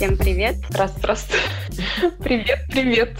Всем 0.00 0.16
привет. 0.16 0.56
Здравствуй, 0.70 1.00
здравствуй. 1.00 1.38
Привет, 2.24 2.60
привет. 2.72 3.10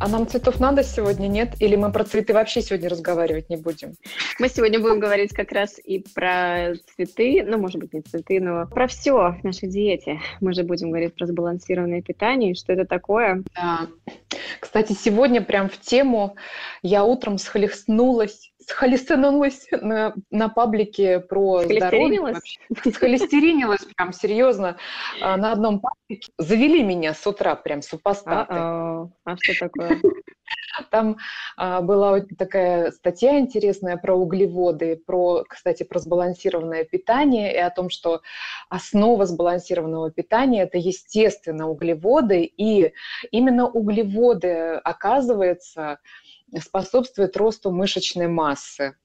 А 0.00 0.08
нам 0.08 0.26
цветов 0.26 0.58
надо 0.58 0.82
сегодня, 0.82 1.28
нет? 1.28 1.54
Или 1.60 1.76
мы 1.76 1.92
про 1.92 2.02
цветы 2.02 2.34
вообще 2.34 2.60
сегодня 2.60 2.88
разговаривать 2.88 3.50
не 3.50 3.56
будем? 3.56 3.94
Мы 4.40 4.48
сегодня 4.48 4.80
будем 4.80 4.98
говорить 4.98 5.32
как 5.32 5.52
раз 5.52 5.78
и 5.78 6.04
про 6.12 6.74
цветы, 6.96 7.44
ну, 7.46 7.58
может 7.58 7.78
быть, 7.78 7.92
не 7.92 8.00
цветы, 8.00 8.40
но 8.40 8.66
про 8.66 8.88
все 8.88 9.36
в 9.40 9.44
нашей 9.44 9.68
диете. 9.68 10.18
Мы 10.40 10.54
же 10.54 10.64
будем 10.64 10.88
говорить 10.88 11.14
про 11.14 11.28
сбалансированное 11.28 12.02
питание, 12.02 12.50
и 12.50 12.56
что 12.56 12.72
это 12.72 12.84
такое. 12.84 13.44
Да. 13.54 13.86
Кстати, 14.58 14.92
сегодня 14.92 15.40
прям 15.40 15.68
в 15.68 15.78
тему 15.78 16.34
я 16.82 17.04
утром 17.04 17.38
схлестнулась 17.38 18.50
схолестеринилась 18.66 19.66
на, 19.70 20.14
на 20.30 20.48
паблике 20.48 21.20
про 21.20 21.62
здоровье. 21.62 22.34
Схолестеринилась 22.92 23.84
прям 23.96 24.12
серьезно 24.12 24.76
а, 25.20 25.36
на 25.36 25.52
одном 25.52 25.80
паблике. 25.80 26.32
Завели 26.38 26.82
меня 26.82 27.14
с 27.14 27.26
утра 27.26 27.54
прям 27.54 27.82
супостаты. 27.82 28.54
А, 28.54 29.08
а 29.24 29.36
что 29.40 29.68
такое? 29.68 30.00
Там 30.90 31.16
а, 31.56 31.80
была 31.80 32.20
такая 32.36 32.90
статья 32.90 33.38
интересная 33.38 33.96
про 33.96 34.14
углеводы, 34.14 34.96
про, 34.96 35.44
кстати, 35.48 35.82
про 35.84 35.98
сбалансированное 35.98 36.84
питание 36.84 37.54
и 37.54 37.58
о 37.58 37.70
том, 37.70 37.90
что 37.90 38.22
основа 38.68 39.26
сбалансированного 39.26 40.10
питания– 40.10 40.62
это, 40.64 40.78
естественно, 40.78 41.68
углеводы, 41.68 42.42
и 42.44 42.92
именно 43.30 43.68
углеводы, 43.68 44.80
оказывается, 44.82 45.98
способствует 46.60 47.36
росту 47.36 47.70
мышечной 47.70 48.28
массы 48.28 48.96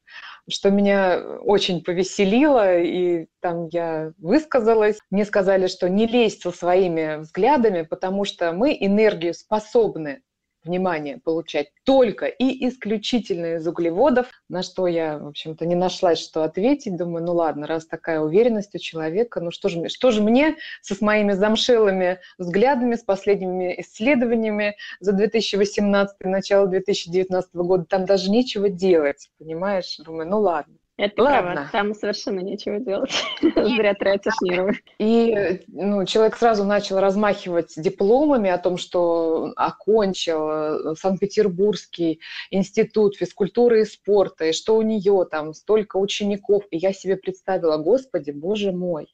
что 0.49 0.71
меня 0.71 1.38
очень 1.41 1.84
повеселило, 1.84 2.80
и 2.80 3.28
там 3.39 3.67
я 3.67 4.14
высказалась. 4.17 4.97
Мне 5.11 5.25
сказали, 5.25 5.67
что 5.67 5.89
не 5.89 6.08
лезть 6.08 6.41
со 6.41 6.52
своими 6.52 7.17
взглядами, 7.17 7.83
потому 7.83 8.25
что 8.25 8.52
мы 8.52 8.75
энергию 8.80 9.33
способны 9.33 10.22
внимание 10.70 11.17
получать 11.17 11.70
только 11.84 12.28
и 12.28 12.67
исключительно 12.67 13.56
из 13.56 13.67
углеводов, 13.67 14.28
на 14.48 14.62
что 14.62 14.88
я, 14.88 15.17
в 15.17 15.28
общем-то, 15.28 15.66
не 15.66 15.75
нашлась, 15.75 16.20
что 16.20 16.44
ответить. 16.44 16.95
Думаю, 16.95 17.25
ну 17.25 17.34
ладно, 17.34 17.66
раз 17.66 17.88
такая 17.88 18.20
уверенность 18.20 18.75
у 18.75 18.78
человека, 18.78 19.42
ну 19.42 19.52
что 19.52 19.70
же, 19.70 19.90
что 19.90 20.12
же 20.12 20.22
мне 20.22 20.56
со 20.81 20.95
с 20.95 21.02
моими 21.02 21.31
замшелыми 21.31 22.20
взглядами, 22.38 22.95
с 22.95 23.03
последними 23.03 23.80
исследованиями 23.80 24.75
за 25.00 25.14
2018 25.14 26.17
начало 26.25 26.67
2019 26.67 27.56
года, 27.56 27.86
там 27.86 28.06
даже 28.06 28.30
нечего 28.30 28.70
делать, 28.70 29.30
понимаешь? 29.40 29.97
Думаю, 29.97 30.30
ну 30.30 30.40
ладно. 30.40 30.78
Это 31.00 31.23
Ладно. 31.23 31.52
Права. 31.53 31.69
Там 31.72 31.94
совершенно 31.94 32.42
нечего 32.42 32.78
делать. 32.78 33.11
Зря 33.42 33.94
тратишь 33.94 34.33
нервы. 34.42 34.73
И 35.00 35.61
ну, 35.67 36.06
человек 36.06 36.36
сразу 36.36 36.66
начал 36.66 37.00
размахивать 37.00 37.73
дипломами 37.78 38.50
о 38.50 38.58
том, 38.58 38.78
что 38.78 39.53
окончил 39.56 40.50
э, 40.50 40.95
Санкт-Петербургский 40.95 42.19
институт 42.52 43.16
физкультуры 43.16 43.83
и 43.83 43.86
спорта, 43.86 44.45
и 44.47 44.52
что 44.52 44.75
у 44.75 44.81
нее 44.81 45.25
там 45.31 45.53
столько 45.53 45.95
учеников. 45.95 46.66
И 46.69 46.78
я 46.78 46.91
себе 46.91 47.16
представила, 47.16 47.78
господи, 47.78 48.31
боже 48.31 48.73
мой, 48.73 49.08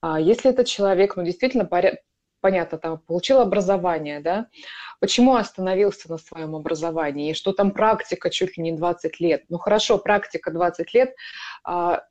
а 0.00 0.18
если 0.18 0.50
этот 0.50 0.66
человек, 0.66 1.16
ну, 1.16 1.24
действительно 1.24 1.66
понятно, 2.40 2.78
там 2.78 2.98
получил 2.98 3.40
образование, 3.40 4.20
да, 4.20 4.46
почему 5.00 5.36
остановился 5.36 6.10
на 6.10 6.18
своем 6.18 6.56
образовании, 6.56 7.30
и 7.30 7.34
что 7.34 7.52
там 7.52 7.70
практика 7.70 8.30
чуть 8.30 8.56
ли 8.56 8.62
не 8.62 8.72
20 8.72 9.20
лет. 9.20 9.44
Ну 9.48 9.58
хорошо, 9.58 9.98
практика 9.98 10.50
20 10.50 10.94
лет, 10.94 11.14
а, 11.64 12.02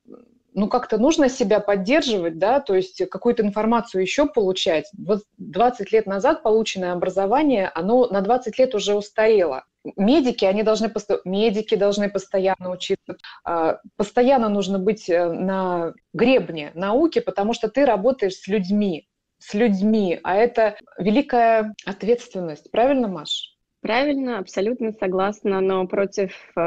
ну 0.54 0.68
как-то 0.68 0.98
нужно 0.98 1.30
себя 1.30 1.60
поддерживать, 1.60 2.40
да, 2.40 2.60
то 2.60 2.76
есть 2.76 3.08
какую-то 3.10 3.44
информацию 3.44 4.02
еще 4.02 4.26
получать. 4.26 4.90
Вот 4.98 5.22
20 5.38 5.92
лет 5.92 6.08
назад 6.08 6.42
полученное 6.42 6.94
образование, 6.94 7.72
оно 7.76 8.08
на 8.08 8.22
20 8.22 8.58
лет 8.58 8.74
уже 8.74 8.96
устарело. 8.96 9.66
Медики, 9.96 10.46
они 10.46 10.64
должны, 10.64 10.92
медики 11.26 11.76
должны 11.76 12.10
постоянно 12.10 12.72
учиться, 12.72 13.18
а, 13.44 13.80
постоянно 13.96 14.50
нужно 14.50 14.80
быть 14.80 15.10
э, 15.10 15.32
на 15.32 15.94
гребне 16.14 16.72
науки, 16.74 17.20
потому 17.20 17.54
что 17.54 17.70
ты 17.70 17.86
работаешь 17.86 18.36
с 18.36 18.48
людьми, 18.48 19.08
с 19.40 19.54
людьми, 19.54 20.20
а 20.24 20.36
это 20.36 20.78
великая 20.98 21.74
ответственность. 21.86 22.72
Правильно, 22.72 23.08
Маш? 23.08 23.57
Правильно, 23.82 24.40
абсолютно 24.40 24.92
согласна, 24.92 25.62
но 25.62 25.86
против 25.88 26.32
э, 26.56 26.62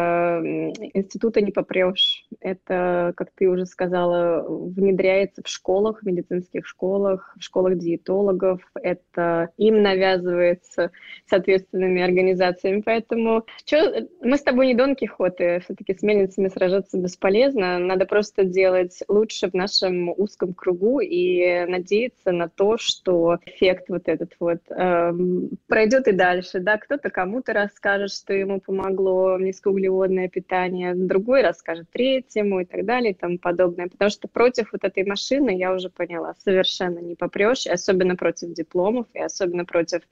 института 0.95 1.41
не 1.41 1.51
попрешь. 1.51 2.25
Это, 2.39 3.13
как 3.17 3.31
ты 3.35 3.49
уже 3.49 3.67
сказала, 3.67 4.47
внедряется 4.49 5.43
в 5.45 5.49
школах, 5.49 6.03
в 6.03 6.07
медицинских 6.07 6.65
школах, 6.65 7.35
в 7.37 7.43
школах 7.43 7.79
диетологов. 7.79 8.61
Это 8.81 9.51
им 9.57 9.83
навязывается 9.83 10.93
соответственными 11.27 12.01
организациями. 12.01 12.81
Поэтому 12.81 13.45
чё, 13.65 14.07
мы 14.23 14.37
с 14.37 14.43
тобой 14.43 14.69
не 14.69 14.75
Дон 14.75 14.95
Кихоты, 14.95 15.61
все-таки 15.65 15.95
с 15.95 16.03
мельницами 16.03 16.47
сражаться 16.47 16.97
бесполезно. 16.97 17.81
Надо 17.81 18.07
просто 18.07 18.45
делать 18.45 19.03
лучше 19.09 19.51
в 19.51 19.55
нашем 19.55 20.11
узком 20.11 20.55
кругу 20.55 21.01
и 21.01 21.65
надеяться 21.67 22.31
на 22.31 22.49
то, 22.49 22.79
что 22.79 23.41
эффект 23.47 23.89
вот 23.89 24.03
этот 24.07 24.33
вот 24.39 24.61
э, 24.71 25.13
пройдет 25.67 26.07
и 26.07 26.13
дальше. 26.13 26.61
Да, 26.61 26.79
кто 26.79 27.00
кто-то 27.01 27.11
кому-то 27.11 27.53
расскажет, 27.53 28.13
что 28.13 28.35
ему 28.35 28.61
помогло 28.61 29.39
низкоуглеводное 29.39 30.29
питание, 30.29 30.95
другой 30.95 31.43
расскажет 31.43 31.89
третьему 31.91 32.61
и 32.61 32.65
так 32.65 32.85
далее 32.85 33.13
и 33.13 33.15
тому 33.15 33.39
подобное. 33.39 33.89
Потому 33.89 34.11
что 34.11 34.29
против 34.29 34.73
вот 34.73 34.85
этой 34.85 35.05
машины, 35.05 35.57
я 35.57 35.73
уже 35.73 35.89
поняла, 35.89 36.35
совершенно 36.45 36.99
не 36.99 37.15
попрешь, 37.15 37.67
особенно 37.67 38.17
против 38.17 38.53
дипломов, 38.53 39.07
и 39.15 39.19
особенно 39.19 39.65
против 39.65 40.03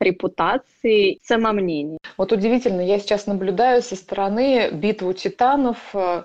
репутации, 0.00 1.18
самомнения. 1.22 1.98
Вот 2.18 2.32
удивительно, 2.32 2.80
я 2.80 2.98
сейчас 2.98 3.26
наблюдаю 3.26 3.82
со 3.82 3.94
стороны 3.94 4.70
битву 4.72 5.12
титанов, 5.12 5.78
э, 5.94 6.24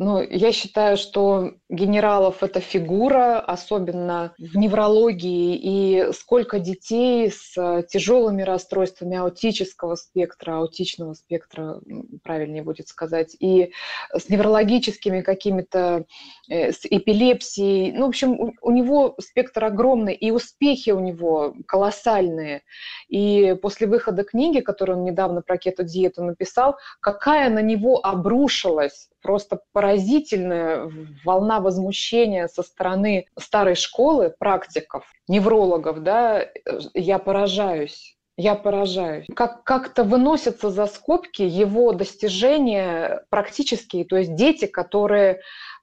ну, 0.00 0.22
я 0.22 0.52
считаю, 0.52 0.96
что 0.96 1.54
генералов 1.68 2.44
это 2.44 2.60
фигура, 2.60 3.40
особенно 3.40 4.32
в 4.38 4.56
неврологии, 4.56 5.58
и 5.60 6.12
сколько 6.12 6.60
детей 6.60 7.32
с 7.32 7.58
э, 7.58 7.82
тяжелыми 7.82 8.42
расстройствами 8.42 9.16
аутического 9.16 9.96
спектра, 9.96 10.58
аутичного 10.58 11.14
спектра, 11.14 11.80
правильнее 12.22 12.62
будет 12.62 12.86
сказать, 12.86 13.34
и 13.40 13.72
с 14.14 14.28
неврологическими 14.28 15.20
какими-то, 15.20 16.04
э, 16.48 16.70
с 16.70 16.84
эпилепсией. 16.84 17.90
Ну, 17.90 18.06
в 18.06 18.10
общем, 18.10 18.38
у, 18.38 18.52
у 18.62 18.70
него 18.70 19.16
спектр 19.18 19.64
огромный, 19.64 20.14
и 20.14 20.30
успехи 20.30 20.90
у 20.90 21.00
него 21.00 21.54
колоссальные. 21.66 22.62
И 23.08 23.56
после 23.60 23.88
выхода 23.88 24.22
книги, 24.22 24.60
которую 24.60 24.98
он 24.98 25.04
недавно 25.04 25.42
про 25.42 25.58
кето-диету 25.58 26.22
написал, 26.22 26.76
какая 27.00 27.50
на 27.50 27.62
него 27.62 27.98
обрушилась 28.00 29.08
просто 29.22 29.60
поразительная 29.72 30.90
волна 31.24 31.60
возмущения 31.60 32.48
со 32.48 32.62
стороны 32.62 33.26
старой 33.38 33.74
школы 33.74 34.34
практиков, 34.38 35.04
неврологов, 35.28 36.02
да, 36.02 36.46
я 36.94 37.18
поражаюсь. 37.18 38.18
Я 38.40 38.54
поражаюсь. 38.54 39.26
Как, 39.34 39.64
как-то 39.64 40.04
выносятся 40.04 40.70
за 40.70 40.86
скобки 40.86 41.42
его 41.42 41.92
достижения 41.92 43.24
практические, 43.30 44.04
то 44.04 44.16
есть 44.16 44.36
дети, 44.36 44.66
которые 44.66 45.32
э, 45.32 45.38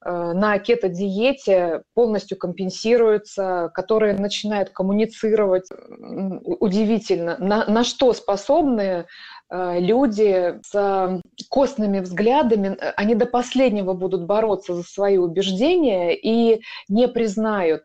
на 0.06 0.58
кето-диете 0.60 1.84
полностью 1.94 2.38
компенсируются, 2.38 3.72
которые 3.74 4.14
начинают 4.14 4.70
коммуницировать. 4.70 5.68
Удивительно, 5.70 7.36
на, 7.40 7.66
на 7.66 7.84
что 7.84 8.14
способны 8.14 9.06
люди 9.52 10.60
с 10.64 11.22
костными 11.50 12.00
взглядами, 12.00 12.78
э, 12.80 12.94
они 12.98 13.16
до 13.16 13.26
последнего 13.26 13.94
будут 13.94 14.26
бороться 14.26 14.74
за 14.74 14.84
свои 14.84 15.18
убеждения 15.18 16.16
и 16.16 16.62
не 16.88 17.08
признают 17.08 17.84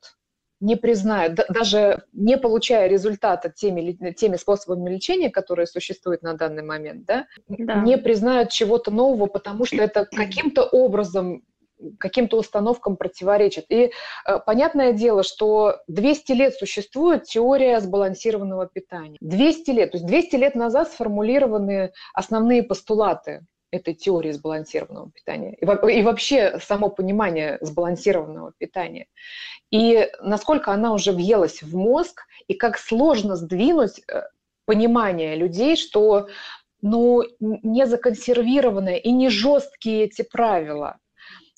не 0.60 0.76
признают, 0.76 1.40
даже 1.48 2.04
не 2.12 2.36
получая 2.36 2.86
результата 2.86 3.48
теми, 3.48 4.12
теми 4.12 4.36
способами 4.36 4.90
лечения, 4.90 5.30
которые 5.30 5.66
существуют 5.66 6.22
на 6.22 6.34
данный 6.34 6.62
момент, 6.62 7.06
да, 7.06 7.26
да. 7.48 7.76
не 7.76 7.96
признают 7.96 8.50
чего-то 8.50 8.90
нового, 8.90 9.26
потому 9.26 9.64
что 9.64 9.76
это 9.76 10.04
каким-то 10.14 10.64
образом 10.64 11.42
каким-то 11.98 12.38
установкам 12.38 12.96
противоречит. 12.96 13.66
И 13.68 13.92
э, 14.26 14.38
понятное 14.44 14.92
дело, 14.92 15.22
что 15.22 15.80
200 15.88 16.32
лет 16.32 16.54
существует 16.54 17.24
теория 17.24 17.80
сбалансированного 17.80 18.66
питания. 18.66 19.18
200 19.20 19.70
лет, 19.70 19.92
то 19.92 19.96
есть 19.98 20.06
200 20.06 20.36
лет 20.36 20.54
назад 20.54 20.90
сформулированы 20.90 21.92
основные 22.14 22.62
постулаты 22.62 23.46
этой 23.70 23.94
теории 23.94 24.32
сбалансированного 24.32 25.10
питания 25.12 25.54
и, 25.54 26.02
вообще 26.02 26.58
само 26.58 26.90
понимание 26.90 27.58
сбалансированного 27.60 28.52
питания. 28.58 29.06
И 29.70 30.10
насколько 30.20 30.72
она 30.72 30.92
уже 30.92 31.12
въелась 31.12 31.62
в 31.62 31.76
мозг, 31.76 32.22
и 32.48 32.54
как 32.54 32.78
сложно 32.78 33.36
сдвинуть 33.36 34.00
э, 34.08 34.22
понимание 34.64 35.36
людей, 35.36 35.76
что 35.76 36.28
ну, 36.82 37.22
не 37.38 37.86
законсервированные 37.86 38.98
и 39.00 39.12
не 39.12 39.28
жесткие 39.28 40.04
эти 40.04 40.22
правила– 40.22 40.98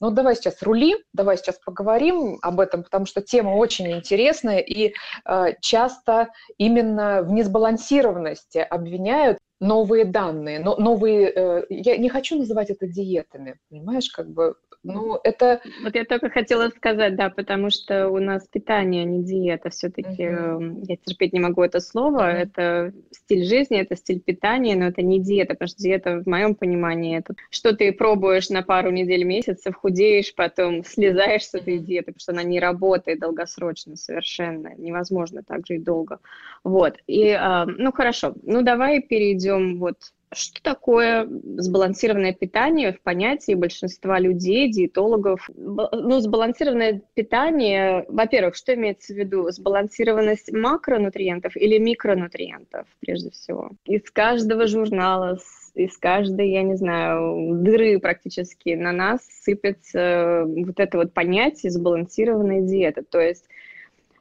Ну, 0.02 0.10
давай 0.10 0.34
сейчас 0.34 0.60
рули, 0.62 0.96
давай 1.12 1.37
сейчас 1.38 1.60
поговорим 1.64 2.40
об 2.43 2.58
этом, 2.58 2.82
потому 2.82 3.06
что 3.06 3.22
тема 3.22 3.50
очень 3.50 3.93
интересная, 3.93 4.58
и 4.58 4.94
э, 5.25 5.52
часто 5.60 6.31
именно 6.58 7.22
в 7.22 7.31
несбалансированности 7.31 8.58
обвиняют 8.58 9.38
новые 9.60 10.04
данные, 10.04 10.58
но 10.58 10.75
новые, 10.75 11.31
э, 11.32 11.66
я 11.69 11.96
не 11.99 12.08
хочу 12.08 12.37
называть 12.37 12.70
это 12.70 12.88
диетами, 12.88 13.60
понимаешь, 13.70 14.10
как 14.10 14.28
бы 14.28 14.56
ну, 14.84 15.19
это... 15.23 15.61
Вот 15.82 15.94
я 15.94 16.05
только 16.05 16.29
хотела 16.29 16.69
сказать, 16.70 17.14
да, 17.17 17.31
потому 17.31 17.70
что 17.70 18.08
у 18.08 18.19
нас 18.19 18.46
питание, 18.49 19.02
а 19.02 19.06
не 19.06 19.23
диета. 19.23 19.70
Все-таки 19.70 20.25
uh-huh. 20.25 20.84
я 20.88 20.96
терпеть 20.96 21.32
не 21.32 21.40
могу 21.40 21.62
это 21.62 21.81
слово. 21.81 22.32
Uh-huh. 22.32 22.43
Это 22.43 22.93
стиль 23.12 23.44
жизни, 23.44 23.79
это 23.79 23.96
стиль 23.96 24.20
питания, 24.20 24.75
но 24.75 24.87
это 24.87 25.02
не 25.02 25.20
диета, 25.20 25.55
потому 25.55 25.69
что 25.69 25.82
диета, 25.82 26.23
в 26.23 26.26
моем 26.26 26.55
понимании, 26.55 27.19
это 27.19 27.34
что 27.50 27.76
ты 27.76 27.93
пробуешь 27.93 28.50
на 28.50 28.62
пару 28.62 28.90
недель, 28.90 29.25
месяцев, 29.25 29.76
худеешь, 29.76 30.34
потом 30.34 30.84
слезаешь 30.84 31.46
с 31.46 31.55
этой 31.55 31.79
диеты, 31.79 32.12
потому 32.12 32.20
что 32.20 32.32
она 32.32 32.43
не 32.43 32.58
работает 32.58 33.20
долгосрочно 33.20 33.96
совершенно. 33.96 34.75
Невозможно 34.76 35.43
так 35.43 35.67
жить 35.67 35.84
долго. 35.84 36.19
Вот. 36.64 36.96
И, 37.06 37.31
а, 37.31 37.67
ну, 37.67 37.93
хорошо. 37.93 38.34
Ну, 38.43 38.62
давай 38.62 39.00
перейдем 39.00 39.79
вот 39.79 39.96
что 40.34 40.62
такое 40.62 41.29
сбалансированное 41.56 42.32
питание 42.32 42.93
в 42.93 43.00
понятии 43.00 43.55
большинства 43.55 44.19
людей, 44.19 44.70
диетологов? 44.70 45.49
Ну, 45.55 46.20
сбалансированное 46.20 47.02
питание, 47.14 48.05
во-первых, 48.08 48.56
что 48.56 48.75
имеется 48.75 49.14
в 49.14 49.17
виду? 49.17 49.50
Сбалансированность 49.50 50.52
макронутриентов 50.52 51.56
или 51.56 51.79
микронутриентов, 51.79 52.87
прежде 53.00 53.31
всего? 53.31 53.70
Из 53.84 54.11
каждого 54.11 54.67
журнала, 54.67 55.38
из 55.75 55.96
каждой, 55.99 56.50
я 56.50 56.62
не 56.62 56.76
знаю, 56.76 57.62
дыры 57.62 57.99
практически 57.99 58.75
на 58.75 58.93
нас 58.93 59.20
сыпется 59.43 60.44
вот 60.46 60.79
это 60.79 60.99
вот 60.99 61.14
понятие 61.14 61.73
сбалансированной 61.73 62.62
диеты. 62.62 63.02
То 63.02 63.20
есть 63.20 63.46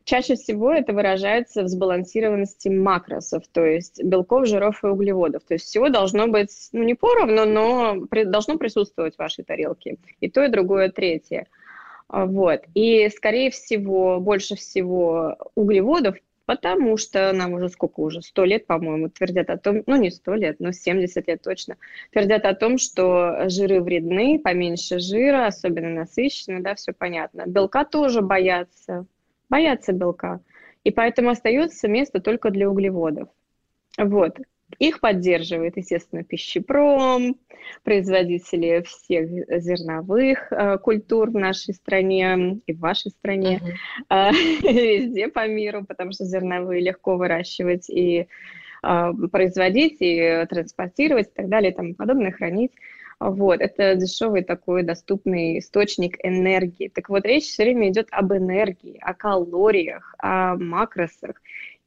Чаще 0.03 0.35
всего 0.35 0.71
это 0.71 0.93
выражается 0.93 1.63
в 1.63 1.67
сбалансированности 1.67 2.69
макросов, 2.69 3.43
то 3.51 3.63
есть 3.65 4.03
белков, 4.03 4.47
жиров 4.47 4.83
и 4.83 4.87
углеводов. 4.87 5.43
То 5.43 5.53
есть 5.53 5.65
всего 5.65 5.89
должно 5.89 6.27
быть, 6.27 6.69
ну, 6.71 6.83
не 6.83 6.95
поровну, 6.95 7.45
но 7.45 8.05
при, 8.09 8.23
должно 8.23 8.57
присутствовать 8.57 9.15
в 9.15 9.19
вашей 9.19 9.43
тарелке. 9.43 9.97
И 10.19 10.29
то, 10.29 10.43
и 10.43 10.49
другое, 10.49 10.89
третье. 10.89 11.47
А, 12.07 12.25
вот. 12.25 12.61
И, 12.73 13.09
скорее 13.09 13.51
всего, 13.51 14.19
больше 14.19 14.55
всего 14.55 15.37
углеводов, 15.55 16.15
потому 16.45 16.97
что 16.97 17.31
нам 17.31 17.53
уже 17.53 17.69
сколько 17.69 18.01
уже, 18.01 18.21
сто 18.21 18.43
лет, 18.43 18.65
по-моему, 18.65 19.09
твердят 19.09 19.49
о 19.49 19.57
том, 19.57 19.83
ну 19.85 19.95
не 19.95 20.11
сто 20.11 20.33
лет, 20.33 20.57
но 20.59 20.73
70 20.73 21.25
лет 21.27 21.41
точно, 21.41 21.77
твердят 22.11 22.43
о 22.43 22.53
том, 22.53 22.77
что 22.77 23.47
жиры 23.47 23.81
вредны, 23.81 24.37
поменьше 24.37 24.99
жира, 24.99 25.45
особенно 25.45 25.89
насыщенные, 25.89 26.61
да, 26.61 26.75
все 26.75 26.91
понятно. 26.91 27.43
Белка 27.45 27.85
тоже 27.85 28.21
боятся, 28.21 29.05
боятся 29.51 29.91
белка, 29.91 30.39
и 30.83 30.89
поэтому 30.89 31.29
остается 31.29 31.87
место 31.87 32.19
только 32.21 32.49
для 32.49 32.69
углеводов. 32.69 33.29
Вот. 33.97 34.39
Их 34.79 35.01
поддерживает, 35.01 35.75
естественно, 35.75 36.23
пищепром, 36.23 37.35
производители 37.83 38.81
всех 38.87 39.29
зерновых 39.61 40.49
э, 40.51 40.77
культур 40.77 41.29
в 41.29 41.33
нашей 41.33 41.73
стране 41.73 42.61
и 42.65 42.73
в 42.73 42.79
вашей 42.79 43.11
стране, 43.11 43.59
uh-huh. 44.09 44.31
э, 44.63 44.71
везде 44.71 45.27
по 45.27 45.45
миру, 45.45 45.83
потому 45.85 46.13
что 46.13 46.23
зерновые 46.23 46.81
легко 46.81 47.17
выращивать 47.17 47.89
и 47.89 48.27
э, 48.81 49.13
производить, 49.29 49.97
и 49.99 50.45
транспортировать 50.49 51.27
и 51.27 51.35
так 51.35 51.49
далее 51.49 51.73
и 51.73 51.75
тому 51.75 51.93
подобное, 51.93 52.31
хранить. 52.31 52.71
Вот, 53.21 53.61
это 53.61 53.93
дешевый 53.93 54.43
такой 54.43 54.81
доступный 54.81 55.59
источник 55.59 56.17
энергии. 56.25 56.87
Так 56.87 57.07
вот, 57.09 57.23
речь 57.23 57.43
все 57.43 57.65
время 57.65 57.89
идет 57.89 58.07
об 58.09 58.33
энергии, 58.33 58.97
о 58.99 59.13
калориях, 59.13 60.15
о 60.17 60.55
макросах. 60.55 61.39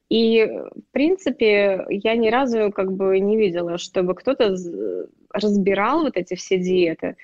И, 0.07 0.45
в 0.45 0.93
принципе, 0.93 1.85
я 1.89 2.15
ни 2.15 2.29
разу 2.29 2.71
как 2.71 2.93
бы 2.93 3.19
не 3.19 3.35
видела, 3.35 3.77
чтобы 3.77 4.15
кто-то 4.15 4.55
разбирал 5.33 6.03
вот 6.03 6.15
эти 6.15 6.35
все 6.35 6.57
диеты 6.57 7.17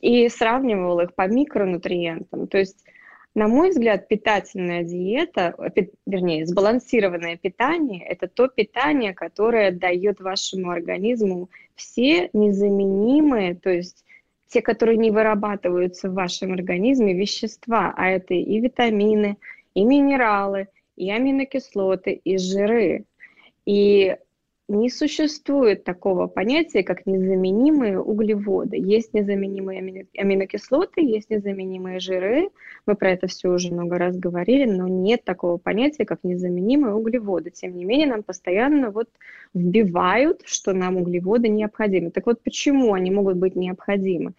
и 0.00 0.28
сравнивал 0.28 0.98
их 0.98 1.14
по 1.14 1.28
микронутриентам. 1.28 2.48
То 2.48 2.58
есть 2.58 2.84
на 3.34 3.48
мой 3.48 3.70
взгляд, 3.70 4.08
питательная 4.08 4.82
диета, 4.82 5.54
вернее, 6.06 6.46
сбалансированное 6.46 7.36
питание– 7.36 8.04
это 8.08 8.28
то 8.28 8.48
питание, 8.48 9.14
которое 9.14 9.70
дает 9.70 10.20
вашему 10.20 10.70
организму 10.70 11.48
все 11.74 12.28
незаменимые, 12.34 13.54
то 13.54 13.70
есть 13.70 14.04
те, 14.48 14.60
которые 14.60 14.98
не 14.98 15.10
вырабатываются 15.10 16.10
в 16.10 16.14
вашем 16.14 16.52
организме, 16.52 17.14
вещества, 17.14 17.94
а 17.96 18.10
это 18.10 18.34
и 18.34 18.60
витамины, 18.60 19.38
и 19.72 19.82
минералы, 19.82 20.68
и 20.96 21.10
аминокислоты, 21.10 22.12
и 22.12 22.36
жиры. 22.36 23.06
И 23.64 24.14
не 24.68 24.88
существует 24.90 25.84
такого 25.84 26.26
понятия, 26.28 26.82
как 26.82 27.04
незаменимые 27.04 28.00
углеводы. 28.00 28.76
Есть 28.76 29.12
незаменимые 29.12 30.06
аминокислоты, 30.16 31.02
есть 31.02 31.30
незаменимые 31.30 32.00
жиры. 32.00 32.48
Мы 32.86 32.94
про 32.94 33.10
это 33.10 33.26
все 33.26 33.50
уже 33.50 33.72
много 33.72 33.98
раз 33.98 34.16
говорили, 34.16 34.64
но 34.64 34.88
нет 34.88 35.24
такого 35.24 35.58
понятия, 35.58 36.04
как 36.04 36.20
незаменимые 36.22 36.94
углеводы. 36.94 37.50
Тем 37.50 37.76
не 37.76 37.84
менее, 37.84 38.06
нам 38.06 38.22
постоянно 38.22 38.90
вот 38.90 39.08
вбивают, 39.52 40.42
что 40.44 40.72
нам 40.72 40.96
углеводы 40.96 41.48
необходимы. 41.48 42.10
Так 42.10 42.26
вот, 42.26 42.42
почему 42.42 42.94
они 42.94 43.10
могут 43.10 43.36
быть 43.36 43.56
необходимы? 43.56 44.32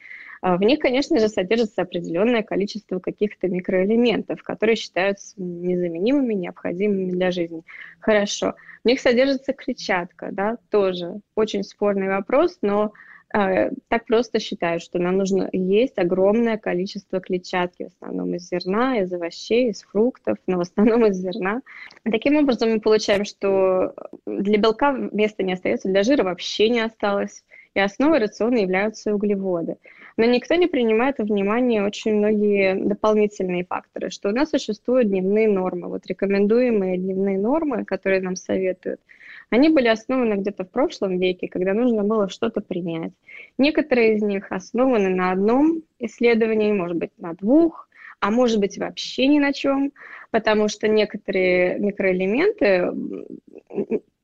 А, 0.43 0.57
в 0.57 0.59
них, 0.59 0.79
конечно 0.79 1.19
же, 1.19 1.29
содержится 1.29 1.83
определенное 1.83 2.43
количество 2.43 2.99
каких-то 2.99 3.47
микроэлементов, 3.47 4.43
которые 4.43 4.75
считаются 4.75 5.41
незаменимыми, 5.41 6.33
необходимыми 6.33 7.11
для 7.11 7.31
жизни. 7.31 7.63
Хорошо. 8.01 8.55
В 8.83 8.87
них 8.89 8.99
содержится 8.99 9.53
клетчатка, 9.53 10.31
да, 10.33 10.57
тоже 10.69 11.21
очень 11.35 11.63
спорный 11.63 12.09
вопрос, 12.09 12.57
но 12.61 12.91
э, 13.33 13.69
так 13.87 14.05
просто 14.05 14.41
считают, 14.41 14.83
что 14.83 14.99
нам 14.99 15.15
нужно 15.15 15.47
есть 15.53 15.97
огромное 15.97 16.57
количество 16.57 17.21
клетчатки, 17.21 17.83
в 17.83 17.95
основном 17.95 18.35
из 18.35 18.49
зерна, 18.49 18.99
из 18.99 19.13
овощей, 19.13 19.69
из 19.69 19.83
фруктов, 19.83 20.39
но 20.45 20.57
в 20.57 20.61
основном 20.61 21.05
из 21.05 21.15
зерна. 21.15 21.61
Таким 22.03 22.35
образом, 22.35 22.69
мы 22.69 22.81
получаем, 22.81 23.23
что 23.23 23.93
для 24.25 24.57
белка 24.57 24.91
места 24.91 25.43
не 25.43 25.53
остается, 25.53 25.87
для 25.87 26.03
жира 26.03 26.25
вообще 26.25 26.67
не 26.67 26.81
осталось, 26.81 27.45
и 27.75 27.79
основой 27.79 28.19
рациона 28.19 28.57
являются 28.57 29.15
углеводы. 29.15 29.77
Но 30.17 30.25
никто 30.25 30.55
не 30.55 30.67
принимает 30.67 31.17
во 31.17 31.25
внимание 31.25 31.83
очень 31.83 32.15
многие 32.15 32.75
дополнительные 32.75 33.65
факторы, 33.65 34.09
что 34.09 34.29
у 34.29 34.31
нас 34.31 34.49
существуют 34.49 35.09
дневные 35.09 35.47
нормы. 35.47 35.87
Вот 35.87 36.05
рекомендуемые 36.05 36.97
дневные 36.97 37.39
нормы, 37.39 37.85
которые 37.85 38.21
нам 38.21 38.35
советуют, 38.35 38.99
они 39.49 39.69
были 39.69 39.87
основаны 39.87 40.35
где-то 40.35 40.63
в 40.63 40.69
прошлом 40.69 41.19
веке, 41.19 41.47
когда 41.47 41.73
нужно 41.73 42.03
было 42.03 42.29
что-то 42.29 42.61
принять. 42.61 43.13
Некоторые 43.57 44.15
из 44.15 44.23
них 44.23 44.51
основаны 44.51 45.09
на 45.09 45.31
одном 45.31 45.83
исследовании, 45.99 46.71
может 46.71 46.97
быть, 46.97 47.11
на 47.17 47.33
двух, 47.33 47.89
а 48.19 48.31
может 48.31 48.59
быть 48.59 48.77
вообще 48.77 49.27
ни 49.27 49.39
на 49.39 49.51
чем, 49.51 49.91
потому 50.31 50.69
что 50.69 50.87
некоторые 50.87 51.77
микроэлементы 51.77 52.89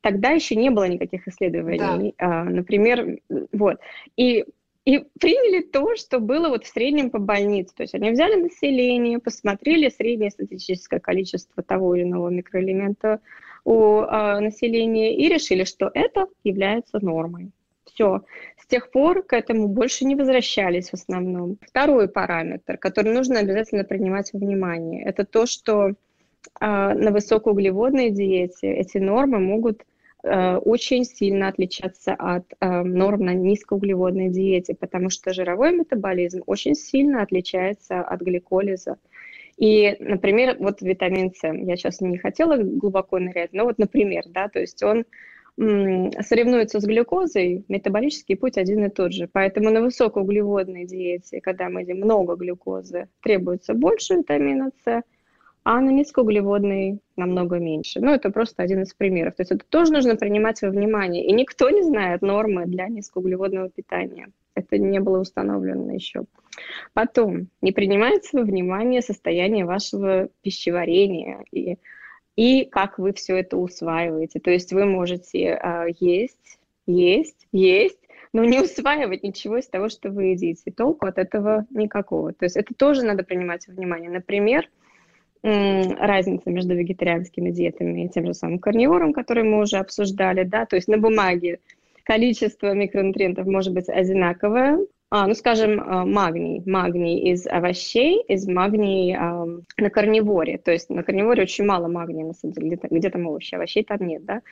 тогда 0.00 0.30
еще 0.30 0.56
не 0.56 0.70
было 0.70 0.84
никаких 0.84 1.28
исследований, 1.28 2.14
да. 2.18 2.44
например, 2.44 3.18
вот. 3.52 3.78
И 4.16 4.46
и 4.90 5.04
приняли 5.20 5.62
то, 5.62 5.94
что 5.94 6.18
было 6.18 6.48
вот 6.48 6.64
в 6.64 6.68
среднем 6.68 7.10
по 7.10 7.20
больнице. 7.20 7.72
То 7.76 7.84
есть 7.84 7.94
они 7.94 8.10
взяли 8.10 8.34
население, 8.42 9.20
посмотрели 9.20 9.88
среднее 9.88 10.30
статистическое 10.30 10.98
количество 10.98 11.62
того 11.62 11.94
или 11.94 12.02
иного 12.02 12.28
микроэлемента 12.28 13.20
у 13.64 14.00
э, 14.00 14.40
населения 14.40 15.16
и 15.16 15.28
решили, 15.28 15.62
что 15.62 15.92
это 15.94 16.26
является 16.42 16.98
нормой. 17.04 17.52
Все. 17.84 18.22
С 18.58 18.66
тех 18.66 18.90
пор 18.90 19.22
к 19.22 19.32
этому 19.32 19.68
больше 19.68 20.04
не 20.04 20.16
возвращались 20.16 20.90
в 20.90 20.94
основном. 20.94 21.58
Второй 21.60 22.08
параметр, 22.08 22.76
который 22.76 23.14
нужно 23.14 23.38
обязательно 23.38 23.84
принимать 23.84 24.32
во 24.32 24.40
внимание, 24.40 25.04
это 25.04 25.24
то, 25.24 25.46
что 25.46 25.90
э, 25.90 25.92
на 26.60 27.12
высокоуглеводной 27.12 28.10
диете 28.10 28.72
эти 28.72 28.98
нормы 28.98 29.38
могут 29.38 29.84
очень 30.22 31.04
сильно 31.04 31.48
отличаться 31.48 32.14
от 32.14 32.44
э, 32.60 32.82
норм 32.82 33.24
на 33.24 33.34
низкоуглеводной 33.34 34.28
диете, 34.28 34.74
потому 34.74 35.10
что 35.10 35.32
жировой 35.32 35.74
метаболизм 35.74 36.42
очень 36.46 36.74
сильно 36.74 37.22
отличается 37.22 38.00
от 38.00 38.20
гликолиза. 38.20 38.96
И, 39.56 39.96
например, 40.00 40.56
вот 40.58 40.80
витамин 40.80 41.32
С, 41.34 41.42
я 41.42 41.76
сейчас 41.76 42.00
не 42.00 42.18
хотела 42.18 42.56
глубоко 42.56 43.18
нырять, 43.18 43.52
но 43.52 43.64
вот, 43.64 43.78
например, 43.78 44.24
да, 44.28 44.48
то 44.48 44.58
есть 44.58 44.82
он 44.82 45.04
соревнуется 45.58 46.80
с 46.80 46.84
глюкозой, 46.84 47.64
метаболический 47.68 48.36
путь 48.36 48.56
один 48.56 48.86
и 48.86 48.88
тот 48.88 49.12
же. 49.12 49.28
Поэтому 49.30 49.70
на 49.70 49.82
высокоуглеводной 49.82 50.86
диете, 50.86 51.42
когда 51.42 51.68
мы 51.68 51.82
едим 51.82 51.98
много 51.98 52.36
глюкозы, 52.36 53.08
требуется 53.22 53.74
больше 53.74 54.14
витамина 54.14 54.70
С, 54.84 55.02
а 55.62 55.80
на 55.80 55.90
низкоуглеводный 55.90 57.00
намного 57.16 57.58
меньше. 57.58 58.00
Ну, 58.00 58.12
это 58.12 58.30
просто 58.30 58.62
один 58.62 58.82
из 58.82 58.94
примеров. 58.94 59.36
То 59.36 59.42
есть 59.42 59.52
это 59.52 59.64
тоже 59.68 59.92
нужно 59.92 60.16
принимать 60.16 60.62
во 60.62 60.70
внимание. 60.70 61.26
И 61.26 61.32
никто 61.32 61.68
не 61.70 61.82
знает 61.82 62.22
нормы 62.22 62.66
для 62.66 62.88
низкоуглеводного 62.88 63.68
питания. 63.68 64.28
Это 64.54 64.78
не 64.78 65.00
было 65.00 65.20
установлено 65.20 65.92
еще. 65.92 66.24
Потом, 66.94 67.48
не 67.60 67.72
принимается 67.72 68.38
во 68.38 68.42
внимание 68.42 69.02
состояние 69.02 69.64
вашего 69.64 70.28
пищеварения 70.42 71.44
и, 71.52 71.76
и 72.36 72.64
как 72.64 72.98
вы 72.98 73.12
все 73.12 73.36
это 73.36 73.56
усваиваете. 73.56 74.40
То 74.40 74.50
есть 74.50 74.72
вы 74.72 74.86
можете 74.86 75.60
э, 75.62 75.86
есть, 76.00 76.58
есть, 76.86 77.46
есть, 77.52 78.00
но 78.32 78.44
не 78.44 78.60
усваивать 78.60 79.22
ничего 79.22 79.58
из 79.58 79.68
того, 79.68 79.88
что 79.88 80.10
вы 80.10 80.24
едите. 80.26 80.70
Толку 80.70 81.06
от 81.06 81.18
этого 81.18 81.66
никакого. 81.70 82.32
То 82.32 82.44
есть 82.44 82.56
это 82.56 82.74
тоже 82.74 83.02
надо 83.04 83.24
принимать 83.24 83.66
во 83.68 83.74
внимание. 83.74 84.10
Например, 84.10 84.68
разница 85.42 86.50
между 86.50 86.74
вегетарианскими 86.74 87.50
диетами 87.50 88.04
и 88.04 88.08
тем 88.08 88.26
же 88.26 88.34
самым 88.34 88.58
карнивором, 88.58 89.12
который 89.12 89.44
мы 89.44 89.60
уже 89.60 89.78
обсуждали, 89.78 90.44
да, 90.44 90.66
то 90.66 90.76
есть 90.76 90.88
на 90.88 90.98
бумаге 90.98 91.60
количество 92.04 92.74
микронутриентов 92.74 93.46
может 93.46 93.72
быть 93.72 93.88
одинаковое, 93.88 94.80
а, 95.12 95.26
ну, 95.26 95.34
скажем, 95.34 95.80
а, 95.80 96.04
магний. 96.04 96.62
Магний 96.66 97.32
из 97.32 97.44
овощей, 97.44 98.22
из 98.28 98.46
магний 98.46 99.16
а, 99.16 99.44
на 99.76 99.90
карниворе. 99.90 100.56
То 100.58 100.70
есть 100.70 100.88
на 100.88 101.02
карниворе 101.02 101.42
очень 101.42 101.64
мало 101.64 101.88
магния, 101.88 102.24
на 102.24 102.32
самом 102.32 102.54
деле, 102.54 102.76
где, 102.76 102.88
где 102.88 103.10
там 103.10 103.26
овощи, 103.26 103.56
овощей 103.56 103.82
там 103.82 104.06
нет, 104.06 104.24
да. 104.24 104.42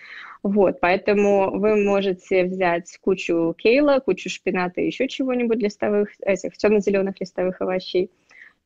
Вот, 0.42 0.80
поэтому 0.80 1.56
вы 1.56 1.76
можете 1.76 2.44
взять 2.44 2.98
кучу 3.00 3.54
кейла, 3.56 4.00
кучу 4.00 4.28
шпината 4.28 4.80
и 4.80 4.86
еще 4.86 5.06
чего-нибудь 5.06 5.62
листовых, 5.62 6.10
этих 6.22 6.56
темно-зеленых 6.56 7.20
листовых 7.20 7.60
овощей. 7.60 8.10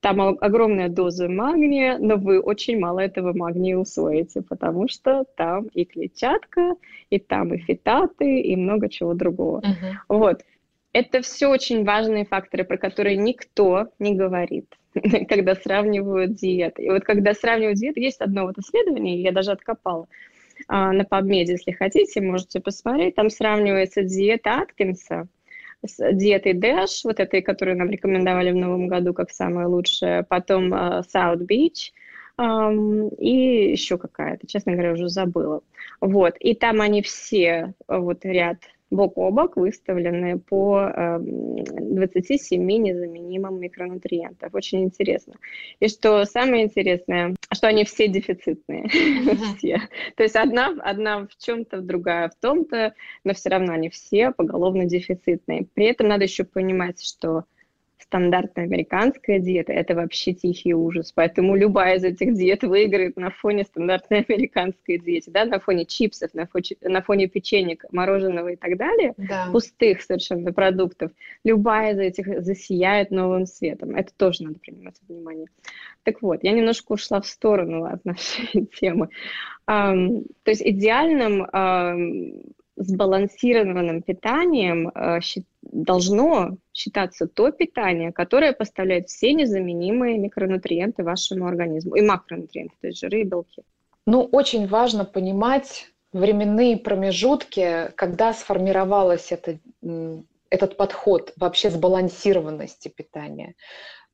Там 0.02 0.20
огромная 0.20 0.88
доза 0.88 1.28
магния, 1.28 1.96
но 1.96 2.16
вы 2.16 2.40
очень 2.40 2.76
мало 2.76 2.98
этого 2.98 3.32
магния 3.32 3.78
усвоите, 3.78 4.42
потому 4.42 4.88
что 4.88 5.24
там 5.36 5.68
и 5.68 5.84
клетчатка, 5.84 6.74
и 7.08 7.20
там 7.20 7.54
и 7.54 7.58
фитаты, 7.58 8.40
и 8.40 8.56
много 8.56 8.88
чего 8.88 9.14
другого. 9.14 9.60
Uh-huh. 9.60 9.92
Вот. 10.08 10.42
Это 10.92 11.22
все 11.22 11.46
очень 11.46 11.84
важные 11.84 12.24
факторы, 12.24 12.64
про 12.64 12.78
которые 12.78 13.16
никто 13.16 13.90
не 14.00 14.16
говорит, 14.16 14.66
когда 15.28 15.54
сравнивают 15.54 16.34
диеты. 16.34 16.82
И 16.82 16.90
вот 16.90 17.04
когда 17.04 17.32
сравнивают 17.32 17.78
диеты, 17.78 18.00
есть 18.00 18.20
одно 18.20 18.46
вот 18.46 18.58
исследование, 18.58 19.22
я 19.22 19.30
даже 19.30 19.52
откопала 19.52 20.08
а, 20.66 20.90
на 20.92 21.02
PubMed, 21.02 21.44
если 21.44 21.70
хотите, 21.70 22.20
можете 22.20 22.58
посмотреть. 22.58 23.14
Там 23.14 23.30
сравнивается 23.30 24.02
диета 24.02 24.62
Аткинса 24.62 25.28
с 25.84 26.12
диетой 26.12 26.54
Dash, 26.54 27.00
вот 27.04 27.20
этой, 27.20 27.42
которую 27.42 27.76
нам 27.76 27.90
рекомендовали 27.90 28.52
в 28.52 28.56
новом 28.56 28.88
году 28.88 29.14
как 29.14 29.30
самая 29.30 29.66
лучшая, 29.66 30.22
потом 30.22 30.72
uh, 30.72 31.02
South 31.14 31.46
Beach, 31.46 31.92
Um, 32.38 33.14
и 33.16 33.72
еще 33.72 33.98
какая-то, 33.98 34.46
честно 34.46 34.72
говоря, 34.72 34.92
уже 34.92 35.08
забыла. 35.08 35.60
Вот, 36.00 36.34
и 36.40 36.54
там 36.54 36.80
они 36.80 37.02
все, 37.02 37.74
вот 37.86 38.24
ряд 38.24 38.56
бок 38.92 39.16
о 39.16 39.30
бок 39.30 39.56
выставлены 39.56 40.38
по 40.38 41.18
27 41.18 42.60
эм, 42.60 42.82
незаменимым 42.82 43.58
микронутриентов. 43.58 44.54
Очень 44.54 44.84
интересно. 44.84 45.34
И 45.80 45.88
что 45.88 46.24
самое 46.24 46.64
интересное, 46.64 47.34
что 47.52 47.68
они 47.68 47.84
все 47.84 48.08
дефицитные. 48.08 48.88
все. 49.56 49.80
То 50.16 50.22
есть 50.22 50.36
одна, 50.36 50.74
одна 50.82 51.26
в 51.26 51.36
чем-то, 51.38 51.80
другая 51.80 52.28
в 52.28 52.34
том-то, 52.40 52.94
но 53.24 53.34
все 53.34 53.48
равно 53.48 53.72
они 53.72 53.88
все 53.88 54.30
поголовно 54.30 54.84
дефицитные. 54.84 55.66
При 55.74 55.86
этом 55.86 56.08
надо 56.08 56.24
еще 56.24 56.44
понимать, 56.44 57.02
что 57.02 57.44
стандартная 58.02 58.64
американская 58.64 59.38
диета– 59.38 59.72
это 59.74 59.94
вообще 59.94 60.32
тихий 60.32 60.74
ужас. 60.74 61.12
Поэтому 61.12 61.56
любая 61.56 61.96
из 61.96 62.04
этих 62.04 62.34
диет 62.34 62.62
выиграет 62.62 63.16
на 63.16 63.30
фоне 63.30 63.64
стандартной 63.64 64.20
американской 64.28 64.98
диеты, 64.98 65.30
да, 65.30 65.44
на 65.44 65.60
фоне 65.60 65.84
чипсов, 65.84 66.34
на 66.34 66.46
фоне, 66.46 66.76
на 66.82 67.02
фоне 67.02 67.28
печенек, 67.28 67.84
мороженого 67.90 68.48
и 68.48 68.56
так 68.56 68.76
далее, 68.76 69.14
да. 69.16 69.48
пустых 69.52 70.02
совершенно 70.02 70.52
продуктов. 70.52 71.12
Любая 71.44 71.94
из 71.94 71.98
этих 71.98 72.42
засияет 72.42 73.10
новым 73.10 73.46
светом. 73.46 73.96
Это 73.96 74.12
тоже 74.16 74.44
надо 74.44 74.58
принимать 74.58 74.96
в 74.98 75.12
внимание. 75.12 75.46
Так 76.02 76.22
вот, 76.22 76.42
я 76.42 76.52
немножко 76.52 76.92
ушла 76.92 77.20
в 77.20 77.26
сторону 77.26 77.84
от 77.92 78.04
нашей 78.04 78.66
темы. 78.80 79.08
Um, 79.68 80.26
то 80.42 80.50
есть 80.50 80.62
идеальным 80.62 81.44
um, 81.44 82.52
сбалансированным 82.76 84.02
питанием 84.02 84.88
э, 84.88 85.20
должно 85.62 86.56
считаться 86.72 87.26
то 87.26 87.50
питание, 87.50 88.12
которое 88.12 88.52
поставляет 88.52 89.08
все 89.08 89.32
незаменимые 89.32 90.18
микронутриенты 90.18 91.02
вашему 91.04 91.46
организму 91.46 91.96
и 91.96 92.02
макронутриенты, 92.02 92.74
то 92.80 92.86
есть 92.86 93.00
жиры 93.00 93.20
и 93.20 93.24
белки. 93.24 93.62
Ну, 94.06 94.22
очень 94.22 94.66
важно 94.66 95.04
понимать 95.04 95.92
временные 96.12 96.76
промежутки, 96.76 97.90
когда 97.94 98.34
сформировалась 98.34 99.32
это, 99.32 99.58
этот 100.50 100.76
подход 100.76 101.32
вообще 101.36 101.70
сбалансированности 101.70 102.88
питания. 102.88 103.54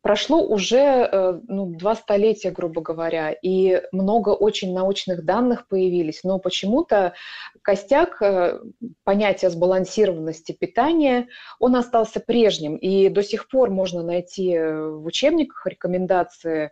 Прошло 0.01 0.41
уже 0.43 0.79
э, 0.79 1.41
ну, 1.49 1.67
два 1.67 1.97
столетия, 1.97 2.51
грубо 2.51 2.81
говоря, 2.81 3.33
и 3.33 3.83
много 3.91 4.31
очень 4.31 4.73
научных 4.73 5.25
данных 5.25 5.67
появились, 5.67 6.23
но 6.23 6.39
почему-то 6.39 7.15
костяк 7.63 8.23
э, 8.23 8.61
понятия 9.03 9.51
сбалансированности 9.51 10.53
питания, 10.53 11.27
он 11.59 11.75
остался 11.75 12.21
прежним, 12.21 12.77
и 12.77 13.09
до 13.09 13.25
сих 13.25 13.49
пор 13.49 13.71
можно 13.71 14.05
найти 14.05 14.57
в 14.59 15.05
учебниках 15.05 15.67
рекомендации 15.67 16.71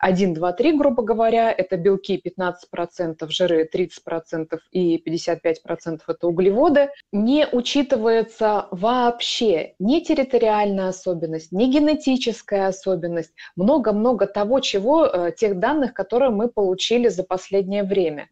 1, 0.00 0.34
2, 0.34 0.52
3, 0.52 0.72
грубо 0.72 1.02
говоря, 1.02 1.52
это 1.52 1.76
белки 1.76 2.20
15%, 2.20 3.28
жиры 3.28 3.68
30% 3.72 4.58
и 4.72 4.96
55% 4.96 6.00
это 6.08 6.26
углеводы, 6.26 6.88
не 7.12 7.46
учитывается 7.46 8.66
вообще 8.70 9.74
ни 9.78 10.00
территориальная 10.00 10.88
особенность, 10.88 11.52
ни 11.52 11.66
генетическая 11.66 12.68
особенность, 12.68 13.32
много-много 13.56 14.26
того, 14.26 14.60
чего, 14.60 15.06
э, 15.06 15.32
тех 15.36 15.58
данных, 15.58 15.92
которые 15.92 16.30
мы 16.30 16.48
получили 16.48 17.08
за 17.08 17.22
последнее 17.22 17.84
время. 17.84 18.28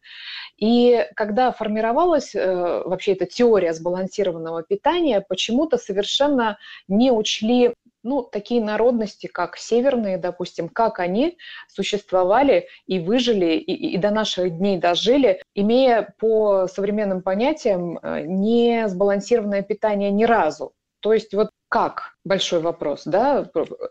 И 0.56 1.06
когда 1.14 1.52
формировалась 1.52 2.34
э, 2.34 2.82
вообще 2.84 3.12
эта 3.12 3.26
теория 3.26 3.74
сбалансированного 3.74 4.62
питания, 4.62 5.20
почему-то 5.20 5.76
совершенно 5.76 6.58
не 6.88 7.12
учли 7.12 7.74
ну, 8.02 8.22
такие 8.22 8.62
народности, 8.62 9.26
как 9.26 9.56
северные, 9.56 10.18
допустим, 10.18 10.68
как 10.68 10.98
они 10.98 11.38
существовали 11.68 12.68
и 12.86 13.00
выжили, 13.00 13.56
и, 13.56 13.94
и 13.94 13.96
до 13.98 14.10
наших 14.10 14.58
дней 14.58 14.78
дожили, 14.78 15.42
имея 15.54 16.14
по 16.18 16.66
современным 16.66 17.22
понятиям 17.22 17.98
э, 17.98 18.22
не 18.22 18.88
сбалансированное 18.88 19.62
питание 19.62 20.10
ни 20.10 20.24
разу. 20.24 20.72
То 21.00 21.12
есть 21.12 21.34
вот 21.34 21.50
как? 21.68 22.14
Большой 22.24 22.60
вопрос, 22.60 23.02
да? 23.04 23.48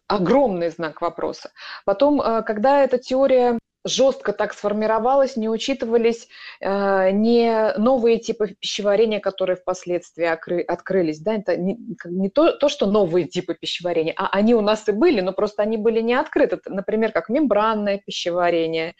Огромный 0.07 0.69
знак 0.69 1.01
вопроса. 1.01 1.51
Потом, 1.85 2.21
э, 2.21 2.43
когда 2.43 2.83
эта 2.83 2.97
теория 2.97 3.59
жестко 3.87 4.33
так 4.33 4.53
сформировалось, 4.53 5.35
не 5.35 5.49
учитывались 5.49 6.27
э, 6.59 7.11
не 7.11 7.73
новые 7.77 8.19
типы 8.19 8.55
пищеварения, 8.59 9.19
которые 9.19 9.55
впоследствии 9.55 10.25
окры, 10.25 10.61
открылись. 10.61 11.19
Да? 11.19 11.35
Это 11.35 11.57
не, 11.57 11.77
не 12.05 12.29
то, 12.29 12.51
то, 12.51 12.69
что 12.69 12.85
новые 12.85 13.25
типы 13.25 13.55
пищеварения, 13.55 14.13
а 14.15 14.27
они 14.31 14.53
у 14.55 14.61
нас 14.61 14.87
и 14.87 14.91
были, 14.91 15.21
но 15.21 15.33
просто 15.33 15.63
они 15.63 15.77
были 15.77 16.01
не 16.01 16.13
открыты. 16.13 16.59
Например, 16.65 17.11
как 17.11 17.29
мембранное 17.29 18.01
пищеварение, 18.05 18.95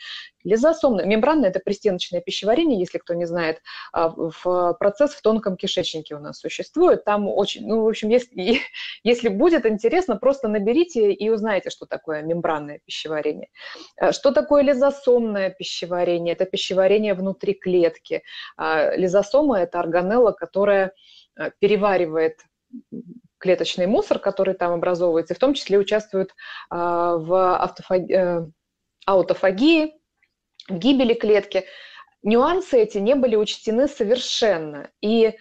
Лизосомное, 0.48 1.06
мембранное– 1.06 1.50
это 1.51 1.60
пристеночное 1.60 2.22
пищеварение, 2.22 2.79
если 2.79 3.00
кто 3.00 3.13
не 3.13 3.25
знает. 3.25 3.62
А, 3.91 4.10
в 4.10 4.74
процесс 4.79 5.12
в 5.12 5.22
тонком 5.22 5.58
кишечнике 5.58 6.15
у 6.15 6.20
нас 6.20 6.39
существует. 6.39 7.03
Там 7.03 7.27
очень, 7.27 7.67
ну, 7.67 7.84
в 7.84 7.88
общем, 7.88 8.08
если, 8.08 8.62
если 9.03 9.27
будет 9.27 9.65
интересно, 9.65 10.15
просто 10.15 10.48
наберите 10.48 11.12
и 11.12 11.29
узнаете, 11.29 11.70
что 11.70 11.86
такое 11.86 12.22
мембранное 12.22 12.79
пищеварение. 12.86 13.50
А, 14.00 14.13
что 14.13 14.32
такое 14.32 14.63
лизосомное 14.63 14.76
пищеварение? 15.50 16.34
Это 16.34 16.46
пищеварение 16.46 17.13
внутри 17.13 17.53
клетки. 17.53 18.24
А, 18.57 18.96
лизосома– 18.96 19.60
это 19.62 19.79
органелла, 19.79 20.31
которая 20.31 20.93
переваривает 21.60 22.39
клеточный 23.38 23.86
мусор, 23.86 24.17
который 24.17 24.55
там 24.55 24.74
образовывается, 24.74 25.36
в 25.36 25.39
том 25.39 25.53
числе 25.53 25.77
участвует 25.77 26.34
в 26.69 27.55
автофаг... 27.62 28.10
Э, 28.10 28.48
аутофагии, 29.07 29.93
в 30.67 30.77
гибели 30.77 31.13
клетки. 31.13 31.65
Нюансы 32.24 32.77
эти 32.77 32.98
не 32.98 33.15
были 33.15 33.36
учтены 33.36 33.88
совершенно. 33.88 34.89
И 35.01 35.27
а, 35.27 35.31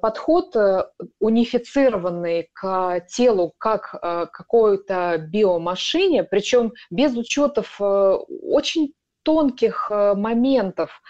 подход 0.00 0.56
э, 0.56 0.86
унифицированный 1.20 2.48
к 2.54 3.00
телу 3.08 3.52
как 3.58 3.94
э, 3.94 4.26
какой-то 4.32 5.18
биомашине, 5.18 6.24
причем 6.24 6.72
без 6.90 7.14
учетов 7.14 7.76
э, 7.80 7.84
очень 7.84 8.94
тонких 9.22 9.90
моментов, 9.90 11.02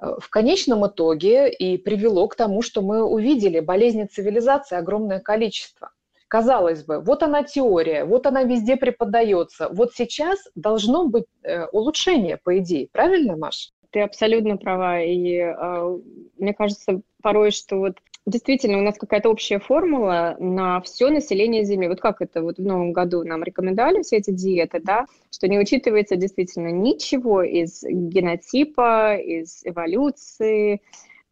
в 0.00 0.28
конечном 0.30 0.84
итоге 0.88 1.48
и 1.48 1.78
привело 1.78 2.26
к 2.26 2.34
тому, 2.34 2.60
что 2.60 2.82
мы 2.82 3.04
увидели 3.04 3.60
болезни 3.60 4.02
цивилизации 4.02 4.76
огромное 4.76 5.20
количество. 5.20 5.92
Казалось 6.26 6.82
бы, 6.82 6.98
вот 6.98 7.22
она 7.22 7.44
теория, 7.44 8.04
вот 8.04 8.26
она 8.26 8.42
везде 8.42 8.76
преподается. 8.76 9.68
Вот 9.70 9.94
сейчас 9.94 10.40
должно 10.56 11.06
быть 11.06 11.26
улучшение, 11.70 12.36
по 12.36 12.58
идее. 12.58 12.88
Правильно, 12.90 13.36
Маш? 13.36 13.70
Ты 13.96 14.02
абсолютно 14.02 14.58
права. 14.58 15.00
И 15.00 15.38
э, 15.38 15.98
мне 16.36 16.52
кажется 16.52 17.00
порой, 17.22 17.50
что 17.50 17.76
вот 17.76 17.96
действительно 18.26 18.76
у 18.76 18.82
нас 18.82 18.98
какая-то 18.98 19.30
общая 19.30 19.58
формула 19.58 20.36
на 20.38 20.82
все 20.82 21.08
население 21.08 21.64
Земли. 21.64 21.88
Вот 21.88 22.02
как 22.02 22.20
это 22.20 22.42
вот 22.42 22.58
в 22.58 22.62
новом 22.62 22.92
году 22.92 23.24
нам 23.24 23.42
рекомендовали 23.42 24.02
все 24.02 24.18
эти 24.18 24.32
диеты, 24.32 24.80
да, 24.84 25.06
что 25.32 25.48
не 25.48 25.58
учитывается 25.58 26.16
действительно 26.16 26.68
ничего 26.68 27.42
из 27.42 27.84
генотипа, 27.84 29.16
из 29.16 29.64
эволюции. 29.64 30.82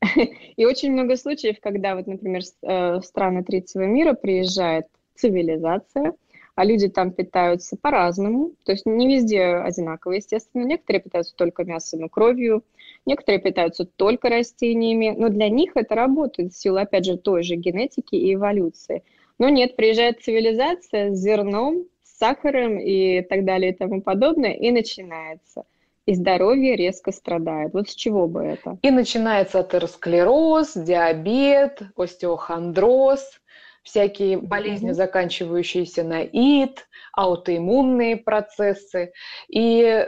И 0.56 0.64
очень 0.64 0.92
много 0.92 1.16
случаев, 1.16 1.56
когда 1.60 1.94
вот, 1.94 2.06
например, 2.06 2.40
э, 2.62 2.94
в 2.94 3.02
страны 3.02 3.44
третьего 3.44 3.82
мира 3.82 4.14
приезжает 4.14 4.86
цивилизация, 5.16 6.14
а 6.54 6.64
люди 6.64 6.88
там 6.88 7.10
питаются 7.10 7.76
по-разному, 7.76 8.52
то 8.64 8.72
есть 8.72 8.86
не 8.86 9.08
везде 9.08 9.44
одинаково, 9.44 10.12
естественно. 10.12 10.64
Некоторые 10.64 11.02
питаются 11.02 11.34
только 11.34 11.64
мясом 11.64 12.06
и 12.06 12.08
кровью, 12.08 12.62
некоторые 13.06 13.40
питаются 13.40 13.84
только 13.84 14.28
растениями, 14.28 15.14
но 15.16 15.28
для 15.28 15.48
них 15.48 15.72
это 15.74 15.94
работает 15.94 16.52
в 16.52 16.56
силу, 16.56 16.78
опять 16.78 17.04
же, 17.04 17.16
той 17.16 17.42
же 17.42 17.56
генетики 17.56 18.14
и 18.14 18.34
эволюции. 18.34 19.02
Но 19.38 19.48
нет, 19.48 19.74
приезжает 19.74 20.22
цивилизация 20.22 21.12
с 21.12 21.18
зерном, 21.18 21.86
с 22.04 22.18
сахаром 22.18 22.78
и 22.78 23.22
так 23.22 23.44
далее 23.44 23.72
и 23.72 23.74
тому 23.74 24.00
подобное, 24.00 24.52
и 24.52 24.70
начинается. 24.70 25.64
И 26.06 26.14
здоровье 26.14 26.76
резко 26.76 27.12
страдает. 27.12 27.72
Вот 27.72 27.88
с 27.88 27.94
чего 27.94 28.28
бы 28.28 28.42
это? 28.42 28.78
И 28.82 28.90
начинается 28.90 29.60
атеросклероз, 29.60 30.74
диабет, 30.74 31.80
остеохондроз, 31.96 33.40
всякие 33.84 34.38
болезни, 34.38 34.90
mm-hmm. 34.90 34.94
заканчивающиеся 34.94 36.02
на 36.02 36.22
ид, 36.22 36.86
аутоиммунные 37.12 38.16
процессы. 38.16 39.12
И 39.48 39.82
э, 39.82 40.06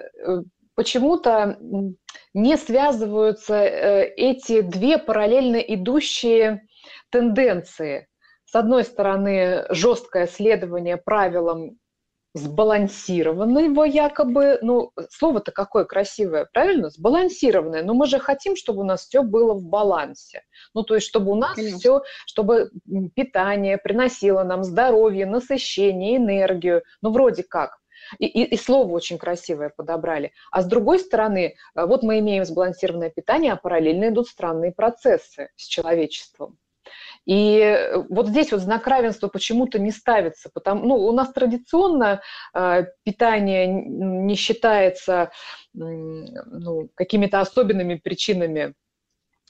почему-то 0.74 1.58
не 2.34 2.56
связываются 2.56 3.54
э, 3.54 4.08
эти 4.16 4.62
две 4.62 4.98
параллельно 4.98 5.56
идущие 5.56 6.66
тенденции. 7.10 8.08
С 8.44 8.54
одной 8.54 8.84
стороны, 8.84 9.64
жесткое 9.70 10.26
следование 10.26 10.96
правилам 10.96 11.78
сбалансированного 12.36 13.84
якобы, 13.84 14.58
ну, 14.62 14.92
слово-то 15.10 15.52
какое 15.52 15.84
красивое, 15.84 16.46
правильно? 16.52 16.90
Сбалансированное. 16.90 17.82
Но 17.82 17.94
мы 17.94 18.06
же 18.06 18.18
хотим, 18.18 18.56
чтобы 18.56 18.80
у 18.80 18.84
нас 18.84 19.06
все 19.06 19.22
было 19.22 19.54
в 19.54 19.64
балансе. 19.64 20.42
Ну, 20.74 20.82
то 20.82 20.94
есть, 20.94 21.06
чтобы 21.06 21.32
у 21.32 21.34
нас 21.34 21.56
Конечно. 21.56 21.78
все, 21.78 22.02
чтобы 22.26 22.70
питание 23.14 23.78
приносило 23.78 24.44
нам 24.44 24.64
здоровье, 24.64 25.26
насыщение, 25.26 26.16
энергию. 26.16 26.82
Ну, 27.02 27.10
вроде 27.10 27.42
как. 27.42 27.78
И, 28.18 28.26
и, 28.26 28.44
и 28.44 28.56
слово 28.56 28.92
очень 28.92 29.18
красивое 29.18 29.72
подобрали. 29.74 30.32
А 30.50 30.62
с 30.62 30.66
другой 30.66 30.98
стороны, 30.98 31.54
э, 31.74 31.86
вот 31.86 32.02
мы 32.02 32.18
имеем 32.20 32.44
сбалансированное 32.44 33.10
питание, 33.10 33.52
а 33.52 33.56
параллельно 33.56 34.10
идут 34.10 34.28
странные 34.28 34.72
процессы 34.72 35.50
с 35.56 35.64
человечеством. 35.66 36.58
И 37.26 37.58
э, 37.58 38.04
вот 38.08 38.28
здесь 38.28 38.52
вот 38.52 38.60
знак 38.60 38.86
равенства 38.86 39.28
почему-то 39.28 39.78
не 39.78 39.90
ставится, 39.90 40.48
потому, 40.54 40.86
ну, 40.86 40.94
у 40.94 41.12
нас 41.12 41.32
традиционно 41.32 42.22
э, 42.54 42.84
питание 43.04 43.66
не 43.66 44.34
считается 44.36 45.30
ну, 45.74 46.88
какими-то 46.94 47.40
особенными 47.40 47.96
причинами 47.96 48.74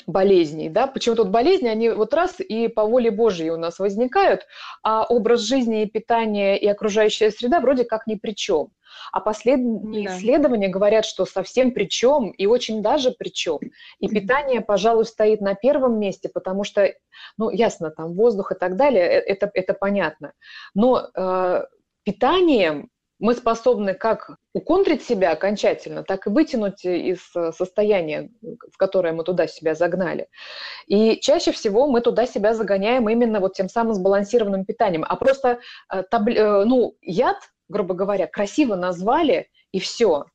болезней, 0.07 0.69
да, 0.69 0.87
почему 0.87 1.17
тут 1.17 1.31
болезни, 1.31 1.69
они 1.69 1.91
вот 1.91 2.15
раз 2.15 2.37
и 2.39 2.69
по 2.69 2.85
воле 2.85 3.11
Божьей 3.11 3.51
у 3.51 3.57
нас 3.57 3.79
возникают, 3.79 4.47
а 4.83 5.05
образ 5.05 5.41
жизни 5.41 5.83
и 5.83 5.91
питание 5.91 6.59
и 6.59 6.67
окружающая 6.69 7.31
среда 7.31 7.61
вроде 7.61 7.85
как 7.85 8.07
ни 8.07 8.15
при 8.15 8.33
чем. 8.33 8.69
А 9.13 9.21
последние 9.21 10.09
да. 10.09 10.17
исследования 10.17 10.69
говорят, 10.69 11.05
что 11.05 11.25
совсем 11.27 11.73
при 11.73 11.85
чем 11.87 12.31
и 12.31 12.47
очень 12.47 12.83
даже 12.83 13.11
при 13.11 13.29
чем. 13.29 13.59
И 13.99 14.09
питание, 14.09 14.61
пожалуй, 14.61 15.05
стоит 15.05 15.41
на 15.41 15.55
первом 15.55 15.99
месте, 15.99 16.29
потому 16.29 16.65
что, 16.65 16.93
ну, 17.37 17.51
ясно, 17.51 17.91
там 17.91 18.15
воздух 18.15 18.53
и 18.53 18.55
так 18.55 18.77
далее, 18.77 19.05
э, 19.05 19.21
это, 19.21 19.51
это 19.55 19.75
понятно. 19.75 20.33
Но 20.75 21.09
э, 21.15 21.65
питанием 22.05 22.89
мы 23.19 23.35
способны 23.35 23.95
как 23.95 24.37
уконтрить 24.53 25.03
себя 25.03 25.33
окончательно, 25.33 26.03
так 26.03 26.27
и 26.27 26.31
вытянуть 26.31 26.85
из 26.85 27.21
состояния, 27.57 28.31
в 28.43 28.77
которое 28.77 29.13
мы 29.13 29.25
туда 29.25 29.47
себя 29.47 29.75
загнали. 29.75 30.29
И 30.87 31.19
чаще 31.21 31.53
всего 31.53 31.87
мы 31.87 32.01
туда 32.01 32.27
себя 32.27 32.55
загоняем 32.55 33.09
именно 33.09 33.41
вот 33.41 33.55
тем 33.55 33.69
самым 33.69 33.95
сбалансированным 33.95 34.65
питанием. 34.65 35.05
А 35.07 35.17
просто 35.17 35.61
э, 35.93 36.03
таб... 36.11 36.27
ну, 36.27 36.97
яд 37.01 37.39
грубо 37.69 37.95
говоря, 37.95 38.27
красиво 38.27 38.75
назвали, 38.75 39.49
и 39.73 39.81
все. 39.81 40.27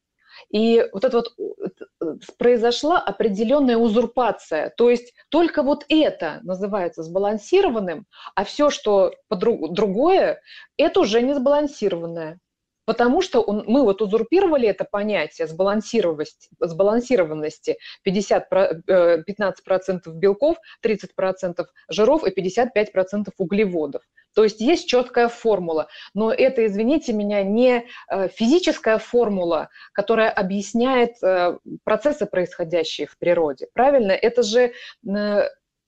И 0.49 0.85
вот 0.91 1.03
это 1.03 1.17
вот 1.17 1.33
э, 1.37 2.05
произошла 2.37 2.99
определенная 2.99 3.77
узурпация. 3.77 4.73
То 4.75 4.89
есть 4.89 5.13
только 5.29 5.61
вот 5.63 5.85
это 5.87 6.39
называется 6.43 7.03
сбалансированным, 7.03 8.05
а 8.35 8.43
все, 8.43 8.69
что 8.69 9.13
другое, 9.29 10.41
это 10.77 11.01
уже 11.01 11.21
не 11.21 11.33
сбалансированное. 11.33 12.39
Потому 12.85 13.21
что 13.21 13.41
он, 13.41 13.63
мы 13.67 13.83
вот 13.83 14.01
узурпировали 14.01 14.67
это 14.67 14.85
понятие 14.85 15.47
сбалансированности, 15.47 16.49
сбалансированности 16.59 17.77
50, 18.03 18.51
15% 18.51 18.81
э, 18.87 20.11
белков, 20.11 20.57
30% 20.83 21.65
жиров 21.89 22.23
и 22.25 22.31
55% 22.31 23.29
углеводов. 23.37 24.01
То 24.33 24.43
есть 24.43 24.61
есть 24.61 24.87
четкая 24.87 25.27
формула, 25.27 25.89
но 26.13 26.31
это, 26.31 26.65
извините 26.65 27.13
меня, 27.13 27.43
не 27.43 27.85
э, 28.09 28.29
физическая 28.29 28.97
формула, 28.97 29.69
которая 29.93 30.29
объясняет 30.29 31.21
э, 31.21 31.57
процессы, 31.83 32.25
происходящие 32.25 33.07
в 33.07 33.17
природе. 33.17 33.67
Правильно? 33.73 34.11
Это 34.11 34.43
же 34.43 34.73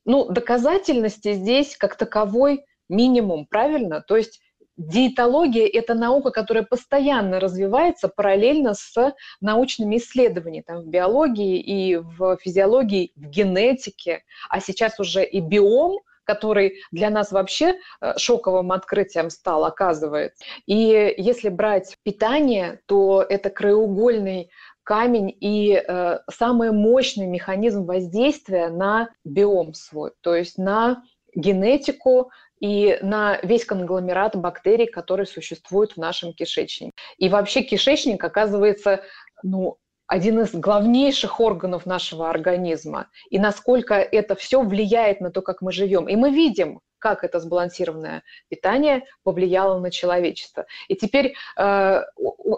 ну, 0.06 0.29
доказательности 0.29 1.34
здесь 1.34 1.77
как 1.77 1.95
таковой 1.95 2.65
минимум, 2.89 3.45
правильно? 3.45 4.01
То 4.01 4.17
есть 4.17 4.41
диетология– 4.77 5.67
это 5.73 5.93
наука, 5.93 6.31
которая 6.31 6.63
постоянно 6.63 7.39
развивается 7.39 8.07
параллельно 8.07 8.73
с 8.73 9.13
научными 9.41 9.97
исследованиями 9.97 10.63
там, 10.65 10.81
в 10.81 10.88
биологии 10.88 11.59
и 11.59 11.97
в 11.97 12.38
физиологии, 12.38 13.12
в 13.15 13.29
генетике, 13.29 14.23
а 14.49 14.59
сейчас 14.59 14.99
уже 14.99 15.23
и 15.23 15.39
биом, 15.39 15.99
который 16.25 16.81
для 16.91 17.09
нас 17.09 17.31
вообще 17.31 17.75
э, 18.01 18.17
шоковым 18.17 18.71
открытием 18.71 19.29
стал, 19.29 19.65
оказывается. 19.65 20.43
И 20.65 21.13
если 21.17 21.49
брать 21.49 21.97
питание, 22.03 22.79
то 22.86 23.25
это 23.27 23.49
краеугольный 23.49 24.49
камень 24.83 25.36
и 25.39 25.81
э, 25.86 26.19
самый 26.31 26.71
мощный 26.71 27.27
механизм 27.27 27.86
воздействия 27.86 28.69
на 28.69 29.09
биом 29.23 29.73
свой, 29.73 30.12
то 30.21 30.36
есть 30.36 30.57
на 30.57 31.03
генетику, 31.36 32.31
и 32.63 32.97
на 33.02 33.39
весь 33.43 33.65
конгломерат 33.65 34.38
бактерий, 34.38 34.88
которые 34.88 35.26
существуют 35.26 35.91
в 35.91 35.97
нашем 35.97 36.32
кишечнике. 36.32 36.93
И 37.17 37.28
вообще 37.28 37.62
кишечник 37.62 38.23
оказывается 38.23 39.02
ну, 39.43 39.80
один 40.08 40.39
из 40.39 40.54
главнейших 40.54 41.41
органов 41.41 41.86
нашего 41.86 42.30
организма. 42.30 43.10
И 43.30 43.38
насколько 43.38 43.95
это 43.95 44.36
все 44.36 44.62
влияет 44.62 45.19
на 45.19 45.30
то, 45.30 45.41
как 45.41 45.62
мы 45.62 45.73
живем. 45.73 46.08
И 46.08 46.15
мы 46.15 46.32
видим, 46.32 46.80
как 46.99 47.26
это 47.26 47.41
сбалансированное 47.41 48.23
питание 48.47 49.04
повлияло 49.23 49.78
на 49.80 49.91
человечество. 49.91 50.65
И 50.88 50.95
теперь 50.95 51.36
э, 51.58 52.02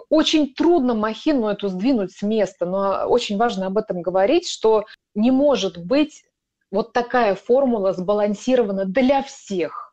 очень 0.08 0.54
трудно 0.54 0.94
махину 0.94 1.48
эту 1.48 1.66
сдвинуть 1.66 2.12
с 2.12 2.22
места, 2.22 2.64
но 2.64 3.08
очень 3.08 3.38
важно 3.38 3.66
об 3.66 3.76
этом 3.76 4.02
говорить, 4.02 4.48
что 4.48 4.84
не 5.16 5.32
может 5.32 5.84
быть 5.84 6.22
вот 6.70 6.92
такая 6.92 7.34
формула 7.34 7.92
сбалансирована 7.92 8.84
для 8.84 9.24
всех 9.24 9.85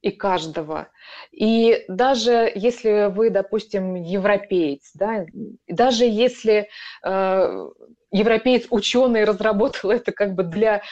и 0.00 0.10
каждого. 0.10 0.88
И 1.32 1.84
даже 1.88 2.50
если 2.54 3.10
вы, 3.10 3.30
допустим, 3.30 3.94
европеец, 3.94 4.90
да, 4.94 5.26
даже 5.66 6.04
если 6.04 6.68
э, 7.04 7.68
европеец 8.10 8.66
ученый 8.70 9.24
разработал 9.24 9.90
это 9.90 10.12
как 10.12 10.34
бы 10.34 10.44
для, 10.44 10.82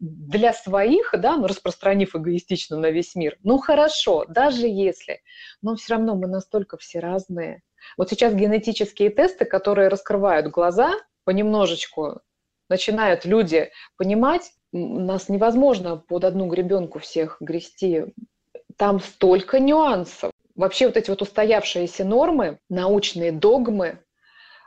для 0.00 0.52
своих, 0.52 1.14
да, 1.18 1.36
ну, 1.36 1.46
распространив 1.46 2.16
эгоистично 2.16 2.76
на 2.76 2.90
весь 2.90 3.14
мир, 3.14 3.38
ну 3.42 3.58
хорошо, 3.58 4.24
даже 4.28 4.66
если, 4.66 5.20
но 5.62 5.76
все 5.76 5.94
равно 5.94 6.16
мы 6.16 6.26
настолько 6.26 6.76
все 6.78 6.98
разные. 6.98 7.62
Вот 7.96 8.10
сейчас 8.10 8.34
генетические 8.34 9.10
тесты, 9.10 9.44
которые 9.44 9.88
раскрывают 9.88 10.48
глаза, 10.48 10.92
понемножечку 11.24 12.20
начинают 12.68 13.24
люди 13.24 13.70
понимать, 13.96 14.50
нас 14.72 15.28
невозможно 15.28 15.96
под 15.96 16.24
одну 16.24 16.46
гребенку 16.46 16.98
всех 16.98 17.36
грести 17.40 18.06
там 18.76 19.00
столько 19.00 19.60
нюансов. 19.60 20.32
Вообще 20.54 20.86
вот 20.86 20.96
эти 20.96 21.10
вот 21.10 21.22
устоявшиеся 21.22 22.04
нормы, 22.04 22.58
научные 22.68 23.32
догмы, 23.32 23.98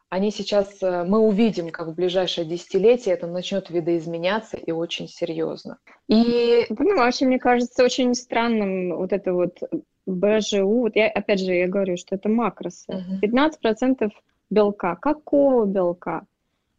они 0.10 0.32
сейчас, 0.32 0.82
э, 0.82 1.04
мы 1.04 1.20
увидим, 1.20 1.70
как 1.70 1.88
в 1.88 1.96
ближайшее 1.96 2.46
десятилетие 2.46 3.16
это 3.16 3.28
начнет 3.28 3.70
видоизменяться 3.70 4.58
и 4.58 4.72
очень 4.72 5.08
серьезно. 5.08 5.78
И, 6.08 6.66
ну, 6.70 6.98
вообще, 6.98 7.26
мне 7.26 7.40
кажется, 7.40 7.84
очень 7.84 8.14
странным 8.14 8.96
вот 8.96 9.12
это 9.12 9.34
вот 9.34 9.58
БЖУ, 10.06 10.82
вот 10.82 10.96
я, 10.96 11.08
опять 11.08 11.40
же, 11.40 11.54
я 11.54 11.68
говорю, 11.68 11.98
что 11.98 12.16
это 12.16 12.30
макросы. 12.30 12.92
Uh-huh. 12.92 13.20
15% 13.22 14.12
белка. 14.50 14.96
Какого 14.96 15.66
белка? 15.66 16.26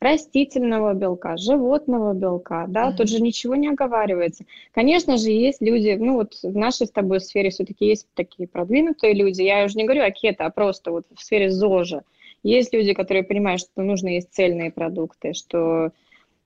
Растительного 0.07 0.95
белка, 0.95 1.37
животного 1.37 2.15
белка, 2.15 2.67
да, 2.69 2.89
mm-hmm. 2.89 2.97
тут 2.97 3.09
же 3.09 3.21
ничего 3.21 3.57
не 3.57 3.69
оговаривается. 3.69 4.45
Конечно 4.73 5.17
же, 5.17 5.31
есть 5.31 5.61
люди, 5.61 5.97
ну 5.99 6.15
вот 6.15 6.35
в 6.43 6.57
нашей 6.57 6.87
с 6.87 6.91
тобой 6.91 7.21
сфере 7.21 7.51
все-таки 7.51 7.87
есть 7.87 8.07
такие 8.15 8.49
продвинутые 8.49 9.15
люди, 9.15 9.43
я 9.43 9.65
уже 9.65 9.77
не 9.77 9.85
говорю 9.85 10.05
о 10.05 10.11
кето, 10.11 10.47
а 10.47 10.51
просто 10.51 10.91
вот 10.91 11.07
в 11.15 11.23
сфере 11.23 11.51
ЗОЖа. 11.51 12.03
Есть 12.43 12.73
люди, 12.73 12.95
которые 12.95 13.25
понимают, 13.25 13.61
что 13.61 13.83
нужно 13.83 14.09
есть 14.09 14.33
цельные 14.33 14.71
продукты, 14.71 15.33
что 15.33 15.91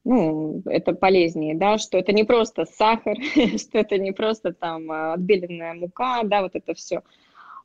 ну, 0.05 0.63
это 0.65 0.95
полезнее, 0.95 1.55
да, 1.55 1.79
что 1.79 1.99
это 1.99 2.13
не 2.13 2.25
просто 2.25 2.65
сахар, 2.65 3.17
что 3.59 3.79
это 3.79 3.99
не 3.99 4.13
просто 4.13 4.53
там 4.53 4.91
отбеленная 4.91 5.75
мука, 5.75 6.23
да, 6.25 6.43
вот 6.43 6.53
это 6.55 6.75
все. 6.75 7.03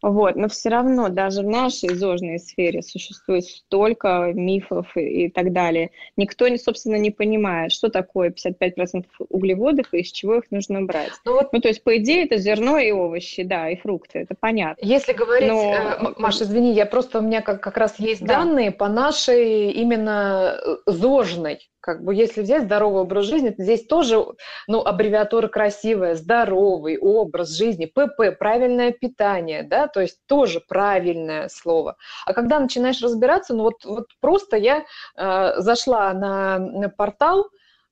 Вот, 0.08 0.36
но 0.36 0.48
все 0.50 0.70
равно 0.70 1.10
даже 1.10 1.42
в 1.42 1.48
нашей 1.48 1.96
зожной 1.96 2.38
сфере 2.38 2.84
существует 2.84 3.44
столько 3.44 4.34
мифов 4.36 4.96
и, 4.96 5.26
и 5.26 5.30
так 5.32 5.52
далее. 5.52 5.90
Никто, 6.16 6.46
собственно, 6.58 6.98
не 6.98 7.10
понимает, 7.10 7.72
что 7.72 7.90
такое 7.90 8.30
55% 8.30 9.06
углеводов 9.30 9.92
и 9.94 10.02
из 10.02 10.12
чего 10.12 10.36
их 10.36 10.52
нужно 10.52 10.84
брать. 10.84 11.10
Ну, 11.26 11.34
вот, 11.34 11.52
ну, 11.52 11.60
то 11.60 11.70
есть, 11.70 11.84
по 11.84 11.98
идее, 11.98 12.26
это 12.26 12.38
зерно 12.38 12.78
и 12.78 12.92
овощи, 12.92 13.42
да, 13.42 13.68
и 13.72 13.78
фрукты, 13.78 14.20
это 14.20 14.36
понятно. 14.40 14.86
Если 14.86 15.12
говорить, 15.12 15.50
но... 15.50 15.74
э, 15.74 16.14
Маша, 16.20 16.44
извини, 16.44 16.74
я 16.74 16.86
просто, 16.86 17.18
у 17.18 17.24
меня 17.24 17.42
как, 17.42 17.62
как 17.62 17.76
раз 17.76 17.98
есть 17.98 18.22
да. 18.22 18.36
данные 18.36 18.70
по 18.70 18.88
нашей 18.88 19.72
именно 19.72 20.56
э, 20.64 20.76
зожной 20.86 21.68
как 21.86 22.04
бы 22.04 22.16
если 22.16 22.42
взять 22.42 22.64
здоровый 22.64 23.04
образ 23.04 23.26
жизни, 23.26 23.52
то 23.52 23.62
здесь 23.62 23.86
тоже, 23.86 24.26
ну, 24.68 24.82
аббревиатура 24.82 25.48
красивая, 25.48 26.16
здоровый 26.16 26.98
образ 26.98 27.50
жизни, 27.52 27.86
ПП, 27.86 28.36
правильное 28.40 28.92
питание, 28.92 29.62
да, 29.62 29.88
то 29.88 30.02
есть 30.02 30.18
тоже 30.26 30.62
правильное 30.68 31.48
слово. 31.48 31.96
А 32.26 32.34
когда 32.34 32.60
начинаешь 32.60 33.04
разбираться, 33.04 33.54
ну 33.54 33.66
вот, 33.66 33.86
вот 33.86 34.08
просто 34.20 34.58
я 34.58 34.84
э, 35.16 35.62
зашла 35.62 36.12
на, 36.14 36.58
на 36.58 36.90
портал, 36.90 37.50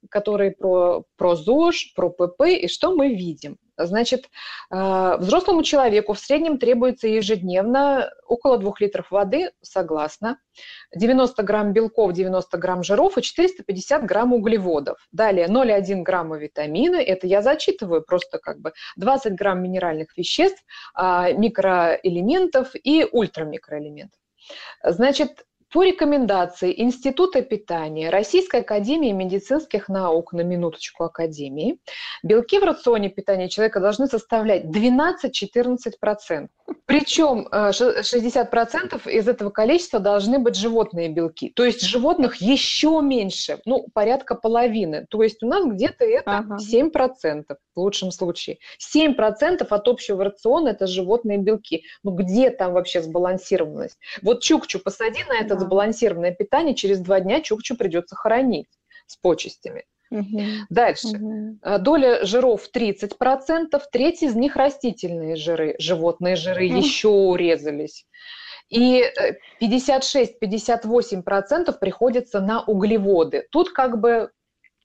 который 0.10 0.50
про, 0.50 1.04
про 1.16 1.36
ЗОЖ, 1.36 1.94
про 1.96 2.10
ПП, 2.10 2.48
и 2.48 2.68
что 2.68 2.96
мы 2.96 3.10
видим? 3.10 3.60
Значит, 3.78 4.30
э, 4.72 5.18
взрослому 5.18 5.64
человеку 5.64 6.14
в 6.14 6.20
среднем 6.20 6.60
требуется 6.60 7.08
ежедневно 7.08 8.12
около 8.28 8.58
2 8.58 8.74
литров 8.80 9.10
воды, 9.10 9.52
согласна, 9.62 10.38
90 10.96 11.42
грамм 11.42 11.74
белков, 11.74 12.14
90 12.14 12.58
грамм 12.58 12.84
жиров 12.84 13.18
и 13.18 13.22
450 13.22 14.06
грамм 14.06 14.34
углеводов. 14.34 14.98
Далее 15.12 15.48
0,1 15.48 16.04
грамма 16.04 16.38
витамина, 16.38 16.98
это 16.98 17.26
я 17.26 17.42
зачитываю 17.42 18.04
просто 18.04 18.38
как 18.38 18.60
бы 18.60 18.74
20 18.98 19.34
грамм 19.34 19.64
минеральных 19.64 20.16
веществ, 20.18 20.64
а, 20.94 21.32
микроэлементов 21.32 22.76
и 22.76 23.08
ультрамикроэлементов. 23.12 24.20
Значит, 24.84 25.46
по 25.74 25.82
рекомендации 25.82 26.80
Института 26.80 27.42
питания 27.42 28.12
Российской 28.12 28.62
академии 28.62 29.12
медицинских 29.12 29.90
наук, 29.90 30.32
на 30.32 30.42
минуточку 30.42 31.04
Академии, 31.06 31.80
белки 32.22 32.60
в 32.60 32.64
рационе 32.64 33.10
питания 33.10 33.50
человека 33.50 33.80
должны 33.80 34.06
составлять 34.06 34.66
12-14%. 34.66 36.48
Причем 36.86 37.48
60% 37.52 39.02
э, 39.06 39.12
из 39.12 39.28
этого 39.28 39.50
количества 39.50 40.00
должны 40.00 40.38
быть 40.38 40.56
животные 40.56 41.10
белки. 41.10 41.50
То 41.56 41.66
есть 41.66 41.82
животных 41.82 42.36
еще 42.36 43.02
меньше, 43.02 43.60
ну, 43.66 43.88
порядка 43.94 44.36
половины. 44.36 45.08
То 45.10 45.24
есть 45.24 45.42
у 45.42 45.48
нас 45.48 45.66
где-то 45.66 46.06
это 46.06 46.38
ага. 46.38 46.58
7% 46.58 47.46
в 47.76 47.80
лучшем 47.80 48.12
случае. 48.12 48.60
7% 48.96 49.66
от 49.68 49.88
общего 49.88 50.24
рациона– 50.24 50.68
это 50.70 50.86
животные 50.86 51.40
белки. 51.40 51.84
Ну, 52.04 52.12
где 52.12 52.52
там 52.52 52.74
вообще 52.74 53.02
сбалансированность? 53.02 53.98
Вот 54.22 54.42
чукчу 54.44 54.80
посади 54.80 55.24
на 55.28 55.40
это 55.40 55.56
да. 55.56 55.63
Сбалансированное 55.64 56.32
питание, 56.32 56.76
через 56.76 57.00
два 57.00 57.20
дня 57.20 57.42
чукчу 57.42 57.76
придется 57.76 58.16
хоронить 58.16 58.70
с 59.08 59.18
почестями. 59.18 59.86
Угу. 60.12 60.42
Дальше. 60.70 61.08
Угу. 61.08 61.60
Доля 61.80 62.24
жиров 62.26 62.70
30%, 62.74 63.82
треть 63.92 64.22
из 64.22 64.36
них 64.36 64.56
растительные 64.56 65.36
жиры. 65.36 65.76
Животные 65.80 66.36
жиры 66.36 66.68
угу. 66.68 66.78
еще 66.78 67.08
урезались. 67.10 68.06
И 68.70 69.04
56-58% 69.62 71.64
э, 71.68 71.74
приходится 71.74 72.40
на 72.40 72.64
углеводы. 72.64 73.46
Тут 73.52 73.72
как 73.72 74.00
бы 74.00 74.32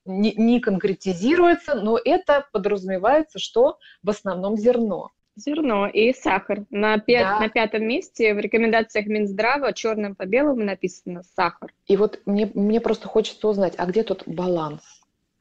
не, 0.04 0.32
не 0.32 0.60
конкретизируется, 0.60 1.74
но 1.74 1.98
это 2.02 2.46
подразумевается, 2.52 3.38
что 3.38 3.78
в 4.02 4.10
основном 4.10 4.56
зерно. 4.56 5.10
Зерно 5.38 5.86
и 5.86 6.12
сахар. 6.12 6.64
На, 6.70 6.98
пят, 6.98 7.22
да. 7.22 7.38
на 7.38 7.48
пятом 7.48 7.84
месте 7.86 8.34
в 8.34 8.38
рекомендациях 8.38 9.06
Минздрава 9.06 9.72
черным 9.72 10.16
по 10.16 10.26
белому 10.26 10.64
написано 10.64 11.22
сахар. 11.36 11.72
И 11.86 11.96
вот 11.96 12.20
мне, 12.26 12.50
мне 12.54 12.80
просто 12.80 13.06
хочется 13.06 13.46
узнать, 13.46 13.74
а 13.76 13.86
где 13.86 14.02
тут 14.02 14.24
баланс? 14.26 14.82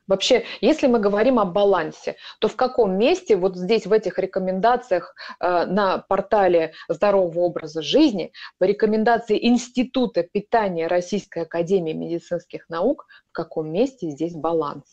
Вообще, 0.05 0.45
если 0.61 0.87
мы 0.87 0.99
говорим 0.99 1.37
о 1.37 1.45
балансе, 1.45 2.15
то 2.39 2.47
в 2.47 2.55
каком 2.55 2.97
месте 2.97 3.35
вот 3.35 3.57
здесь 3.57 3.85
в 3.87 3.91
этих 3.91 4.19
рекомендациях 4.19 5.15
э, 5.39 5.65
на 5.65 5.97
портале 5.97 6.73
здорового 6.87 7.39
образа 7.39 7.81
жизни 7.81 8.31
по 8.57 8.63
рекомендации 8.63 9.45
Института 9.47 10.23
питания 10.23 10.87
Российской 10.87 11.43
Академии 11.43 11.91
медицинских 11.91 12.69
наук, 12.69 13.05
в 13.29 13.33
каком 13.33 13.69
месте 13.69 14.09
здесь 14.11 14.33
баланс? 14.33 14.83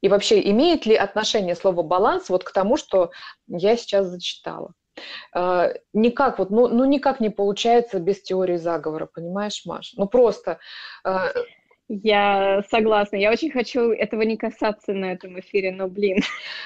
И 0.00 0.08
вообще, 0.08 0.40
имеет 0.50 0.86
ли 0.86 0.94
отношение 0.94 1.56
слово 1.56 1.82
баланс 1.82 2.28
вот 2.28 2.44
к 2.44 2.52
тому, 2.52 2.76
что 2.76 3.10
я 3.46 3.76
сейчас 3.76 4.06
зачитала? 4.06 4.72
Uh, 5.32 5.78
никак 5.92 6.40
вот, 6.40 6.50
ну, 6.50 6.66
ну 6.66 6.84
никак 6.84 7.20
не 7.20 7.30
получается 7.30 8.00
без 8.00 8.20
теории 8.20 8.56
заговора, 8.56 9.06
понимаешь, 9.06 9.62
Маш? 9.64 9.92
Ну 9.96 10.08
просто 10.08 10.58
uh, 11.06 11.32
я 11.88 12.62
согласна. 12.70 13.16
Я 13.16 13.30
очень 13.30 13.50
хочу 13.50 13.92
этого 13.92 14.22
не 14.22 14.36
касаться 14.36 14.92
на 14.92 15.12
этом 15.12 15.40
эфире, 15.40 15.72
но, 15.72 15.88
блин, 15.88 16.18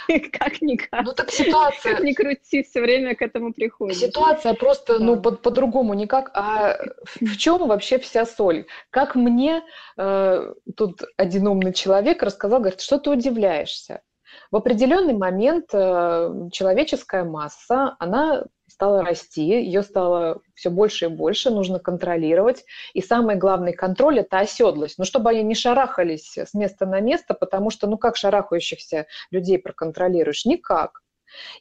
как 0.33 0.61
никак. 0.61 1.05
Ну 1.05 1.13
так 1.13 1.31
ситуация... 1.31 1.95
Как 1.95 2.05
ни 2.05 2.13
крути, 2.13 2.63
все 2.63 2.81
время 2.81 3.15
к 3.15 3.23
этому 3.23 3.53
приходит. 3.53 3.97
Ситуация 3.97 4.55
просто, 4.55 4.99
да. 4.99 5.05
ну, 5.05 5.21
по- 5.21 5.33
по-другому 5.33 5.95
никак. 5.95 6.31
А 6.35 6.77
в 7.21 7.37
чем 7.37 7.69
вообще 7.69 7.99
вся 7.99 8.27
соль? 8.27 8.67
Как 8.91 9.15
мне 9.15 9.63
э, 9.97 10.55
тут 10.77 11.03
один 11.17 11.47
умный 11.47 11.73
человек 11.73 12.23
рассказал, 12.23 12.59
говорит, 12.61 12.81
что 12.81 12.99
ты 12.99 13.11
удивляешься? 13.11 14.03
В 14.51 14.57
определенный 14.57 15.15
момент 15.15 15.67
э, 15.73 16.49
человеческая 16.53 17.25
масса, 17.25 17.97
она 17.99 18.45
стала 18.73 19.05
расти, 19.05 19.43
ее 19.43 19.83
стало 19.83 20.41
все 20.55 20.71
больше 20.71 21.07
и 21.07 21.09
больше, 21.09 21.51
нужно 21.51 21.79
контролировать. 21.79 22.65
И 22.95 23.01
самый 23.01 23.37
главный 23.37 23.73
контроль– 23.73 24.19
это 24.21 24.39
оседлость. 24.39 24.99
Ну, 24.99 25.05
чтобы 25.05 25.31
они 25.31 25.43
не 25.43 25.55
шарахались 25.55 26.37
с 26.37 26.55
места 26.55 26.87
на 26.87 27.01
место, 27.01 27.35
потому 27.35 27.71
что, 27.71 27.87
ну, 27.87 27.99
как 27.99 28.17
шарахающихся 28.17 29.07
людей 29.31 29.59
проконтролируешь? 29.59 30.45
Никак. 30.47 31.03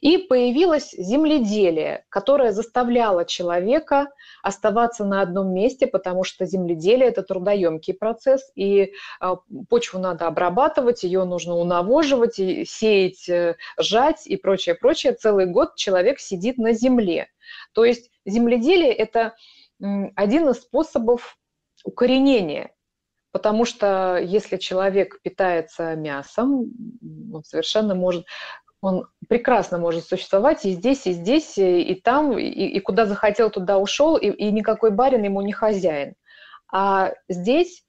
И 0.00 0.18
появилось 0.18 0.92
земледелие, 0.92 2.04
которое 2.08 2.52
заставляло 2.52 3.24
человека 3.24 4.08
оставаться 4.42 5.04
на 5.04 5.20
одном 5.20 5.52
месте, 5.52 5.86
потому 5.86 6.24
что 6.24 6.46
земледелие– 6.46 7.08
это 7.10 7.22
трудоемкий 7.22 7.94
процесс, 7.94 8.50
и 8.54 8.92
а, 9.20 9.36
почву 9.68 9.98
надо 9.98 10.26
обрабатывать, 10.26 11.04
ее 11.04 11.24
нужно 11.24 11.54
унавоживать, 11.54 12.34
сеять, 12.34 13.28
э, 13.28 13.56
жать 13.78 14.26
и 14.26 14.36
прочее, 14.36 14.74
прочее. 14.74 15.12
Целый 15.12 15.46
год 15.46 15.76
человек 15.76 16.20
сидит 16.20 16.58
на 16.58 16.72
земле. 16.72 17.28
То 17.72 17.84
есть 17.84 18.10
земледелие– 18.24 18.92
это 18.92 19.34
один 20.16 20.48
из 20.48 20.60
способов 20.60 21.36
укоренения 21.84 22.70
Потому 23.32 23.64
что 23.64 24.18
если 24.22 24.58
человек 24.58 25.20
питается 25.22 25.96
мясом, 25.96 26.70
он 27.32 27.42
совершенно 27.44 27.94
может 27.94 28.26
он 28.82 29.06
прекрасно 29.28 29.78
может 29.78 30.04
существовать 30.04 30.66
и 30.66 30.72
здесь, 30.72 31.06
и 31.06 31.12
здесь, 31.12 31.56
и, 31.56 31.94
там, 31.94 32.36
и, 32.36 32.42
и 32.42 32.80
куда 32.80 33.06
захотел, 33.06 33.48
туда 33.48 33.78
ушел, 33.78 34.16
и, 34.16 34.26
и 34.26 34.50
никакой 34.50 34.90
барин 34.90 35.22
ему 35.22 35.40
не 35.40 35.52
хозяин. 35.52 36.14
А 36.70 37.12
здесь 37.28 37.84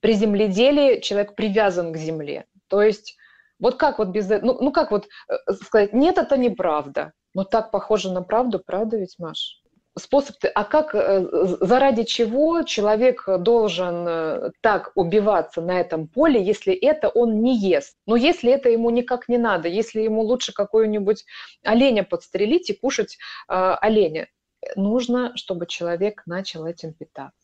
при 0.00 0.12
земледелии 0.12 1.00
человек 1.00 1.34
привязан 1.34 1.92
к 1.92 1.96
земле. 1.96 2.44
То 2.68 2.82
есть 2.82 3.16
вот 3.58 3.76
как 3.76 3.98
вот 3.98 4.08
без... 4.08 4.28
Ну, 4.28 4.58
ну 4.60 4.70
как 4.70 4.90
вот 4.90 5.08
э, 5.28 5.52
сказать, 5.64 5.94
нет, 5.94 6.18
это 6.18 6.36
неправда. 6.36 7.12
Но 7.32 7.44
так 7.44 7.70
похоже 7.70 8.12
на 8.12 8.22
правду, 8.22 8.62
правда 8.64 8.98
ведь, 8.98 9.16
Маш? 9.18 9.62
Способ, 9.98 10.36
а 10.54 10.64
как, 10.64 10.94
э, 10.94 11.26
заради 11.60 12.04
чего 12.04 12.62
человек 12.62 13.24
должен 13.38 14.06
э, 14.08 14.50
так 14.60 14.92
убиваться 14.94 15.60
на 15.60 15.80
этом 15.80 16.08
поле, 16.08 16.42
если 16.42 16.74
это 16.74 17.08
он 17.08 17.42
не 17.42 17.56
ест? 17.56 17.96
Но 18.06 18.16
если 18.16 18.52
это 18.52 18.68
ему 18.68 18.90
никак 18.90 19.28
не 19.28 19.38
надо, 19.38 19.68
если 19.68 20.00
ему 20.00 20.22
лучше 20.22 20.52
какой-нибудь 20.52 21.24
оленя 21.62 22.04
подстрелить 22.04 22.70
и 22.70 22.74
кушать 22.74 23.18
э, 23.48 23.54
оленя, 23.54 24.28
нужно, 24.76 25.36
чтобы 25.36 25.66
человек 25.66 26.22
начал 26.26 26.66
этим 26.66 26.92
питаться. 26.92 27.43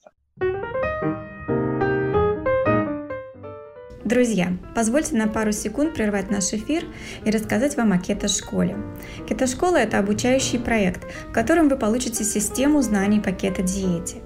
Друзья, 4.11 4.55
позвольте 4.75 5.15
на 5.15 5.29
пару 5.29 5.53
секунд 5.53 5.95
прервать 5.95 6.33
наш 6.33 6.53
эфир 6.53 6.83
и 7.25 7.31
рассказать 7.31 7.77
вам 7.77 7.93
о 7.93 7.99
Кето-школе. 7.99 8.77
Кето-школа– 9.29 9.77
это 9.77 10.01
обучающий 10.01 10.59
проект, 10.59 11.07
в 11.29 11.33
котором 11.33 11.69
вы 11.69 11.77
получите 11.77 12.25
систему 12.25 12.83
знаний 12.83 13.21
по 13.21 13.31
кето-диете. 13.31 14.17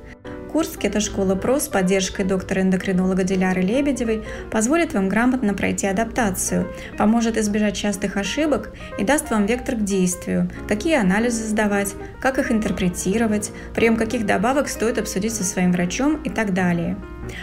Курс 0.50 0.78
«Кетошкола 0.78 1.34
ПРО» 1.34 1.58
с 1.58 1.68
поддержкой 1.68 2.24
доктора-эндокринолога 2.24 3.24
Диляры 3.24 3.60
Лебедевой 3.60 4.24
позволит 4.50 4.94
вам 4.94 5.10
грамотно 5.10 5.52
пройти 5.52 5.86
адаптацию, 5.86 6.66
поможет 6.96 7.36
избежать 7.36 7.76
частых 7.76 8.16
ошибок 8.16 8.72
и 8.98 9.04
даст 9.04 9.30
вам 9.30 9.44
вектор 9.44 9.74
к 9.74 9.82
действию, 9.82 10.48
какие 10.66 10.94
анализы 10.94 11.46
сдавать, 11.46 11.94
как 12.22 12.38
их 12.38 12.50
интерпретировать, 12.50 13.50
прием 13.74 13.96
каких 13.96 14.24
добавок 14.24 14.68
стоит 14.68 14.96
обсудить 14.96 15.34
со 15.34 15.44
своим 15.44 15.72
врачом 15.72 16.22
и 16.22 16.30
так 16.30 16.54
далее. 16.54 16.96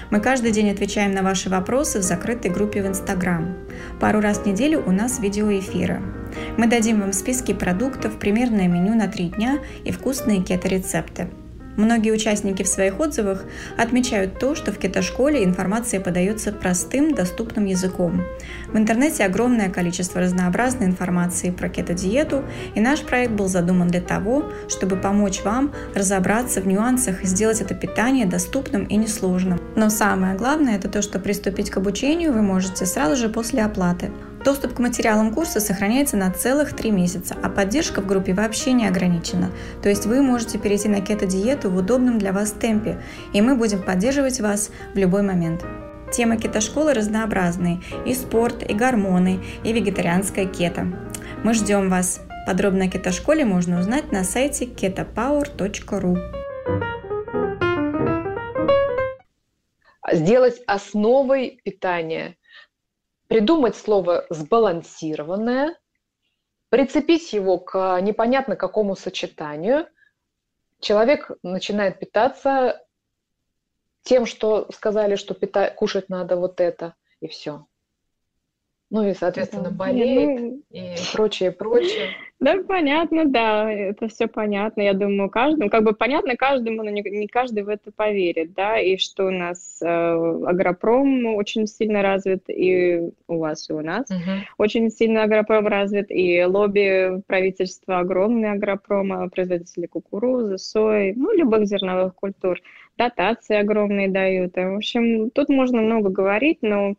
Мы 0.10 0.20
каждый 0.20 0.52
день 0.52 0.70
отвечаем 0.70 1.14
на 1.14 1.24
ваши 1.24 1.50
вопросы 1.50 2.00
в 2.00 2.04
закрытой 2.04 2.52
группе 2.52 2.84
в 2.84 2.88
Инстаграм. 2.88 3.56
Пару 4.00 4.20
раз 4.20 4.40
в 4.40 4.46
неделю 4.46 4.84
у 4.86 4.92
нас 4.92 5.20
видеоэфиры. 5.20 6.02
Мы 6.58 6.68
дадим 6.68 7.02
вам 7.02 7.14
списки 7.14 7.54
продуктов, 7.54 8.20
примерное 8.20 8.68
меню 8.68 8.96
на 8.96 9.08
три 9.08 9.30
дня 9.30 9.60
и 9.84 9.92
вкусные 9.92 10.44
кето-рецепты. 10.44 11.30
Многие 11.82 12.12
участники 12.12 12.62
в 12.62 12.68
своих 12.68 13.00
отзывах 13.00 13.44
отмечают 13.76 14.38
то, 14.38 14.54
что 14.54 14.72
в 14.72 14.78
кетошколе 14.78 15.44
информация 15.44 16.00
подается 16.00 16.52
простым, 16.52 17.16
доступным 17.16 17.66
языком. 17.66 18.22
В 18.68 18.78
интернете 18.78 19.26
огромное 19.26 19.68
количество 19.68 20.22
разнообразной 20.22 20.86
информации 20.86 21.50
про 21.50 21.70
кето-диету, 21.70 22.44
и 22.76 22.80
наш 22.80 23.02
проект 23.02 23.32
был 23.32 23.48
задуман 23.48 23.88
для 23.88 24.02
того, 24.02 24.52
чтобы 24.70 24.96
помочь 24.96 25.42
вам 25.44 25.74
разобраться 25.96 26.62
в 26.62 26.68
нюансах 26.68 27.24
и 27.24 27.26
сделать 27.26 27.62
это 27.62 27.74
питание 27.74 28.28
доступным 28.28 28.84
и 28.84 28.96
несложным. 28.96 29.60
Но 29.76 29.90
самое 29.90 30.36
главное– 30.36 30.76
это 30.78 30.88
то, 30.88 31.02
что 31.02 31.18
приступить 31.18 31.72
к 31.72 31.78
обучению 31.78 32.32
вы 32.32 32.44
можете 32.44 32.86
сразу 32.86 33.16
же 33.16 33.28
после 33.28 33.64
оплаты. 33.64 34.12
Доступ 34.44 34.74
к 34.74 34.80
материалам 34.80 35.34
курса 35.34 35.60
сохраняется 35.60 36.18
на 36.18 36.32
целых 36.32 36.76
три 36.76 36.90
месяца, 36.90 37.36
а 37.44 37.50
поддержка 37.50 38.02
в 38.02 38.08
группе 38.08 38.34
вообще 38.34 38.72
не 38.72 38.88
ограничена. 38.88 39.52
То 39.84 39.90
есть 39.90 40.08
вы 40.08 40.22
можете 40.24 40.58
перейти 40.58 40.90
на 40.90 41.00
кето-диету 41.00 41.70
в 41.70 41.78
удобном 41.78 42.18
для 42.18 42.34
вас 42.34 42.52
темпе, 42.52 43.00
и 43.34 43.42
мы 43.42 43.56
будем 43.56 43.84
поддерживать 43.84 44.40
вас 44.40 44.72
в 44.96 44.98
любой 44.98 45.22
момент. 45.22 45.64
Темы 46.12 46.38
кето-школы 46.38 46.94
разнообразные– 46.94 47.82
и 48.06 48.14
спорт, 48.16 48.70
и 48.70 48.74
гормоны, 48.74 49.40
и 49.64 49.72
вегетарианская 49.72 50.46
кето. 50.46 50.88
Мы 51.44 51.54
ждем 51.54 51.90
вас. 51.90 52.20
Подробно 52.48 52.86
о 52.86 52.88
кето-школе 52.88 53.46
можно 53.46 53.80
узнать 53.80 54.12
на 54.12 54.24
сайте 54.24 54.66
ketopower.ru. 54.66 56.18
Сделать 60.12 60.62
основой 60.66 61.62
питания– 61.64 62.36
придумать 63.32 63.78
слово 63.78 64.26
«сбалансированное», 64.30 65.80
прицепить 66.68 67.32
его 67.32 67.60
к 67.60 67.98
непонятно 68.02 68.58
какому 68.58 68.98
сочетанию, 68.98 69.88
человек 70.82 71.32
начинает 71.42 71.98
питаться 71.98 72.86
тем, 74.02 74.26
что 74.26 74.70
сказали, 74.74 75.16
что 75.16 75.34
пита... 75.34 75.72
кушать 75.72 76.10
надо 76.10 76.36
вот 76.36 76.60
это, 76.60 76.96
и 77.22 77.30
все. 77.30 77.68
Ну 78.90 79.08
и, 79.08 79.14
соответственно, 79.14 79.72
болеет 79.72 80.42
ну, 80.42 80.64
и 80.70 80.96
прочее, 81.14 81.54
прочее. 81.54 82.10
Да, 82.42 82.56
понятно, 82.68 83.26
да, 83.26 83.72
это 83.72 84.08
все 84.08 84.26
понятно. 84.26 84.82
Я 84.82 84.94
думаю, 84.94 85.30
каждому, 85.30 85.70
как 85.70 85.84
бы 85.84 85.94
понятно 85.94 86.36
каждому, 86.36 86.82
но 86.82 86.90
не, 86.90 87.04
не 87.04 87.28
каждый 87.28 87.62
в 87.62 87.70
это 87.70 87.92
поверит, 87.92 88.56
да, 88.56 88.80
и 88.80 88.98
что 88.98 89.28
у 89.28 89.30
нас 89.30 89.80
э, 89.80 89.86
агропром 89.86 91.36
очень 91.36 91.68
сильно 91.68 92.02
развит, 92.02 92.46
и 92.48 93.12
у 93.28 93.38
вас, 93.38 93.70
и 93.70 93.74
у 93.74 93.82
нас 93.82 94.10
uh-huh. 94.10 94.40
очень 94.58 94.90
сильно 94.90 95.22
агропром 95.22 95.68
развит, 95.68 96.08
и 96.10 96.44
лобби 96.44 97.22
правительства 97.28 98.00
огромный 98.00 98.50
агропрома, 98.54 99.30
производители 99.30 99.86
кукурузы, 99.86 100.58
сои, 100.58 101.14
ну, 101.14 101.32
любых 101.38 101.68
зерновых 101.68 102.16
культур, 102.16 102.60
дотации 102.98 103.56
огромные 103.56 104.10
дают. 104.10 104.56
В 104.56 104.78
общем, 104.78 105.30
тут 105.30 105.50
можно 105.50 105.80
много 105.80 106.10
говорить, 106.10 106.58
но 106.64 106.96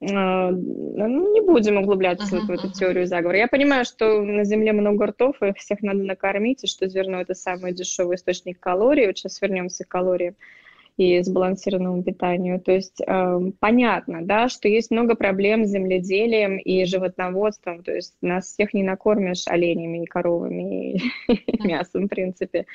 не 0.00 1.40
будем 1.42 1.76
углубляться 1.76 2.36
uh-huh, 2.36 2.46
в 2.46 2.50
эту 2.50 2.68
uh-huh. 2.68 2.72
теорию 2.72 3.06
заговора. 3.06 3.38
Я 3.38 3.48
понимаю, 3.48 3.84
что 3.84 4.22
на 4.22 4.44
Земле 4.44 4.72
много 4.72 5.06
ртов, 5.06 5.36
и 5.42 5.48
их 5.48 5.56
всех 5.56 5.82
надо 5.82 6.02
накормить, 6.02 6.64
и 6.64 6.66
что 6.66 6.88
зерно– 6.88 7.20
это 7.20 7.34
самый 7.34 7.72
дешевый 7.72 8.16
источник 8.16 8.58
калорий. 8.58 9.06
Вот 9.06 9.18
сейчас 9.18 9.40
вернемся 9.42 9.84
к 9.84 9.88
калориям 9.88 10.36
и 10.96 11.22
сбалансированному 11.22 12.02
питанию. 12.02 12.60
То 12.60 12.72
есть 12.72 13.00
э, 13.06 13.40
понятно, 13.58 14.20
да, 14.22 14.48
что 14.48 14.68
есть 14.68 14.90
много 14.90 15.14
проблем 15.14 15.64
с 15.64 15.70
земледелием 15.70 16.58
и 16.58 16.84
животноводством. 16.84 17.82
То 17.82 17.92
есть 17.92 18.14
нас 18.20 18.46
всех 18.46 18.74
не 18.74 18.82
накормишь 18.82 19.46
оленями 19.46 20.04
и 20.04 20.06
коровами 20.06 20.96
и 21.28 21.66
мясом, 21.66 22.06
в 22.06 22.08
принципе. 22.08 22.66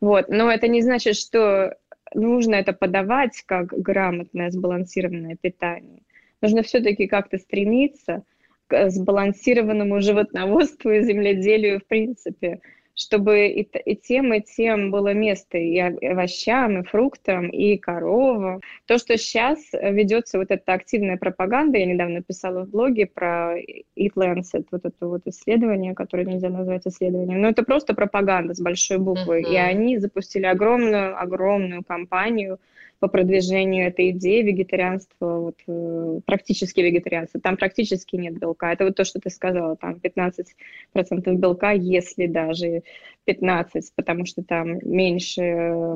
Вот. 0.00 0.28
Но 0.28 0.50
это 0.50 0.68
не 0.68 0.82
значит, 0.82 1.16
что 1.16 1.76
нужно 2.14 2.56
это 2.56 2.72
подавать 2.72 3.42
как 3.46 3.66
грамотное 3.68 4.50
сбалансированное 4.50 5.36
питание 5.40 6.02
нужно 6.42 6.62
все-таки 6.62 7.06
как-то 7.06 7.38
стремиться 7.38 8.24
к 8.66 8.90
сбалансированному 8.90 10.00
животноводству 10.02 10.90
и 10.90 11.02
земледелию 11.02 11.80
в 11.80 11.86
принципе, 11.86 12.60
чтобы 12.94 13.48
и, 13.48 13.62
и 13.62 13.96
тем, 13.96 14.34
и 14.34 14.40
тем 14.40 14.90
было 14.90 15.14
место 15.14 15.58
и 15.58 15.78
овощам, 15.78 16.80
и 16.80 16.84
фруктам, 16.84 17.48
и 17.48 17.76
коровам. 17.78 18.60
То, 18.86 18.98
что 18.98 19.16
сейчас 19.16 19.58
ведется 19.72 20.38
вот 20.38 20.50
эта 20.50 20.74
активная 20.74 21.16
пропаганда, 21.16 21.78
я 21.78 21.86
недавно 21.86 22.22
писала 22.22 22.64
в 22.64 22.70
блоге 22.70 23.06
про 23.06 23.58
Eat 23.58 24.12
Lancet, 24.16 24.66
вот 24.70 24.84
это 24.84 25.06
вот 25.06 25.22
исследование, 25.26 25.94
которое 25.94 26.26
нельзя 26.26 26.50
назвать 26.50 26.86
исследованием, 26.86 27.40
но 27.40 27.48
это 27.48 27.62
просто 27.62 27.94
пропаганда 27.94 28.54
с 28.54 28.60
большой 28.60 28.98
буквы, 28.98 29.40
uh-huh. 29.40 29.52
и 29.52 29.56
они 29.56 29.98
запустили 29.98 30.46
огромную, 30.46 31.20
огромную 31.20 31.82
кампанию 31.82 32.58
по 33.02 33.08
продвижению 33.08 33.88
этой 33.88 34.10
идеи 34.10 34.42
вегетарианства, 34.42 35.40
вот, 35.40 35.56
э, 35.66 36.20
практически 36.24 36.82
вегетарианства. 36.82 37.40
Там 37.40 37.56
практически 37.56 38.14
нет 38.14 38.38
белка. 38.38 38.72
Это 38.72 38.84
вот 38.84 38.94
то, 38.94 39.04
что 39.04 39.18
ты 39.18 39.28
сказала, 39.28 39.74
там 39.74 39.94
15% 40.00 41.34
белка, 41.34 41.72
если 41.72 42.28
даже 42.28 42.81
15, 43.24 43.92
потому 43.94 44.26
что 44.26 44.42
там 44.42 44.78
меньше, 44.82 45.40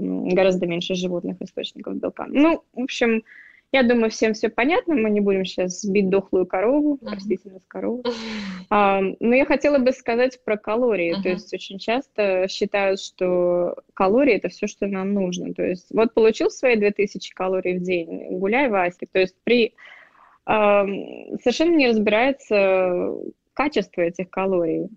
гораздо 0.01 0.67
меньше 0.67 0.95
животных 0.95 1.37
источников 1.41 1.97
белка. 1.97 2.27
Ну, 2.29 2.63
в 2.73 2.83
общем, 2.83 3.23
я 3.73 3.83
думаю, 3.83 4.11
всем 4.11 4.33
все 4.33 4.49
понятно, 4.49 4.95
мы 4.95 5.11
не 5.11 5.21
будем 5.21 5.45
сейчас 5.45 5.85
бить 5.85 6.09
дохлую 6.09 6.47
корову, 6.47 6.95
uh-huh. 6.95 7.11
простите 7.11 7.51
нас, 7.51 7.63
корову. 7.67 8.05
А, 8.69 9.01
но 9.21 9.35
я 9.35 9.45
хотела 9.45 9.79
бы 9.79 9.93
сказать 9.93 10.43
про 10.45 10.57
калории. 10.57 11.17
Uh-huh. 11.17 11.23
То 11.23 11.29
есть 11.29 11.53
очень 11.55 11.79
часто 11.79 12.47
считают, 12.49 13.01
что 13.01 13.77
калории– 13.95 14.35
это 14.37 14.49
все, 14.49 14.67
что 14.67 14.87
нам 14.87 15.15
нужно. 15.15 15.55
То 15.55 15.63
есть 15.63 15.87
вот 15.91 16.15
получил 16.15 16.51
свои 16.51 16.77
2000 16.77 17.33
калорий 17.33 17.79
в 17.79 17.83
день, 17.83 18.39
гуляй, 18.39 18.69
Васька. 18.69 19.07
То 19.13 19.21
есть 19.21 19.37
при 19.45 19.75
а, 20.47 20.85
совершенно 21.43 21.77
не 21.77 21.89
разбирается 21.89 23.13
качество 23.53 24.01
этих 24.01 24.31
калорий. 24.31 24.89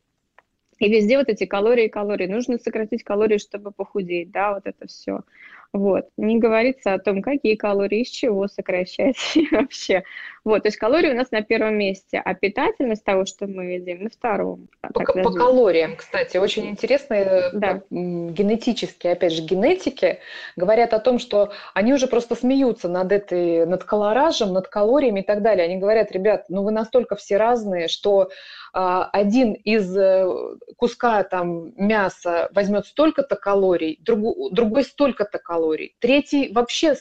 И 0.79 0.89
везде 0.89 1.17
вот 1.17 1.29
эти 1.29 1.45
калории, 1.45 1.87
калории. 1.87 2.27
Нужно 2.27 2.57
сократить 2.57 3.03
калории, 3.03 3.37
чтобы 3.37 3.71
похудеть, 3.71 4.31
да, 4.31 4.53
вот 4.53 4.63
это 4.65 4.87
все. 4.87 5.21
Вот. 5.71 6.05
Не 6.17 6.39
говорится 6.39 6.93
о 6.93 6.99
том, 6.99 7.21
какие 7.21 7.55
калории, 7.55 8.01
из 8.01 8.09
чего 8.09 8.47
сокращать 8.47 9.17
вообще. 9.51 10.03
Вот, 10.43 10.63
то 10.63 10.69
есть 10.69 10.77
калории 10.77 11.11
у 11.11 11.15
нас 11.15 11.29
на 11.31 11.43
первом 11.43 11.77
месте, 11.77 12.19
а 12.23 12.33
питательность 12.33 13.03
того, 13.03 13.25
что 13.25 13.45
мы 13.45 13.65
едим, 13.73 14.03
на 14.03 14.09
втором. 14.09 14.67
По, 14.81 15.03
по 15.03 15.31
калориям, 15.31 15.95
кстати, 15.95 16.37
очень 16.37 16.69
интересно, 16.69 17.13
э, 17.13 17.49
да. 17.53 17.83
генетически, 17.91 19.07
опять 19.07 19.33
же, 19.33 19.43
генетики 19.43 20.19
говорят 20.55 20.93
о 20.93 20.99
том, 20.99 21.19
что 21.19 21.51
они 21.75 21.93
уже 21.93 22.07
просто 22.07 22.35
смеются 22.35 22.87
над 22.87 23.11
этой, 23.11 23.65
над 23.67 23.83
колоражем, 23.83 24.53
над 24.53 24.69
калориями 24.69 25.19
и 25.19 25.23
так 25.23 25.43
далее. 25.43 25.65
Они 25.65 25.77
говорят, 25.77 26.11
ребят, 26.11 26.45
ну 26.49 26.63
вы 26.63 26.71
настолько 26.71 27.15
все 27.15 27.37
разные, 27.37 27.89
что 27.89 28.29
один 28.71 29.53
из 29.53 29.95
э, 29.97 30.25
куска 30.77 31.23
там 31.23 31.73
мяса 31.75 32.49
возьмет 32.53 32.86
столько-то 32.86 33.36
калорий, 33.36 33.97
другой, 34.01 34.51
другой 34.51 34.84
столько-то 34.84 35.39
калорий, 35.39 35.95
третий 35.99 36.51
вообще 36.51 36.95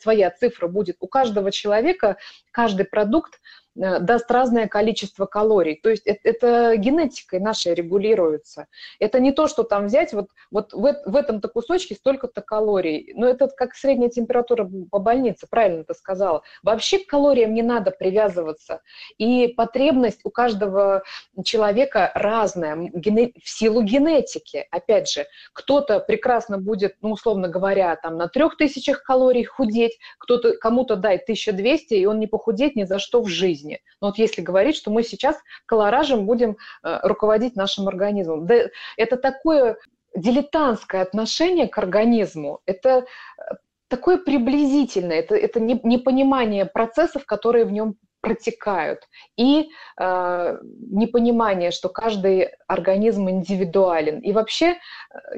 своя 0.00 0.30
цифра 0.30 0.68
будет. 0.68 0.96
У 1.00 1.06
каждого 1.06 1.50
человека 1.50 2.16
каждый 2.50 2.86
продукт 2.86 3.40
даст 3.74 4.30
разное 4.30 4.68
количество 4.68 5.26
калорий. 5.26 5.80
То 5.82 5.90
есть 5.90 6.06
это, 6.06 6.20
это 6.24 6.76
генетикой 6.76 7.40
нашей 7.40 7.74
регулируется. 7.74 8.66
Это 8.98 9.18
не 9.18 9.32
то, 9.32 9.48
что 9.48 9.62
там 9.62 9.86
взять, 9.86 10.12
вот, 10.12 10.28
вот 10.50 10.72
в, 10.72 11.02
в 11.06 11.16
этом-то 11.16 11.48
кусочке 11.48 11.94
столько-то 11.94 12.42
калорий. 12.42 13.12
Но 13.14 13.26
это 13.26 13.48
как 13.48 13.74
средняя 13.74 14.10
температура 14.10 14.70
по 14.90 14.98
больнице, 14.98 15.46
правильно 15.48 15.84
ты 15.84 15.94
сказала. 15.94 16.42
Вообще 16.62 16.98
к 16.98 17.06
калориям 17.06 17.54
не 17.54 17.62
надо 17.62 17.90
привязываться. 17.90 18.82
И 19.16 19.48
потребность 19.48 20.20
у 20.24 20.30
каждого 20.30 21.02
человека 21.44 22.10
разная 22.14 22.76
в 22.76 23.48
силу 23.48 23.82
генетики. 23.82 24.66
Опять 24.70 25.10
же, 25.10 25.26
кто-то 25.52 26.00
прекрасно 26.00 26.58
будет, 26.58 26.96
ну, 27.00 27.12
условно 27.12 27.48
говоря, 27.48 27.96
там 27.96 28.16
на 28.16 28.28
трех 28.28 28.56
тысячах 28.56 29.02
калорий 29.02 29.44
худеть, 29.44 29.98
кто-то 30.18 30.56
кому-то 30.58 30.96
дай 30.96 31.16
1200, 31.16 31.94
и 31.94 32.06
он 32.06 32.18
не 32.18 32.26
похудеет 32.26 32.76
ни 32.76 32.84
за 32.84 32.98
что 32.98 33.22
в 33.22 33.28
жизни 33.28 33.61
жизни. 33.62 33.80
Но 34.00 34.08
вот 34.08 34.18
если 34.18 34.42
говорить, 34.42 34.76
что 34.76 34.90
мы 34.90 35.02
сейчас 35.02 35.36
колоражем 35.66 36.26
будем 36.26 36.56
э, 36.82 36.98
руководить 37.02 37.56
нашим 37.56 37.88
организмом. 37.88 38.46
Да, 38.46 38.56
это 38.96 39.16
такое 39.16 39.76
дилетантское 40.14 41.02
отношение 41.02 41.68
к 41.68 41.78
организму. 41.78 42.60
Это 42.66 42.88
э, 42.88 43.54
такое 43.88 44.18
приблизительное, 44.18 45.18
это, 45.18 45.34
это 45.34 45.60
непонимание 45.60 46.66
процессов, 46.66 47.24
которые 47.24 47.64
в 47.64 47.72
нем 47.72 47.96
протекают, 48.20 49.00
и 49.36 49.68
э, 50.00 50.58
непонимание, 50.90 51.72
что 51.72 51.88
каждый 51.88 52.50
организм 52.68 53.28
индивидуален. 53.28 54.20
И 54.20 54.32
вообще, 54.32 54.66
э, 54.66 54.76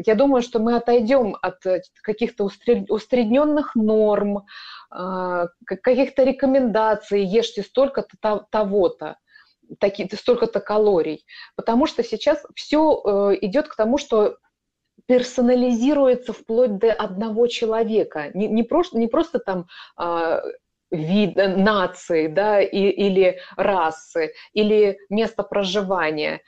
я 0.05 0.15
думаю, 0.15 0.43
что 0.43 0.59
мы 0.59 0.77
отойдем 0.77 1.35
от 1.41 1.63
каких-то 2.03 2.45
усредненных 2.45 3.75
норм, 3.75 4.45
каких-то 5.67 6.23
рекомендаций, 6.23 7.25
ешьте 7.25 7.63
столько-то 7.63 8.47
того-то 8.51 9.17
столько-то 10.17 10.61
калорий, 10.61 11.25
потому 11.57 11.87
что 11.87 12.03
сейчас 12.03 12.45
все 12.55 13.01
э, 13.05 13.39
идет 13.41 13.69
к 13.69 13.77
тому, 13.77 13.99
что 13.99 14.37
персонализируется 15.07 16.33
вплоть 16.33 16.79
до 16.79 16.93
одного 16.93 17.47
человека. 17.47 18.31
Не, 18.35 18.49
не, 18.49 18.63
просто, 18.63 18.99
не 18.99 19.09
просто 19.09 19.39
там 19.39 19.67
э, 20.01 20.41
вид, 20.95 21.37
нации, 21.37 22.27
да, 22.29 22.61
и, 22.61 22.89
или 22.89 23.39
расы, 23.57 24.33
или 24.53 24.99
место 25.09 25.43
проживания, 25.43 26.41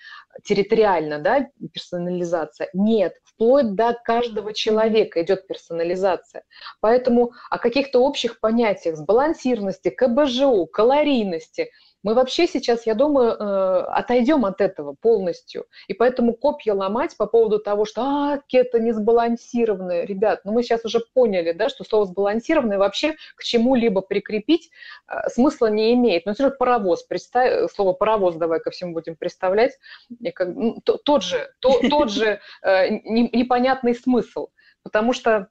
территориально, 0.45 1.19
да, 1.19 1.49
персонализация. 1.73 2.69
Нет, 2.73 3.15
вплоть 3.25 3.75
до 3.75 3.95
каждого 4.05 4.53
человека 4.53 5.23
идет 5.23 5.47
персонализация. 5.47 6.45
Поэтому 6.81 7.33
о 7.51 7.59
каких-то 7.59 8.01
общих 8.01 8.41
понятиях 8.41 8.97
сбалансированности, 8.97 9.91
КБЖУ, 9.91 10.67
калорийности– 10.67 11.71
мы 12.07 12.15
вообще 12.15 12.47
сейчас, 12.47 12.87
я 12.87 12.95
думаю, 12.95 13.33
э, 13.33 13.81
отойдем 13.89 14.45
от 14.45 14.61
этого 14.61 14.95
полностью. 14.95 15.67
И 15.89 15.93
поэтому 15.93 16.35
копья 16.35 16.73
ломать 16.73 17.17
по 17.17 17.27
поводу 17.27 17.59
того, 17.59 17.85
что 17.85 18.03
а, 18.03 18.41
кето 18.47 18.79
не 18.79 18.93
сбалансированное. 18.93 20.05
Ребят, 20.05 20.43
ну 20.45 20.53
мы 20.53 20.63
сейчас 20.63 20.85
уже 20.85 21.01
поняли, 21.01 21.51
да, 21.51 21.69
что 21.69 21.83
слово 21.83 22.07
сбалансированное 22.07 22.79
вообще 22.79 23.17
к 23.35 23.43
чему-либо 23.43 24.03
прикрепить 24.03 24.71
э, 25.09 25.29
смысла 25.31 25.67
не 25.67 25.95
имеет. 25.95 26.27
Ну, 26.27 26.33
это 26.33 26.45
же 26.45 26.51
паровоз, 26.53 27.03
представь, 27.03 27.73
слово 27.73 27.93
паровоз 27.93 28.37
давай 28.37 28.61
ко 28.61 28.71
всему 28.71 28.93
будем 28.93 29.17
представлять. 29.17 29.77
И 30.21 30.31
как, 30.31 30.55
ну, 30.55 30.81
тот 30.81 31.25
же, 31.25 31.51
то, 31.59 31.81
тот 31.91 32.13
же 32.13 32.39
э, 32.63 32.89
непонятный 32.89 33.97
смысл. 33.97 34.51
Потому 34.85 35.13
что 35.13 35.49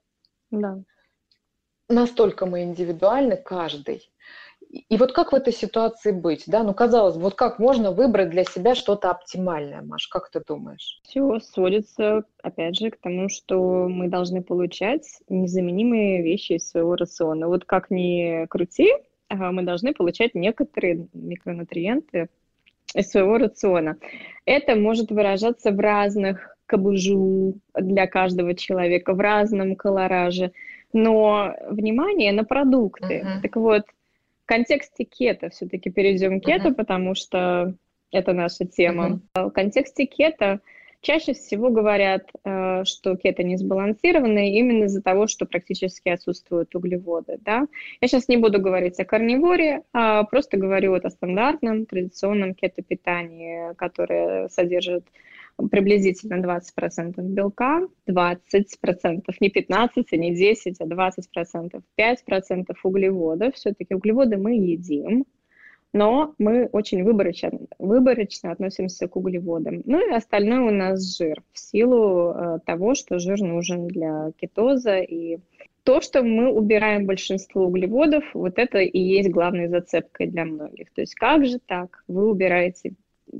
да. 0.52 0.78
настолько 1.90 2.46
мы 2.46 2.64
индивидуальны, 2.64 3.36
каждый. 3.36 4.10
И 4.90 4.98
вот 4.98 5.14
как 5.14 5.32
в 5.32 5.36
этой 5.36 5.54
ситуации 5.54 6.12
быть, 6.12 6.44
да? 6.48 6.64
Ну, 6.64 6.74
казалось 6.74 7.16
бы, 7.16 7.22
вот 7.24 7.36
как 7.36 7.60
можно 7.60 7.92
выбрать 7.92 8.30
для 8.30 8.44
себя 8.44 8.76
что-то 8.76 9.10
оптимальное, 9.10 9.82
Маш, 9.82 10.08
как 10.08 10.30
ты 10.30 10.42
думаешь? 10.46 11.00
Все 11.04 11.40
сводится, 11.40 12.24
опять 12.44 12.78
же, 12.78 12.92
к 12.92 12.98
тому, 13.00 13.30
что 13.30 13.88
мы 13.88 14.10
должны 14.10 14.44
получать 14.44 15.08
незаменимые 15.30 16.22
вещи 16.22 16.54
из 16.54 16.70
своего 16.70 16.96
рациона. 16.96 17.48
Вот 17.48 17.64
как 17.64 17.90
ни 17.90 18.46
крути, 18.48 18.92
мы 19.30 19.64
должны 19.64 19.94
получать 19.94 20.36
некоторые 20.36 21.08
микронутриенты 21.14 22.28
из 22.94 23.10
своего 23.10 23.38
рациона. 23.38 23.98
Это 24.46 24.76
может 24.76 25.10
выражаться 25.10 25.72
в 25.72 25.80
разных 25.80 26.58
кабужу 26.66 27.56
для 27.74 28.08
каждого 28.08 28.56
человека, 28.56 29.14
в 29.14 29.20
разном 29.20 29.76
колораже. 29.76 30.52
Но 30.92 31.54
внимание 31.70 32.32
на 32.34 32.44
продукты. 32.44 33.24
Uh-huh. 33.26 33.42
Так 33.42 33.56
вот, 33.56 33.84
в 34.46 34.48
контексте 34.48 35.06
кето 35.06 35.50
все-таки 35.50 35.90
перейдем 35.90 36.40
к 36.40 36.46
кето, 36.46 36.68
uh-huh. 36.68 36.76
потому 36.76 37.16
что 37.16 37.74
это 38.12 38.34
наша 38.34 38.66
тема. 38.66 39.20
Uh-huh. 39.36 39.50
В 39.50 39.52
контексте 39.52 40.06
кето 40.06 40.60
чаще 41.02 41.34
всего 41.34 41.72
говорят, 41.72 42.30
э, 42.44 42.84
что 42.86 43.16
кето 43.18 43.42
не 43.42 43.58
сбалансированное 43.58 44.52
именно 44.52 44.84
из-за 44.84 45.02
того, 45.02 45.26
что 45.26 45.48
практически 45.48 46.10
отсутствуют 46.10 46.76
углеводы. 46.76 47.40
Да? 47.42 47.66
Я 48.02 48.08
сейчас 48.08 48.28
не 48.28 48.38
буду 48.38 48.62
говорить 48.62 49.00
о 49.00 49.06
карниворе, 49.06 49.82
а 49.94 50.24
просто 50.26 50.58
говорю 50.58 50.92
вот 50.92 51.06
о 51.06 51.10
стандартном 51.10 51.88
традиционном 51.88 52.54
кето-питании, 52.54 53.74
которое 53.76 54.48
содержит 54.50 55.06
приблизительно 55.72 56.36
20% 56.36 57.22
белка, 57.22 57.88
20%, 58.10 59.22
не 59.40 59.50
15, 59.50 60.12
не 60.14 60.36
10, 60.36 60.82
а 60.82 60.86
20%, 60.86 61.82
5% 61.98 62.76
углеводов. 62.84 63.56
Все-таки 63.56 63.96
углеводы 63.96 64.38
мы 64.38 64.56
едим, 64.56 65.26
но 65.94 66.34
мы 66.40 66.66
очень 66.74 67.04
выборочно, 67.04 67.52
выборочно 67.80 68.52
относимся 68.52 69.08
к 69.08 69.16
углеводам. 69.16 69.82
Ну 69.86 70.06
и 70.06 70.14
остальное 70.14 70.60
у 70.60 70.72
нас 70.72 71.18
жир, 71.18 71.42
в 71.54 71.60
силу 71.60 72.32
э, 72.32 72.60
того, 72.66 72.96
что 72.96 73.18
жир 73.20 73.40
нужен 73.40 73.88
для 73.88 74.32
кетоза 74.38 75.00
и 75.00 75.38
то, 75.84 76.02
что 76.02 76.24
мы 76.24 76.52
убираем 76.52 77.06
большинство 77.06 77.66
углеводов, 77.68 78.24
вот 78.34 78.58
это 78.58 78.80
и 78.80 79.00
есть 79.00 79.30
главной 79.30 79.68
зацепкой 79.68 80.28
для 80.28 80.44
многих. 80.44 80.92
То 80.92 81.02
есть 81.02 81.16
как 81.16 81.46
же 81.46 81.60
так? 81.60 82.04
Вы 82.08 82.30
убираете 82.30 82.96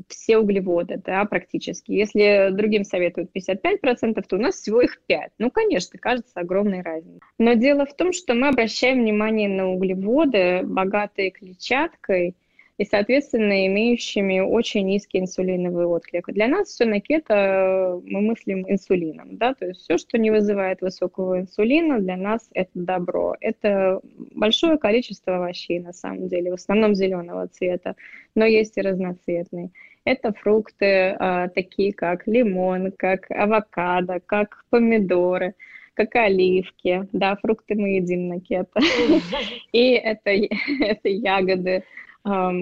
все 0.08 0.38
углеводы, 0.38 1.02
да, 1.04 1.26
практически. 1.26 1.92
Если 1.92 2.50
другим 2.52 2.84
советуют 2.84 3.32
55%, 3.36 4.24
то 4.28 4.36
у 4.36 4.40
нас 4.40 4.56
всего 4.56 4.82
их 4.82 5.02
5. 5.06 5.32
Ну, 5.38 5.52
конечно, 5.52 6.00
кажется 6.00 6.40
огромной 6.40 6.82
разницей. 6.82 7.22
Но 7.38 7.54
дело 7.54 7.86
в 7.86 7.96
том, 7.96 8.14
что 8.14 8.34
мы 8.34 8.50
обращаем 8.50 9.02
внимание 9.02 9.50
на 9.50 9.70
углеводы, 9.70 10.62
богатые 10.64 11.32
клетчаткой, 11.32 12.36
и, 12.78 12.84
соответственно, 12.84 13.68
имеющими 13.68 14.40
очень 14.40 14.86
низкий 14.88 15.20
инсулиновый 15.20 15.86
отклик. 15.86 16.28
Для 16.28 16.48
нас 16.48 16.70
все 16.70 16.86
на 16.86 17.00
кето 17.00 18.02
мы 18.06 18.22
мыслим 18.22 18.66
инсулином, 18.70 19.38
да, 19.38 19.54
то 19.54 19.66
есть 19.66 19.82
все, 19.82 19.98
что 19.98 20.18
не 20.18 20.30
вызывает 20.30 20.82
высокого 20.82 21.40
инсулина, 21.40 22.00
для 22.00 22.18
нас 22.18 22.50
это 22.54 22.72
добро. 22.74 23.36
Это 23.40 24.02
большое 24.34 24.78
количество 24.78 25.38
овощей, 25.38 25.80
на 25.80 25.94
самом 25.94 26.28
деле, 26.28 26.52
в 26.52 26.56
основном 26.56 26.96
зеленого 26.96 27.48
цвета, 27.48 27.96
но 28.36 28.46
есть 28.46 28.78
и 28.78 28.82
разноцветные. 28.82 29.72
Это 30.04 30.34
фрукты 30.34 31.16
а, 31.18 31.48
такие, 31.48 31.92
как 31.92 32.28
лимон, 32.28 32.92
как 32.92 33.32
авокадо, 33.32 34.20
как 34.24 34.64
помидоры, 34.70 35.56
как 35.96 36.16
оливки. 36.16 37.08
Да, 37.12 37.36
фрукты 37.38 37.74
мы 37.74 37.96
едим 37.96 38.28
на 38.28 38.40
кето. 38.40 38.80
И 39.72 39.92
это, 39.94 40.30
это 40.80 41.10
ягоды, 41.10 41.84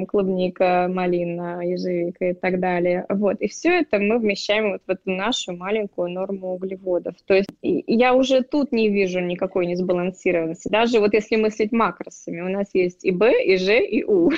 клубника, 0.08 0.90
малина, 0.92 1.62
ежевика 1.66 2.30
и 2.30 2.34
так 2.34 2.60
далее. 2.60 3.06
Вот. 3.08 3.40
И 3.40 3.48
все 3.48 3.80
это 3.80 3.98
мы 3.98 4.20
вмещаем 4.20 4.74
вот 4.74 4.82
в 4.86 4.90
эту 4.90 5.10
нашу 5.12 5.56
маленькую 5.56 6.10
норму 6.12 6.54
углеводов. 6.56 7.16
То 7.26 7.34
есть 7.34 7.50
я 7.62 8.14
уже 8.14 8.44
тут 8.44 8.74
не 8.74 8.90
вижу 8.90 9.22
никакой 9.22 9.66
несбалансированности. 9.68 10.68
Даже 10.68 11.00
вот 11.00 11.14
если 11.14 11.38
мыслить 11.38 11.72
макросами, 11.72 12.42
у 12.42 12.50
нас 12.50 12.72
есть 12.74 13.06
и 13.06 13.12
Б, 13.12 13.42
и 13.42 13.56
Ж, 13.56 13.80
и 13.80 14.04
У. 14.04 14.32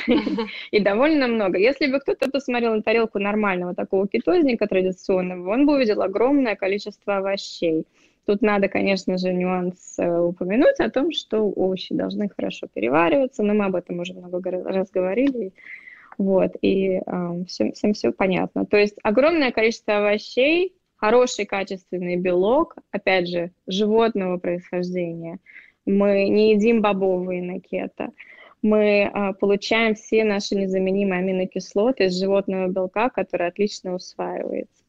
И 0.72 0.80
довольно 0.80 1.28
много. 1.28 1.58
Если 1.58 1.88
бы 1.88 2.00
кто-то 2.00 2.30
посмотрел 2.30 2.76
на 2.76 2.84
тарелку 2.84 3.18
нормального 3.18 3.74
такого 3.74 4.08
кетозника 4.08 4.68
традиционного, 4.68 5.50
он 5.52 5.66
бы 5.66 5.74
увидел 5.74 6.04
огромное 6.04 6.56
количество 6.56 7.18
овощей. 7.18 7.86
Тут 8.26 8.42
надо, 8.42 8.68
конечно 8.68 9.18
же, 9.18 9.34
нюанс 9.34 9.98
упомянуть 10.00 10.80
о 10.80 10.90
том, 10.90 11.12
что 11.12 11.44
овощи 11.44 11.94
должны 11.94 12.30
хорошо 12.30 12.68
перевариваться, 12.74 13.44
но 13.44 13.54
мы 13.54 13.66
об 13.66 13.76
этом 13.76 14.00
уже 14.00 14.14
много 14.14 14.52
раз 14.52 14.90
говорили. 14.90 15.54
Вот, 16.18 16.56
и 16.62 17.02
э, 17.06 17.44
всем, 17.48 17.74
всем 17.74 17.94
все 17.94 18.12
понятно. 18.12 18.66
То 18.66 18.78
есть 18.78 18.98
огромное 19.04 19.52
количество 19.52 19.98
овощей, 19.98 20.74
хороший 20.96 21.46
качественный 21.46 22.16
белок, 22.16 22.76
опять 22.92 23.28
же, 23.28 23.52
животного 23.68 24.38
происхождения. 24.38 25.40
Мы 25.86 26.30
не 26.30 26.54
едим 26.54 26.82
бобовые 26.82 27.44
на. 27.44 27.60
Мы 28.62 29.12
э, 29.14 29.34
получаем 29.40 29.96
все 29.96 30.24
наши 30.24 30.56
незаменимые 30.56 31.20
аминокислоты 31.20 32.06
из 32.06 32.18
животного 32.18 32.68
белка, 32.70 33.10
который 33.10 33.48
отлично 33.48 33.94
усваивается. 33.94 34.85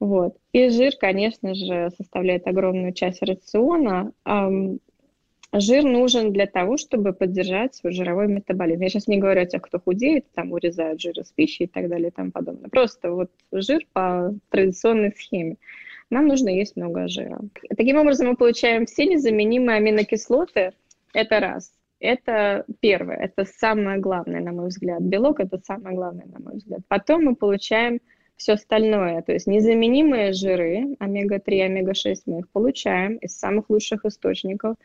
Вот. 0.00 0.36
И 0.52 0.68
жир, 0.68 0.92
конечно 0.98 1.54
же, 1.54 1.90
составляет 1.96 2.46
огромную 2.46 2.92
часть 2.92 3.22
рациона. 3.22 4.12
Жир 5.52 5.82
нужен 5.82 6.32
для 6.32 6.46
того, 6.46 6.76
чтобы 6.76 7.14
поддержать 7.14 7.74
свой 7.74 7.92
жировой 7.92 8.28
метаболизм. 8.28 8.82
Я 8.82 8.90
сейчас 8.90 9.08
не 9.08 9.16
говорю 9.16 9.42
о 9.42 9.46
тех, 9.46 9.62
кто 9.62 9.80
худеет, 9.80 10.30
там 10.34 10.52
урезают 10.52 11.00
жир 11.00 11.18
из 11.18 11.32
пищи 11.32 11.62
и 11.62 11.66
так 11.66 11.88
далее 11.88 12.08
и 12.08 12.12
тому 12.12 12.30
подобное. 12.30 12.68
Просто 12.68 13.10
вот 13.10 13.30
жир 13.50 13.86
по 13.92 14.34
традиционной 14.50 15.12
схеме. 15.12 15.56
Нам 16.10 16.26
нужно 16.26 16.50
есть 16.50 16.76
много 16.76 17.08
жира. 17.08 17.40
Таким 17.76 17.96
образом, 17.96 18.28
мы 18.28 18.36
получаем 18.36 18.84
все 18.86 19.06
незаменимые 19.06 19.78
аминокислоты. 19.78 20.72
Это 21.14 21.40
раз. 21.40 21.72
Это 22.00 22.64
первое, 22.80 23.16
это 23.16 23.44
самое 23.44 23.98
главное, 23.98 24.40
на 24.40 24.52
мой 24.52 24.68
взгляд. 24.68 25.02
Белок– 25.02 25.40
это 25.40 25.58
самое 25.58 25.96
главное, 25.96 26.26
на 26.26 26.38
мой 26.38 26.56
взгляд. 26.56 26.80
Потом 26.86 27.24
мы 27.24 27.34
получаем 27.34 28.00
все 28.38 28.52
остальное, 28.52 29.20
то 29.22 29.32
есть 29.32 29.48
незаменимые 29.48 30.32
жиры, 30.32 30.96
омега-3, 31.00 31.62
омега-6, 31.66 32.22
мы 32.26 32.38
их 32.40 32.48
получаем 32.50 33.16
из 33.16 33.36
самых 33.36 33.68
лучших 33.68 34.04
источников. 34.04 34.76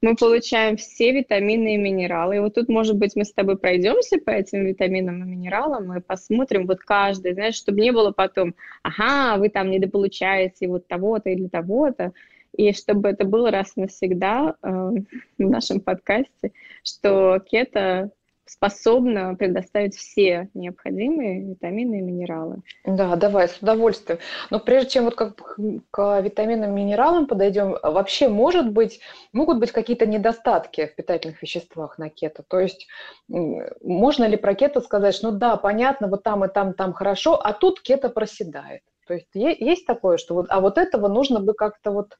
Мы 0.00 0.16
получаем 0.16 0.76
все 0.76 1.12
витамины 1.12 1.74
и 1.74 1.78
минералы. 1.78 2.36
И 2.36 2.38
вот 2.38 2.54
тут, 2.54 2.68
может 2.68 2.96
быть, 2.96 3.16
мы 3.16 3.24
с 3.24 3.32
тобой 3.32 3.56
пройдемся 3.58 4.18
по 4.18 4.30
этим 4.30 4.64
витаминам 4.64 5.22
и 5.22 5.26
минералам 5.26 5.96
и 5.96 6.00
посмотрим 6.00 6.66
вот 6.66 6.80
каждый, 6.80 7.34
знаешь, 7.34 7.54
чтобы 7.54 7.80
не 7.80 7.90
было 7.90 8.12
потом, 8.12 8.54
ага, 8.82 9.38
вы 9.38 9.48
там 9.48 9.70
недополучаете 9.70 10.68
вот 10.68 10.86
того-то 10.86 11.30
или 11.30 11.48
того-то. 11.48 12.12
и 12.56 12.72
чтобы 12.72 13.08
это 13.08 13.24
было 13.24 13.50
раз 13.50 13.74
навсегда 13.76 14.54
э, 14.62 14.68
в 14.68 15.02
нашем 15.38 15.80
подкасте, 15.80 16.52
что 16.84 17.40
кето 17.50 18.10
способна 18.46 19.34
предоставить 19.34 19.96
все 19.96 20.50
необходимые 20.54 21.40
витамины 21.40 21.98
и 21.98 22.02
минералы. 22.02 22.62
Да, 22.84 23.16
давай, 23.16 23.48
с 23.48 23.58
удовольствием. 23.58 24.18
Но 24.50 24.60
прежде 24.60 24.90
чем 24.90 25.04
вот 25.04 25.14
как 25.14 25.56
к 25.90 26.20
витаминам 26.20 26.72
и 26.72 26.82
минералам 26.82 27.26
подойдем, 27.26 27.76
вообще 27.82 28.28
может 28.28 28.70
быть, 28.70 29.00
могут 29.32 29.58
быть 29.58 29.72
какие-то 29.72 30.06
недостатки 30.06 30.86
в 30.86 30.94
питательных 30.94 31.40
веществах 31.40 31.98
на 31.98 32.10
кето? 32.10 32.42
То 32.46 32.60
есть 32.60 32.86
можно 33.28 34.24
ли 34.24 34.36
про 34.36 34.54
кето 34.54 34.80
сказать, 34.80 35.14
что 35.14 35.30
ну 35.30 35.38
да, 35.38 35.56
понятно, 35.56 36.08
вот 36.08 36.22
там 36.22 36.44
и 36.44 36.48
там, 36.48 36.74
там 36.74 36.92
хорошо, 36.92 37.40
а 37.42 37.54
тут 37.54 37.80
кето 37.80 38.10
проседает? 38.10 38.82
То 39.06 39.14
есть 39.14 39.28
есть 39.34 39.86
такое, 39.86 40.18
что 40.18 40.34
вот, 40.34 40.46
а 40.48 40.60
вот 40.60 40.78
этого 40.78 41.08
нужно 41.08 41.40
бы 41.40 41.54
как-то 41.54 41.92
вот 41.92 42.18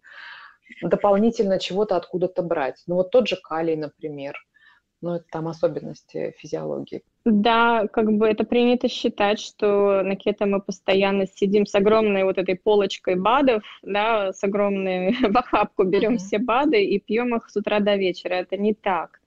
дополнительно 0.82 1.58
чего-то 1.58 1.96
откуда-то 1.96 2.42
брать. 2.42 2.82
Ну 2.86 2.94
вот 2.94 3.10
тот 3.10 3.28
же 3.28 3.36
калий, 3.36 3.76
например– 3.76 4.34
но 5.00 5.16
это 5.16 5.24
там 5.30 5.48
особенности 5.48 6.34
физиологии. 6.38 7.02
Да, 7.24 7.86
как 7.88 8.12
бы 8.12 8.26
это 8.26 8.44
принято 8.44 8.88
считать, 8.88 9.40
что 9.40 10.02
на 10.02 10.14
кето 10.14 10.46
мы 10.46 10.60
постоянно 10.60 11.26
сидим 11.26 11.64
с 11.64 11.74
огромной 11.74 12.24
вот 12.24 12.38
этой 12.38 12.54
полочкой 12.54 13.16
БАДов, 13.16 13.62
да, 13.82 14.32
с 14.32 14.44
огромной 14.44 15.12
в 15.30 15.36
охапку 15.36 15.84
берем 15.84 16.14
uh-huh. 16.14 16.18
все 16.18 16.38
БАДы 16.38 16.84
и 16.84 16.98
пьем 16.98 17.34
их 17.34 17.48
с 17.48 17.56
утра 17.56 17.80
до 17.80 17.96
вечера. 17.96 18.34
Это 18.34 18.56
не 18.56 18.74
так. 18.74 19.20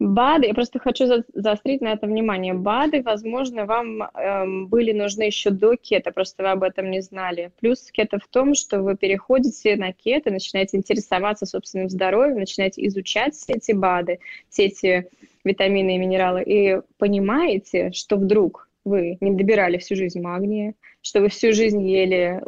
БАДы, 0.00 0.46
я 0.46 0.54
просто 0.54 0.78
хочу 0.78 1.06
за, 1.06 1.24
заострить 1.34 1.80
на 1.80 1.92
это 1.92 2.06
внимание. 2.06 2.54
БАДы, 2.54 3.02
возможно, 3.02 3.66
вам 3.66 4.02
эм, 4.02 4.68
были 4.68 4.92
нужны 4.92 5.24
еще 5.24 5.50
до 5.50 5.76
кета, 5.76 6.12
просто 6.12 6.44
вы 6.44 6.50
об 6.50 6.62
этом 6.62 6.90
не 6.90 7.00
знали. 7.00 7.50
Плюс 7.60 7.90
кета 7.90 8.18
в 8.18 8.28
том, 8.28 8.54
что 8.54 8.80
вы 8.80 8.96
переходите 8.96 9.76
на 9.76 9.92
кето, 9.92 10.30
начинаете 10.30 10.76
интересоваться 10.76 11.46
собственным 11.46 11.88
здоровьем, 11.88 12.38
начинаете 12.38 12.86
изучать 12.86 13.34
все 13.34 13.54
эти 13.54 13.72
БАДы, 13.72 14.20
все 14.48 14.66
эти 14.66 15.08
витамины 15.44 15.96
и 15.96 15.98
минералы, 15.98 16.42
и 16.44 16.80
понимаете, 16.98 17.90
что 17.92 18.16
вдруг 18.16 18.68
вы 18.84 19.18
не 19.20 19.32
добирали 19.32 19.78
всю 19.78 19.96
жизнь 19.96 20.20
магния, 20.20 20.74
что 21.02 21.20
вы 21.20 21.28
всю 21.28 21.52
жизнь 21.52 21.86
ели 21.88 22.40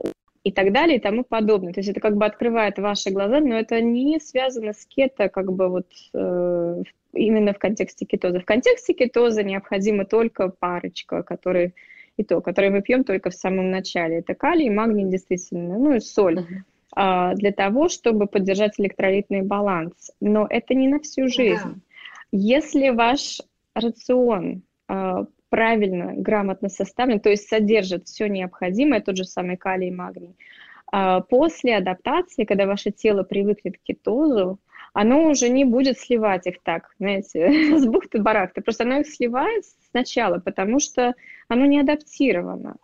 и 0.43 0.53
так 0.53 0.73
далее 0.73 0.99
и 0.99 1.01
тому 1.01 1.25
подобное. 1.25 1.73
То 1.73 1.81
есть 1.81 1.91
это 1.91 2.01
как 2.01 2.17
бы 2.17 2.25
открывает 2.25 2.79
ваши 2.79 3.11
глаза, 3.11 3.41
но 3.41 3.57
это 3.57 3.81
не 3.81 4.21
связано 4.21 4.73
с 4.73 4.87
кето 4.87 5.29
как 5.29 5.53
бы 5.53 5.69
вот 5.69 5.87
э, 6.15 6.83
именно 7.13 7.53
в 7.53 7.59
контексте 7.59 8.07
кетоза. 8.07 8.41
В 8.41 8.45
контексте 8.45 8.95
кетоза 8.95 9.43
необходима 9.43 10.05
только 10.05 10.49
парочка, 10.49 11.23
которые 11.23 11.75
и 12.17 12.25
то, 12.25 12.41
которые 12.41 12.71
мы 12.71 12.83
пьем 12.83 13.05
только 13.05 13.31
в 13.31 13.35
самом 13.35 13.71
начале. 13.71 14.19
Это 14.19 14.35
калий 14.35 14.67
и 14.67 14.71
магний 14.71 15.07
действительно, 15.07 15.79
ну 15.79 15.95
и 15.95 16.01
соль. 16.01 16.41
Uh-huh. 16.41 16.45
А, 16.95 17.35
для 17.35 17.53
того, 17.53 17.89
чтобы 17.89 18.27
поддержать 18.27 18.79
электролитный 18.79 19.43
баланс. 19.43 20.11
Но 20.21 20.47
это 20.49 20.75
не 20.75 20.89
на 20.89 21.01
всю 21.01 21.29
жизнь. 21.29 21.69
Yeah. 21.69 21.79
Если 22.33 22.91
ваш 22.91 23.41
рацион 23.75 24.63
а, 24.89 25.25
правильно, 25.49 26.15
грамотно 26.15 26.69
составлен, 26.69 27.21
то 27.21 27.31
есть 27.31 27.49
содержит 27.49 28.07
все 28.07 28.29
необходимое, 28.29 29.01
тот 29.01 29.17
же 29.17 29.25
самый 29.25 29.57
калий 29.57 29.89
и 29.89 29.93
магний, 29.93 30.37
а, 30.93 31.21
после 31.21 31.77
адаптации, 31.77 32.45
когда 32.45 32.67
ваше 32.67 32.91
тело 32.91 33.23
привыкнет 33.23 33.79
к 33.79 33.83
кетозу, 33.83 34.59
оно 34.93 35.29
уже 35.29 35.49
не 35.49 35.65
будет 35.65 35.99
сливать 35.99 36.47
их 36.47 36.63
так, 36.63 36.91
знаете, 36.99 37.51
с 37.79 37.87
бухты-барахты. 37.87 38.61
Просто 38.61 38.85
оно 38.85 39.01
их 39.01 39.07
сливает 39.07 39.65
сначала, 39.91 40.39
потому 40.39 40.81
что 40.81 41.15
оно 41.49 41.67
не 41.67 41.81
адаптировано. 41.81 42.77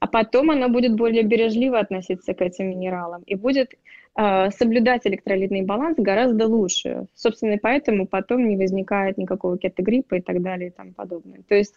А 0.00 0.06
потом 0.06 0.50
оно 0.50 0.68
будет 0.68 0.96
более 0.96 1.22
бережливо 1.22 1.78
относиться 1.78 2.32
к 2.32 2.40
этим 2.40 2.70
минералам 2.70 3.22
и 3.26 3.34
будет 3.34 3.74
э, 4.16 4.50
соблюдать 4.50 5.06
электролитный 5.06 5.62
баланс 5.62 5.96
гораздо 5.98 6.46
лучше. 6.46 7.06
Собственно, 7.14 7.52
и 7.52 7.58
поэтому 7.58 8.06
потом 8.06 8.48
не 8.48 8.56
возникает 8.56 9.18
никакого 9.18 9.58
кетогриппа 9.58 10.14
и 10.16 10.20
так 10.22 10.40
далее 10.40 10.68
и 10.68 10.72
тому 10.72 10.92
подобное. 10.92 11.42
То 11.46 11.54
есть 11.54 11.74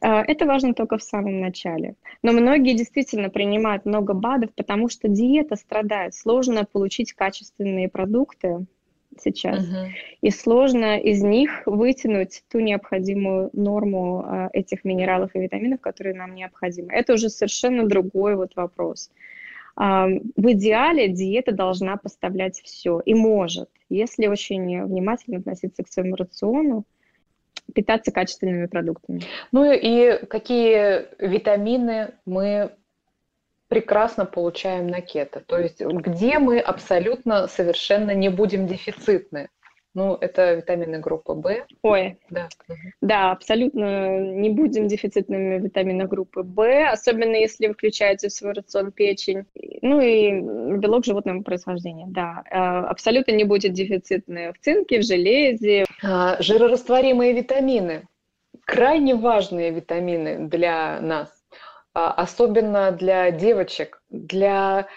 э, 0.00 0.06
это 0.08 0.46
важно 0.46 0.72
только 0.72 0.98
в 0.98 1.02
самом 1.02 1.40
начале. 1.40 1.96
Но 2.22 2.30
многие 2.30 2.76
действительно 2.76 3.28
принимают 3.28 3.84
много 3.86 4.14
БАДов, 4.14 4.54
потому 4.54 4.88
что 4.88 5.08
диета 5.08 5.56
страдает. 5.56 6.14
Сложно 6.14 6.64
получить 6.64 7.12
качественные 7.12 7.88
продукты, 7.88 8.66
сейчас. 9.20 9.58
Uh-huh. 9.58 9.88
И 10.20 10.30
сложно 10.30 10.98
из 10.98 11.22
них 11.22 11.62
вытянуть 11.66 12.42
ту 12.50 12.60
необходимую 12.60 13.50
норму 13.52 14.24
э, 14.24 14.48
этих 14.52 14.84
минералов 14.84 15.34
и 15.34 15.40
витаминов, 15.40 15.80
которые 15.80 16.14
нам 16.14 16.34
необходимы. 16.34 16.92
Это 16.92 17.14
уже 17.14 17.28
совершенно 17.28 17.86
другой 17.86 18.36
вот 18.36 18.56
вопрос. 18.56 19.10
Э, 19.78 20.06
в 20.36 20.52
идеале 20.52 21.08
диета 21.08 21.52
должна 21.52 21.96
поставлять 21.96 22.60
все 22.62 23.00
и 23.04 23.14
может, 23.14 23.70
если 23.88 24.26
очень 24.26 24.84
внимательно 24.84 25.38
относиться 25.38 25.82
к 25.82 25.88
своему 25.88 26.16
рациону, 26.16 26.84
питаться 27.74 28.12
качественными 28.12 28.66
продуктами. 28.66 29.22
Ну 29.52 29.70
и 29.72 30.24
какие 30.26 31.06
витамины 31.18 32.14
мы 32.24 32.72
прекрасно 33.68 34.24
получаем 34.24 34.88
на 34.88 35.00
кето. 35.00 35.40
То 35.40 35.58
есть 35.58 35.80
где 35.80 36.38
мы 36.38 36.58
абсолютно 36.58 37.46
совершенно 37.46 38.12
не 38.12 38.28
будем 38.28 38.66
дефицитны. 38.66 39.48
Ну, 39.94 40.14
это 40.14 40.54
витамины 40.54 41.00
группы 41.00 41.32
В. 41.32 41.66
Ой, 41.82 42.18
да. 42.30 42.48
Да, 43.00 43.32
абсолютно 43.32 44.20
не 44.20 44.50
будем 44.50 44.86
дефицитными 44.86 45.58
витамина 45.58 46.04
группы 46.04 46.42
В, 46.42 46.90
особенно 46.90 47.34
если 47.34 47.66
вы 47.66 47.74
включаете 47.74 48.28
в 48.28 48.32
свой 48.32 48.52
рацион 48.52 48.92
печень. 48.92 49.44
Ну 49.82 50.00
и 50.00 50.30
белок 50.78 51.04
животного 51.04 51.42
происхождения, 51.42 52.06
да. 52.08 52.44
А, 52.50 52.86
абсолютно 52.88 53.32
не 53.32 53.44
будет 53.44 53.72
дефицитны 53.72 54.52
в 54.52 54.58
цинке, 54.60 55.00
в 55.00 55.04
железе. 55.04 55.84
А, 56.04 56.40
жирорастворимые 56.40 57.32
витамины. 57.32 58.02
Крайне 58.66 59.14
важные 59.14 59.70
витамины 59.70 60.48
для 60.48 61.00
нас 61.00 61.37
особенно 62.06 62.92
для 62.92 63.30
девочек, 63.30 64.02
для 64.10 64.88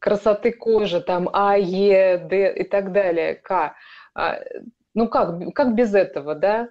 красоты 0.00 0.52
кожи, 0.52 1.00
там 1.00 1.28
А, 1.32 1.56
Е, 1.56 2.18
Д 2.18 2.54
и 2.54 2.64
так 2.64 2.92
далее, 2.92 3.34
К. 3.34 3.74
А, 4.14 4.40
ну 4.94 5.08
как, 5.08 5.52
как 5.54 5.74
без 5.74 5.94
этого, 5.94 6.34
да? 6.34 6.68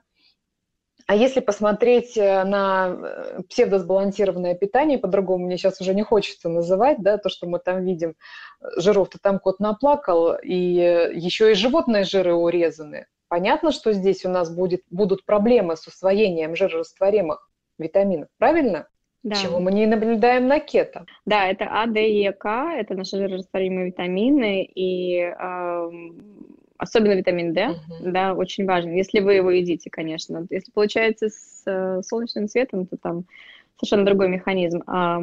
А 1.07 1.15
если 1.15 1.39
посмотреть 1.39 2.17
э, 2.17 2.43
на 2.43 2.89
э, 2.89 3.41
псевдосбалансированное 3.49 4.55
питание, 4.55 4.97
по-другому 4.97 5.45
мне 5.45 5.57
сейчас 5.57 5.79
уже 5.79 5.95
не 5.95 6.03
хочется 6.03 6.49
называть, 6.49 7.01
да, 7.01 7.17
то, 7.17 7.29
что 7.29 7.47
мы 7.47 7.59
там 7.59 7.85
видим, 7.85 8.15
жиров-то 8.75 9.17
там 9.17 9.39
кот 9.39 9.61
наплакал, 9.61 10.35
и 10.35 10.53
еще 10.53 11.51
и 11.51 11.55
животные 11.55 12.03
жиры 12.03 12.33
урезаны. 12.33 13.07
Понятно, 13.29 13.71
что 13.71 13.93
здесь 13.93 14.25
у 14.25 14.29
нас 14.29 14.53
будет, 14.53 14.81
будут 14.89 15.25
проблемы 15.25 15.77
с 15.77 15.87
усвоением 15.87 16.57
жирорастворимых 16.57 17.49
витаминов, 17.77 18.27
правильно? 18.37 18.87
Да. 19.23 19.35
чего 19.35 19.59
мы 19.59 19.71
не 19.71 19.85
наблюдаем 19.85 20.47
на 20.47 20.59
кето. 20.59 21.05
Да, 21.25 21.47
это 21.47 21.67
А, 21.69 21.87
Д 21.87 22.07
и 22.09 22.31
К, 22.31 22.73
это 22.77 22.95
наши 22.95 23.17
жирорастворимые 23.17 23.87
витамины, 23.87 24.63
и 24.63 25.19
э, 25.19 25.89
особенно 26.77 27.13
витамин 27.13 27.53
D, 27.53 27.61
uh-huh. 27.61 28.11
да, 28.11 28.33
очень 28.33 28.65
важен, 28.65 28.93
если 28.93 29.19
вы 29.19 29.35
его 29.35 29.51
едите, 29.51 29.89
конечно. 29.89 30.45
Если 30.49 30.71
получается 30.71 31.29
с 31.29 31.63
э, 31.65 32.01
солнечным 32.03 32.47
светом, 32.47 32.85
то 32.85 32.97
там 32.97 33.25
совершенно 33.77 34.05
другой 34.05 34.29
механизм. 34.29 34.83
А, 34.87 35.19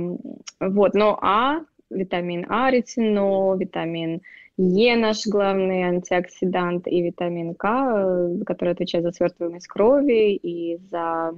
вот, 0.60 0.94
но 0.94 1.18
А, 1.20 1.60
витамин 1.90 2.46
А, 2.48 2.70
ретинол, 2.70 3.56
витамин 3.56 4.20
Е 4.56 4.96
наш 4.96 5.26
главный 5.26 5.82
антиоксидант 5.82 6.86
и 6.86 7.02
витамин 7.02 7.54
К, 7.54 7.66
э, 7.66 8.44
который 8.44 8.74
отвечает 8.74 9.04
за 9.04 9.12
свертываемость 9.12 9.66
крови 9.66 10.34
и 10.34 10.76
за 10.90 11.34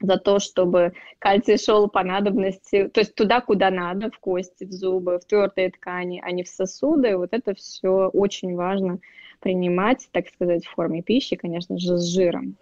за 0.00 0.16
то, 0.16 0.38
чтобы 0.38 0.92
кальций 1.18 1.58
шел 1.58 1.88
по 1.88 2.02
надобности, 2.02 2.88
то 2.88 3.00
есть 3.00 3.14
туда, 3.14 3.40
куда 3.40 3.70
надо, 3.70 4.10
в 4.10 4.18
кости, 4.18 4.64
в 4.64 4.72
зубы, 4.72 5.18
в 5.18 5.24
твердые 5.24 5.70
ткани, 5.70 6.22
а 6.24 6.30
не 6.30 6.44
в 6.44 6.48
сосуды. 6.48 7.16
Вот 7.16 7.30
это 7.32 7.54
все 7.54 8.08
очень 8.12 8.54
важно 8.54 8.98
принимать, 9.40 10.08
так 10.12 10.28
сказать, 10.28 10.64
в 10.66 10.70
форме 10.70 11.02
пищи, 11.02 11.36
конечно 11.36 11.78
же, 11.78 11.98
с 11.98 12.06
жиром. 12.06 12.56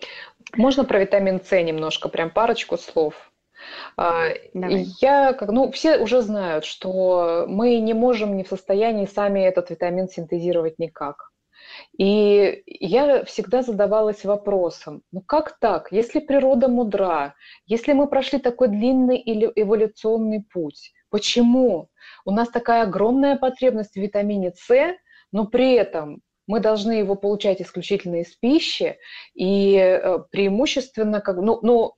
Можно 0.56 0.84
про 0.84 1.00
витамин 1.00 1.40
С 1.42 1.62
немножко, 1.62 2.08
прям 2.08 2.30
парочку 2.30 2.76
слов? 2.76 3.14
А, 3.96 4.28
Давай. 4.52 4.86
Я, 5.00 5.32
как, 5.32 5.50
ну, 5.50 5.70
все 5.72 5.98
уже 5.98 6.20
знают, 6.22 6.64
что 6.64 7.46
мы 7.48 7.78
не 7.80 7.94
можем, 7.94 8.36
не 8.36 8.44
в 8.44 8.48
состоянии 8.48 9.06
сами 9.06 9.40
этот 9.40 9.70
витамин 9.70 10.08
синтезировать 10.08 10.78
никак. 10.78 11.30
И 11.98 12.62
я 12.66 13.24
всегда 13.24 13.62
задавалась 13.62 14.24
вопросом, 14.24 15.02
ну 15.12 15.20
как 15.20 15.58
так, 15.58 15.92
если 15.92 16.20
природа 16.20 16.68
мудра, 16.68 17.34
если 17.66 17.92
мы 17.92 18.08
прошли 18.08 18.38
такой 18.38 18.68
длинный 18.68 19.18
или 19.18 19.50
эволюционный 19.54 20.44
путь, 20.52 20.92
почему? 21.10 21.88
У 22.24 22.30
нас 22.30 22.48
такая 22.48 22.82
огромная 22.82 23.36
потребность 23.36 23.94
в 23.94 24.00
витамине 24.00 24.52
С, 24.56 24.94
но 25.32 25.46
при 25.46 25.74
этом 25.74 26.22
мы 26.46 26.60
должны 26.60 26.92
его 26.92 27.16
получать 27.16 27.60
исключительно 27.60 28.20
из 28.20 28.34
пищи 28.36 28.98
и 29.34 29.76
э, 29.76 30.18
преимущественно, 30.30 31.20
как, 31.20 31.36
ну, 31.36 31.58
ну, 31.62 31.94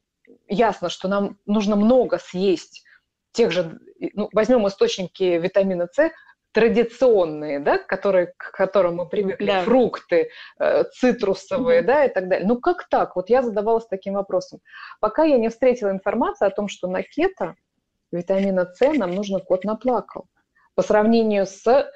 ясно, 0.49 0.89
что 0.89 1.09
нам 1.09 1.39
нужно 1.45 1.77
много 1.77 2.19
съесть 2.19 2.85
тех 3.33 3.53
же, 3.53 3.79
ну, 4.15 4.29
возьмем 4.33 4.67
источники 4.67 5.23
витамина 5.23 5.87
С, 5.93 6.11
традиционные, 6.53 7.61
да, 7.61 7.79
которые, 7.79 8.33
к 8.37 8.53
которым 8.53 8.97
мы 8.97 9.09
привыкли, 9.09 9.47
да. 9.47 9.63
фрукты, 9.63 10.31
э, 10.59 10.85
цитрусовые, 10.85 11.83
mm-hmm. 11.83 11.87
да, 11.87 12.05
и 12.05 12.09
так 12.13 12.29
далее. 12.29 12.47
Ну 12.47 12.59
как 12.59 12.89
так? 12.89 13.17
Вот 13.17 13.31
я 13.31 13.43
задавалась 13.43 13.87
таким 13.87 14.15
вопросом. 14.15 14.61
Пока 15.01 15.25
я 15.25 15.39
не 15.39 15.49
встретила 15.49 15.91
информацию 15.91 16.49
о 16.49 16.51
том, 16.51 16.69
что 16.69 16.89
на 16.89 17.03
кето 17.03 17.55
витамина 18.11 18.67
С 18.75 18.93
нам 18.95 19.15
нужно 19.15 19.41
кот 19.41 19.65
наплакал. 19.65 20.27
По 20.75 20.83
сравнению 20.83 21.47
с 21.47 21.91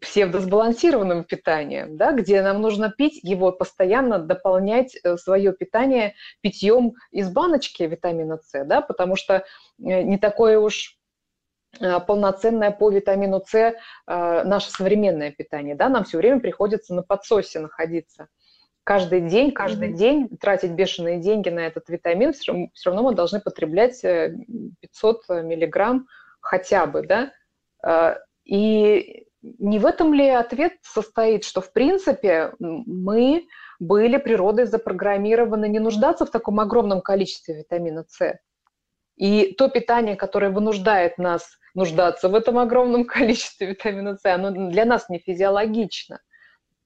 псевдосбалансированным 0.00 1.24
питанием, 1.24 1.96
да, 1.96 2.12
где 2.12 2.42
нам 2.42 2.60
нужно 2.60 2.90
пить 2.90 3.20
его, 3.22 3.52
постоянно 3.52 4.18
дополнять 4.18 4.96
э, 5.02 5.16
свое 5.16 5.52
питание 5.52 6.14
питьем 6.40 6.94
из 7.12 7.30
баночки 7.30 7.84
витамина 7.84 8.38
С, 8.38 8.64
да, 8.64 8.80
потому 8.80 9.16
что 9.16 9.34
э, 9.34 9.42
не 9.78 10.18
такое 10.18 10.58
уж 10.58 10.98
полноценное 12.06 12.70
по 12.70 12.90
витамину 12.90 13.42
С 13.46 13.74
наше 14.06 14.70
современное 14.70 15.30
питание, 15.30 15.74
да, 15.74 15.88
нам 15.88 16.04
все 16.04 16.18
время 16.18 16.40
приходится 16.40 16.94
на 16.94 17.02
подсосе 17.02 17.60
находиться. 17.60 18.28
Каждый 18.84 19.22
день, 19.22 19.50
каждый 19.52 19.90
mm-hmm. 19.90 19.96
день 19.96 20.28
тратить 20.38 20.72
бешеные 20.72 21.18
деньги 21.18 21.48
на 21.48 21.60
этот 21.60 21.88
витамин, 21.88 22.34
все, 22.34 22.68
все 22.74 22.90
равно 22.90 23.02
мы 23.02 23.14
должны 23.14 23.40
потреблять 23.40 24.02
500 24.02 25.28
миллиграмм 25.42 26.06
хотя 26.40 26.84
бы, 26.86 27.02
да, 27.02 27.32
и 28.44 29.26
не 29.42 29.78
в 29.78 29.86
этом 29.86 30.12
ли 30.14 30.28
ответ 30.28 30.74
состоит, 30.82 31.44
что 31.44 31.60
в 31.60 31.72
принципе 31.72 32.52
мы 32.58 33.46
были 33.78 34.16
природой 34.18 34.66
запрограммированы 34.66 35.68
не 35.68 35.78
нуждаться 35.78 36.26
в 36.26 36.30
таком 36.30 36.60
огромном 36.60 37.00
количестве 37.00 37.56
витамина 37.56 38.04
С? 38.08 38.38
И 39.16 39.54
то 39.54 39.68
питание, 39.68 40.16
которое 40.16 40.50
вынуждает 40.50 41.18
нас 41.18 41.58
нуждаться 41.74 42.28
в 42.28 42.34
этом 42.34 42.58
огромном 42.58 43.04
количестве 43.06 43.68
витамина 43.68 44.16
С, 44.16 44.24
оно 44.24 44.50
для 44.50 44.84
нас 44.84 45.08
не 45.08 45.18
физиологично. 45.18 46.20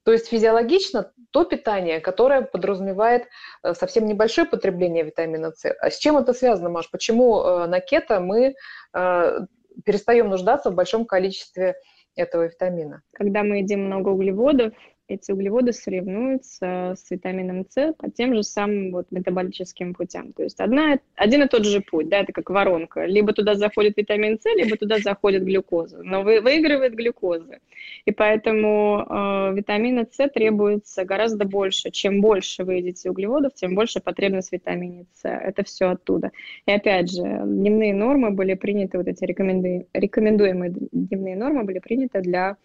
То 0.04 0.12
есть 0.12 0.28
физиологично 0.28 1.12
то 1.32 1.44
питание, 1.44 2.00
которое 2.00 2.42
подразумевает 2.42 3.26
э, 3.62 3.74
совсем 3.74 4.06
небольшое 4.06 4.46
потребление 4.46 5.04
витамина 5.04 5.52
С. 5.52 5.70
А 5.70 5.90
с 5.90 5.98
чем 5.98 6.16
это 6.16 6.32
связано, 6.32 6.70
Маш? 6.70 6.90
Почему 6.90 7.40
э, 7.42 7.66
на 7.66 7.80
кето 7.80 8.20
мы 8.20 8.54
э, 8.94 9.38
перестаем 9.84 10.28
нуждаться 10.30 10.70
в 10.70 10.74
большом 10.74 11.04
количестве 11.04 11.76
этого 12.16 12.44
витамина. 12.46 13.02
Когда 13.12 13.42
мы 13.42 13.58
едим 13.58 13.84
много 13.84 14.08
углеводов, 14.08 14.74
эти 15.08 15.32
углеводы 15.32 15.72
соревнуются 15.72 16.94
с 16.96 17.10
витамином 17.10 17.64
С 17.68 17.94
по 17.94 18.10
тем 18.10 18.34
же 18.34 18.42
самым 18.42 18.92
вот 18.92 19.10
метаболическим 19.10 19.94
путям. 19.94 20.32
То 20.34 20.42
есть 20.42 20.60
одна, 20.60 20.98
один 21.16 21.42
и 21.42 21.48
тот 21.48 21.64
же 21.64 21.80
путь, 21.80 22.08
да, 22.08 22.20
это 22.20 22.32
как 22.32 22.50
воронка. 22.50 23.06
Либо 23.06 23.32
туда 23.32 23.54
заходит 23.54 23.96
витамин 23.96 24.38
С, 24.38 24.44
либо 24.54 24.76
туда 24.76 24.98
заходит 24.98 25.44
глюкоза. 25.44 26.02
Но 26.02 26.22
вы, 26.22 26.40
выигрывает 26.40 26.94
глюкоза. 26.94 27.58
И 28.04 28.10
поэтому 28.12 29.06
э, 29.08 29.54
витамина 29.54 30.06
С 30.10 30.28
требуется 30.28 31.04
гораздо 31.04 31.46
больше. 31.46 31.90
Чем 31.90 32.20
больше 32.20 32.64
вы 32.64 32.74
едите 32.74 33.10
углеводов, 33.10 33.54
тем 33.54 33.74
больше 33.74 34.00
потребность 34.00 34.50
в 34.50 34.54
С. 34.54 35.24
Это 35.24 35.64
все 35.64 35.90
оттуда. 35.90 36.32
И 36.66 36.70
опять 36.70 37.10
же, 37.10 37.22
дневные 37.22 37.94
нормы 37.94 38.30
были 38.30 38.54
приняты, 38.54 38.98
вот 38.98 39.08
эти 39.08 39.24
рекоменду... 39.24 39.86
рекомендуемые 39.94 40.74
дневные 40.92 41.36
нормы 41.36 41.64
были 41.64 41.78
приняты 41.78 42.20
для 42.20 42.56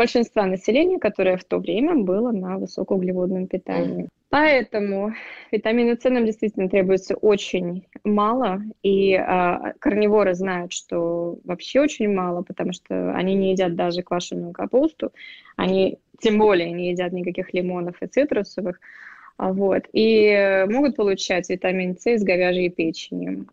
большинства 0.00 0.46
населения, 0.46 0.98
которое 0.98 1.36
в 1.36 1.44
то 1.44 1.58
время 1.58 1.94
было 1.94 2.32
на 2.32 2.56
высокоуглеводном 2.56 3.46
питании. 3.46 4.08
Поэтому 4.30 5.12
витамина 5.52 5.94
С 6.00 6.08
нам 6.08 6.24
действительно 6.24 6.70
требуется 6.70 7.16
очень 7.16 7.84
мало, 8.02 8.62
и 8.82 9.12
э, 9.12 9.72
корневоры 9.78 10.34
знают, 10.34 10.72
что 10.72 11.36
вообще 11.44 11.80
очень 11.80 12.08
мало, 12.08 12.42
потому 12.42 12.72
что 12.72 13.12
они 13.14 13.34
не 13.34 13.50
едят 13.50 13.74
даже 13.74 14.02
квашеную 14.02 14.52
капусту, 14.52 15.12
они 15.56 15.98
тем 16.22 16.38
более 16.38 16.72
не 16.72 16.92
едят 16.92 17.12
никаких 17.12 17.52
лимонов 17.52 18.00
и 18.00 18.06
цитрусовых, 18.06 18.80
а, 19.36 19.52
вот, 19.52 19.82
и 19.92 20.64
могут 20.70 20.96
получать 20.96 21.50
витамин 21.50 21.98
С 21.98 22.06
из 22.06 22.24
говяжьей 22.24 22.70
печени. 22.70 23.44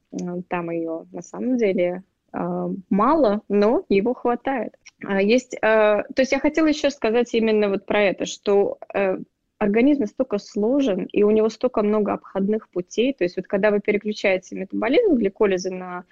Там 0.47 0.69
ее 0.69 1.07
на 1.11 1.21
самом 1.21 1.57
деле 1.57 2.03
а, 2.31 2.69
мало, 2.89 3.41
но 3.49 3.83
его 3.89 4.13
хватает. 4.13 4.73
А, 5.03 5.21
есть, 5.21 5.57
а, 5.61 6.03
то 6.03 6.21
есть 6.21 6.31
я 6.31 6.39
хотела 6.39 6.67
еще 6.67 6.89
сказать 6.89 7.33
именно 7.33 7.69
вот 7.69 7.85
про 7.85 8.03
это, 8.03 8.25
что 8.25 8.79
э, 8.93 9.17
организм 9.59 10.01
настолько 10.01 10.37
сложен, 10.37 11.05
и 11.05 11.23
у 11.23 11.31
него 11.31 11.49
столько 11.49 11.83
много 11.83 12.13
обходных 12.13 12.69
путей. 12.69 13.13
То 13.13 13.23
есть 13.23 13.37
вот 13.37 13.47
когда 13.47 13.71
вы 13.71 13.79
переключаете 13.79 14.55
метаболизм 14.55 15.15
гликолиза 15.15 15.71
на 15.73 16.03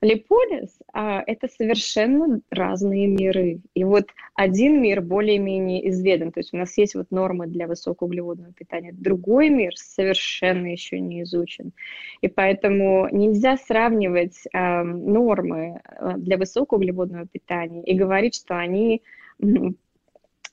липолиз, 0.00 0.78
а, 0.92 1.22
это 1.26 1.48
совершенно 1.48 2.40
разные 2.50 3.06
миры. 3.08 3.60
И 3.74 3.84
вот 3.84 4.06
один 4.34 4.80
мир 4.80 5.00
более-менее 5.00 5.88
изведан, 5.88 6.30
то 6.30 6.40
есть 6.40 6.54
у 6.54 6.56
нас 6.56 6.76
есть 6.78 6.94
вот 6.94 7.10
нормы 7.10 7.46
для 7.46 7.66
высокоуглеводного 7.66 8.52
питания, 8.52 8.92
другой 8.92 9.48
мир 9.48 9.72
совершенно 9.76 10.66
еще 10.66 11.00
не 11.00 11.22
изучен. 11.22 11.72
И 12.20 12.28
поэтому 12.28 13.08
нельзя 13.10 13.56
сравнивать 13.56 14.44
э, 14.52 14.82
нормы 14.82 15.80
для 16.16 16.36
высокоуглеводного 16.36 17.26
питания 17.26 17.82
и 17.82 17.94
говорить, 17.94 18.36
что 18.36 18.56
они 18.56 19.02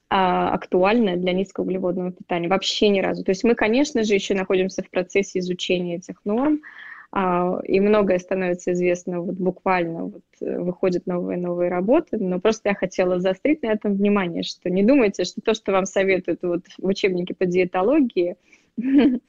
актуальны 0.08 1.18
для 1.18 1.34
низкоуглеводного 1.34 2.12
питания. 2.12 2.48
Вообще 2.48 2.89
ни 2.89 3.00
разу. 3.02 3.24
То 3.24 3.32
есть 3.32 3.43
мы, 3.43 3.56
конечно 3.56 4.04
же, 4.04 4.14
еще 4.14 4.36
находимся 4.36 4.84
в 4.84 4.89
процессе 4.89 5.39
изучения 5.39 5.96
этих 5.96 6.24
норм, 6.26 6.62
а, 6.62 6.85
и 7.16 7.80
многое 7.80 8.20
становится 8.20 8.74
известно 8.74 9.22
вот 9.22 9.36
буквально, 9.36 10.05
вот 10.05 10.24
э, 10.41 10.59
выходят 10.59 11.07
новые 11.07 11.38
новые 11.38 11.70
работы, 11.70 12.18
но 12.18 12.41
просто 12.41 12.70
я 12.70 12.76
хотела 12.76 13.20
заострить 13.20 13.63
на 13.63 13.68
этом 13.68 13.95
внимание, 13.95 14.43
что 14.43 14.70
не 14.70 14.84
думайте, 14.84 15.24
что 15.24 15.39
то, 15.39 15.53
что 15.53 15.72
вам 15.72 15.86
советуют 15.86 16.43
вот 16.43 16.66
в 16.78 16.86
учебнике 16.86 17.34
по 17.34 17.45
диетологии, 17.45 18.36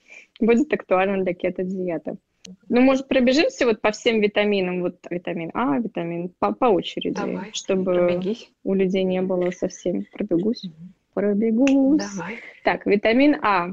будет 0.40 0.72
актуально 0.72 1.22
для 1.22 1.32
кето-диеты. 1.32 2.16
Ну, 2.68 2.80
может, 2.80 3.06
пробежимся 3.06 3.66
вот 3.66 3.80
по 3.80 3.92
всем 3.92 4.20
витаминам, 4.20 4.80
вот 4.80 4.96
витамин 5.08 5.50
А, 5.54 5.78
витамин 5.78 6.32
по, 6.40 6.52
по 6.52 6.66
очереди, 6.66 7.14
Давай, 7.14 7.50
чтобы 7.52 7.84
пробегись. 7.94 8.50
у 8.64 8.74
людей 8.74 9.04
не 9.04 9.22
было 9.22 9.50
совсем. 9.50 10.04
Пробегусь, 10.12 10.64
пробегусь. 11.14 12.02
Давай. 12.16 12.36
Так, 12.64 12.86
витамин 12.86 13.36
А 13.42 13.70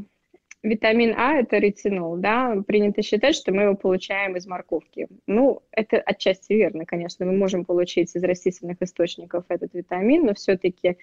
витамин 0.64 1.14
А– 1.18 1.34
это 1.40 1.58
ретинол, 1.58 2.18
да, 2.18 2.56
принято 2.66 3.02
считать, 3.02 3.36
что 3.36 3.54
мы 3.54 3.64
его 3.64 3.76
получаем 3.76 4.36
из 4.38 4.48
морковки. 4.48 5.08
Ну, 5.28 5.62
это 5.72 5.98
отчасти 5.98 6.54
верно, 6.54 6.86
конечно, 6.86 7.26
мы 7.26 7.34
можем 7.34 7.66
получить 7.66 8.16
из 8.16 8.24
растительных 8.24 8.82
источников 8.82 9.44
этот 9.50 9.74
витамин, 9.74 10.26
но 10.26 10.34
все-таки 10.34 10.88
э, 10.90 10.96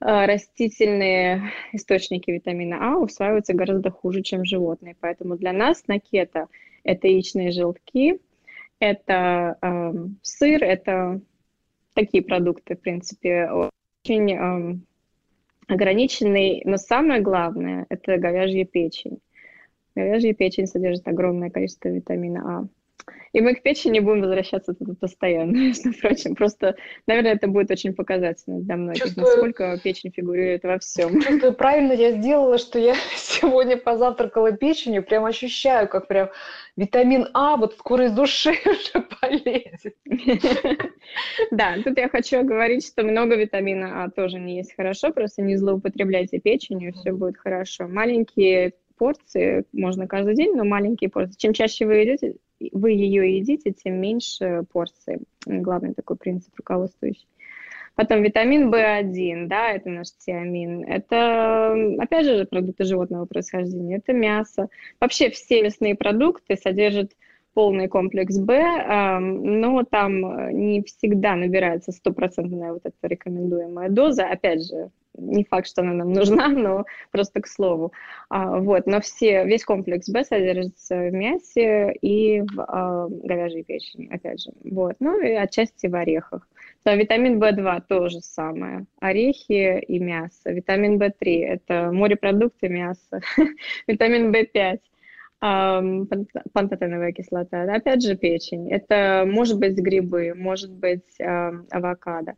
растительные 0.00 1.52
источники 1.72 2.30
витамина 2.30 2.78
А 2.80 2.98
усваиваются 2.98 3.52
гораздо 3.52 3.90
хуже, 3.90 4.22
чем 4.22 4.44
животные. 4.44 4.96
Поэтому 5.00 5.36
для 5.36 5.52
нас 5.52 5.86
на 5.88 5.98
кето 5.98 6.48
это 6.84 7.08
яичные 7.08 7.50
желтки, 7.50 8.20
это 8.78 9.58
э, 9.60 9.92
сыр, 10.22 10.62
это 10.62 11.20
такие 11.94 12.22
продукты, 12.22 12.76
в 12.76 12.80
принципе, 12.80 13.50
очень 13.50 14.32
э, 14.32 14.78
ограниченный, 15.68 16.62
но 16.64 16.76
самое 16.76 17.20
главное– 17.20 17.86
это 17.88 18.16
говяжья 18.16 18.64
печень. 18.64 19.20
Говяжья 19.94 20.34
печень 20.34 20.66
содержит 20.66 21.06
огромное 21.08 21.50
количество 21.50 21.88
витамина 21.88 22.42
А. 22.60 22.68
И 23.32 23.40
мы 23.40 23.54
к 23.54 23.62
печени 23.62 23.98
будем 23.98 24.20
возвращаться 24.20 24.74
тут 24.74 24.98
постоянно, 25.00 25.50
между 25.68 25.92
прочим. 25.92 26.34
Просто, 26.34 26.76
наверное, 27.06 27.32
это 27.32 27.48
будет 27.48 27.70
очень 27.70 27.94
показательно 27.94 28.60
для 28.60 28.76
многих, 28.76 29.02
Чувствую... 29.02 29.26
насколько 29.26 29.78
печень 29.82 30.12
фигурирует 30.12 30.62
во 30.62 30.78
всем. 30.78 31.20
Чувствую, 31.20 31.54
правильно 31.54 31.92
я 31.92 32.12
сделала, 32.12 32.58
что 32.58 32.78
я 32.78 32.94
сегодня 33.16 33.76
позавтракала 33.76 34.52
печенью, 34.52 35.02
прям 35.02 35.24
ощущаю, 35.24 35.88
как 35.88 36.06
прям 36.06 36.30
витамин 36.76 37.28
А 37.34 37.56
вот 37.56 37.74
скоро 37.74 38.06
из 38.06 38.12
души 38.12 38.50
уже 38.64 39.06
полезет. 39.20 39.96
Да, 41.50 41.76
тут 41.82 41.98
я 41.98 42.08
хочу 42.08 42.42
говорить, 42.44 42.86
что 42.86 43.02
много 43.02 43.36
витамина 43.36 44.04
А 44.04 44.10
тоже 44.10 44.38
не 44.38 44.58
есть 44.58 44.74
хорошо, 44.76 45.12
просто 45.12 45.42
не 45.42 45.56
злоупотребляйте 45.56 46.38
печенью, 46.38 46.92
все 46.92 47.12
будет 47.12 47.36
хорошо. 47.36 47.88
Маленькие 47.88 48.74
порции 48.96 49.64
можно 49.72 50.06
каждый 50.06 50.34
день, 50.34 50.54
но 50.54 50.64
маленькие 50.64 51.10
порции. 51.10 51.36
Чем 51.38 51.52
чаще 51.52 51.86
вы 51.86 51.96
едите, 51.96 52.36
вы 52.72 52.92
ее 52.92 53.36
едите, 53.36 53.72
тем 53.72 54.00
меньше 54.00 54.64
порции. 54.72 55.20
Главный 55.46 55.94
такой 55.94 56.16
принцип 56.16 56.54
руководствующий. 56.56 57.26
Потом 57.96 58.22
витамин 58.22 58.74
В1, 58.74 59.46
да, 59.46 59.70
это 59.70 59.88
наш 59.88 60.08
тиамин. 60.18 60.82
Это, 60.84 61.76
опять 62.00 62.26
же, 62.26 62.44
продукты 62.44 62.84
животного 62.84 63.24
происхождения. 63.24 63.98
Это 63.98 64.12
мясо. 64.12 64.68
Вообще 65.00 65.30
все 65.30 65.62
мясные 65.62 65.94
продукты 65.94 66.56
содержат 66.56 67.12
полный 67.52 67.86
комплекс 67.86 68.36
В, 68.36 69.20
но 69.20 69.84
там 69.84 70.50
не 70.50 70.82
всегда 70.82 71.36
набирается 71.36 71.92
стопроцентная 71.92 72.72
вот 72.72 72.82
эта 72.84 72.94
рекомендуемая 73.02 73.88
доза. 73.90 74.26
Опять 74.26 74.66
же, 74.66 74.90
не 75.16 75.44
факт, 75.44 75.66
что 75.66 75.82
она 75.82 75.92
нам 75.92 76.12
нужна, 76.12 76.48
но 76.48 76.84
просто 77.10 77.40
к 77.40 77.46
слову. 77.46 77.92
А, 78.28 78.58
вот, 78.58 78.86
но 78.86 79.00
все, 79.00 79.44
весь 79.44 79.64
комплекс 79.64 80.08
Б 80.08 80.24
содержится 80.24 80.96
в 80.96 81.12
мясе 81.12 81.92
и 82.00 82.40
в 82.42 82.60
а, 82.60 83.08
говяжьей 83.08 83.64
печени, 83.64 84.08
опять 84.12 84.42
же. 84.42 84.50
Вот, 84.64 84.96
ну 85.00 85.20
и 85.20 85.32
отчасти 85.32 85.86
в 85.86 85.94
орехах. 85.94 86.46
То 86.82 86.94
витамин 86.94 87.42
В2 87.42 87.82
то 87.88 88.08
же 88.08 88.20
самое. 88.20 88.84
Орехи 89.00 89.80
и 89.80 89.98
мясо. 89.98 90.50
Витамин 90.50 91.00
В3– 91.00 91.44
это 91.46 91.90
морепродукты, 91.92 92.68
мясо. 92.68 93.20
Витамин 93.86 94.32
В5 94.32 94.78
пантотеновая 96.54 97.12
кислота, 97.12 97.64
опять 97.64 98.02
же 98.02 98.16
печень. 98.16 98.72
Это 98.72 99.24
может 99.26 99.58
быть 99.58 99.76
грибы, 99.76 100.32
может 100.34 100.70
быть 100.70 101.20
авокадо. 101.20 102.36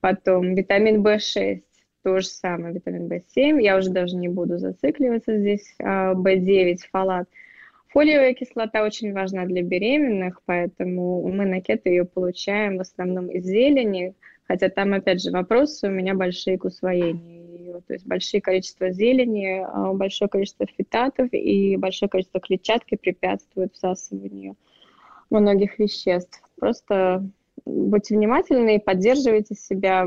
Потом 0.00 0.54
витамин 0.54 1.04
В6, 1.04 1.62
то 2.02 2.20
же 2.20 2.26
самое, 2.26 2.74
витамин 2.74 3.06
В7. 3.06 3.60
Я 3.60 3.76
уже 3.76 3.90
даже 3.90 4.16
не 4.16 4.28
буду 4.28 4.58
зацикливаться 4.58 5.38
здесь. 5.38 5.74
В9, 5.80 6.76
а, 6.84 6.88
фолат. 6.90 7.28
Фолиевая 7.88 8.34
кислота 8.34 8.84
очень 8.84 9.12
важна 9.12 9.46
для 9.46 9.62
беременных, 9.62 10.42
поэтому 10.44 11.26
мы 11.28 11.46
на 11.46 11.60
кето 11.60 11.88
ее 11.88 12.04
получаем 12.04 12.76
в 12.76 12.80
основном 12.82 13.28
из 13.28 13.44
зелени, 13.44 14.14
хотя 14.46 14.68
там, 14.68 14.92
опять 14.92 15.22
же, 15.22 15.30
вопросы 15.30 15.88
у 15.88 15.90
меня 15.90 16.14
большие 16.14 16.58
к 16.58 16.64
усвоению 16.64 17.48
ее. 17.58 17.80
То 17.86 17.94
есть 17.94 18.06
большое 18.06 18.40
количество 18.42 18.90
зелени, 18.90 19.64
а, 19.64 19.92
большое 19.94 20.28
количество 20.28 20.66
фитатов 20.66 21.28
и 21.32 21.76
большое 21.76 22.08
количество 22.08 22.40
клетчатки 22.40 22.96
препятствует 22.96 23.74
всасыванию 23.74 24.56
многих 25.30 25.78
веществ. 25.78 26.42
Просто 26.58 27.24
будьте 27.64 28.16
внимательны 28.16 28.76
и 28.76 28.80
поддерживайте 28.80 29.54
себя 29.54 30.06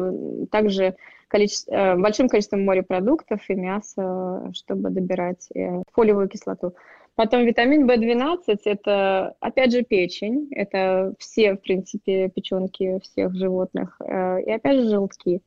также 0.51 0.95
количество, 1.31 1.73
э, 1.73 1.95
большим 1.95 2.27
количеством 2.27 2.65
морепродуктов 2.65 3.49
и 3.49 3.55
мяса, 3.55 4.51
чтобы 4.53 4.89
добирать 4.89 5.47
э, 5.55 5.81
фолиевую 5.93 6.27
кислоту. 6.27 6.75
Потом 7.15 7.45
витамин 7.45 7.89
В12– 7.89 8.57
это, 8.65 9.35
опять 9.39 9.71
же, 9.71 9.83
печень. 9.83 10.49
Это 10.51 11.13
все, 11.19 11.53
в 11.53 11.61
принципе, 11.61 12.29
печенки 12.29 12.99
всех 13.01 13.33
животных. 13.33 13.97
Э, 14.01 14.41
и, 14.41 14.51
опять 14.51 14.81
же, 14.81 14.89
желтки. 14.89 15.41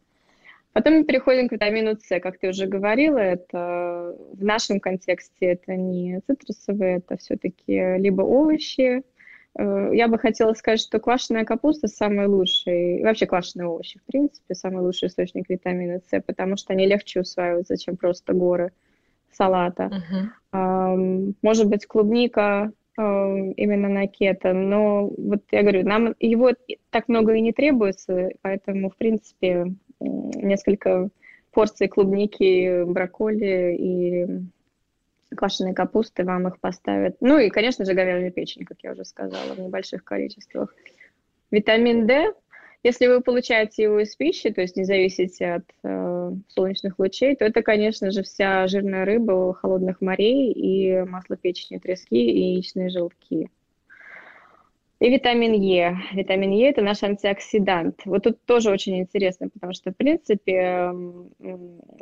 Потом 0.72 0.94
мы 0.94 1.04
переходим 1.04 1.48
к 1.48 1.52
витамину 1.52 1.96
С, 1.96 2.20
как 2.20 2.38
ты 2.38 2.48
уже 2.48 2.66
говорила, 2.66 3.18
это 3.18 4.16
в 4.32 4.42
нашем 4.42 4.80
контексте 4.80 5.46
это 5.46 5.76
не 5.76 6.20
цитрусовые, 6.26 6.96
это 6.96 7.16
все-таки 7.18 7.98
либо 7.98 8.22
овощи. 8.22 9.02
Э, 9.58 9.90
я 9.92 10.08
бы 10.08 10.18
хотела 10.18 10.52
сказать, 10.54 10.80
что 10.80 10.98
квашеная 10.98 11.44
капуста 11.44 11.88
самый 11.88 12.26
лучший, 12.26 13.02
вообще 13.02 13.26
квашеные 13.26 13.68
овощи, 13.68 13.98
в 13.98 14.04
принципе, 14.04 14.54
самый 14.54 14.82
лучший 14.82 15.08
источник 15.08 15.48
витамина 15.48 16.00
С, 16.00 16.20
потому 16.22 16.56
что 16.56 16.72
они 16.72 16.86
легче 16.86 17.20
усваиваются, 17.20 17.76
чем 17.76 17.96
просто 17.96 18.32
горы 18.32 18.72
салата. 19.32 19.90
Uh-huh. 20.52 21.34
Может 21.42 21.68
быть, 21.68 21.86
клубника 21.86 22.70
именно 22.96 23.88
на 23.88 24.06
кето, 24.06 24.52
но 24.52 25.08
вот 25.18 25.42
я 25.50 25.62
говорю, 25.62 25.84
нам 25.84 26.14
его 26.20 26.52
так 26.90 27.08
много 27.08 27.34
и 27.34 27.40
не 27.40 27.52
требуется, 27.52 28.30
поэтому, 28.42 28.90
в 28.90 28.96
принципе, 28.96 29.74
несколько 29.98 31.08
порций 31.50 31.88
клубники, 31.88 32.84
брокколи 32.84 33.76
и 33.76 34.26
квашеной 35.34 35.74
капусты 35.74 36.24
вам 36.24 36.48
их 36.48 36.60
поставят. 36.60 37.16
Ну 37.20 37.38
и, 37.38 37.50
конечно 37.50 37.84
же, 37.84 37.94
говяжья 37.94 38.30
печень, 38.30 38.64
как 38.64 38.78
я 38.82 38.92
уже 38.92 39.04
сказала, 39.04 39.54
в 39.54 39.58
небольших 39.58 40.04
количествах. 40.04 40.74
Витамин 41.50 42.06
D, 42.06 42.32
если 42.82 43.06
вы 43.06 43.20
получаете 43.20 43.84
его 43.84 44.00
из 44.00 44.14
пищи, 44.14 44.50
то 44.50 44.60
есть 44.60 44.76
не 44.76 44.84
зависите 44.84 45.54
от 45.54 45.64
э, 45.82 46.32
солнечных 46.48 46.98
лучей, 46.98 47.34
то 47.36 47.44
это, 47.44 47.62
конечно 47.62 48.10
же, 48.10 48.22
вся 48.22 48.66
жирная 48.66 49.04
рыба 49.04 49.54
холодных 49.54 50.00
морей 50.00 50.52
и 50.52 51.02
масло 51.04 51.36
печени, 51.36 51.78
трески 51.78 52.16
и 52.16 52.52
яичные 52.52 52.90
желтки. 52.90 53.50
И 55.04 55.10
витамин 55.10 55.52
Е. 55.52 55.98
Витамин 56.14 56.50
Е– 56.50 56.70
это 56.70 56.80
наш 56.80 57.02
антиоксидант. 57.02 58.06
Вот 58.06 58.22
тут 58.22 58.42
тоже 58.46 58.70
очень 58.70 58.98
интересно, 59.00 59.50
потому 59.50 59.74
что, 59.74 59.90
в 59.90 59.96
принципе, 59.96 60.90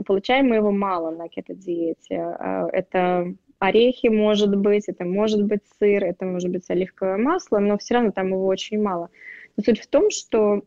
получаем 0.07 0.47
мы 0.47 0.57
его 0.57 0.71
мало 0.71 1.11
на 1.11 1.29
кето-диете. 1.29 2.21
А, 2.39 2.69
это 2.73 3.35
орехи, 3.59 4.07
может 4.07 4.55
быть, 4.57 4.89
это 4.89 5.05
может 5.05 5.43
быть 5.43 5.63
сыр, 5.81 6.05
это 6.05 6.27
может 6.27 6.51
быть 6.51 6.71
оливковое 6.71 7.17
масло, 7.17 7.59
но 7.59 7.77
все 7.77 7.95
равно 7.95 8.13
там 8.13 8.29
его 8.29 8.47
очень 8.47 8.81
мало. 8.81 9.09
Но 9.57 9.65
суть 9.65 9.81
в 9.81 9.89
том, 9.89 10.11
что 10.11 10.63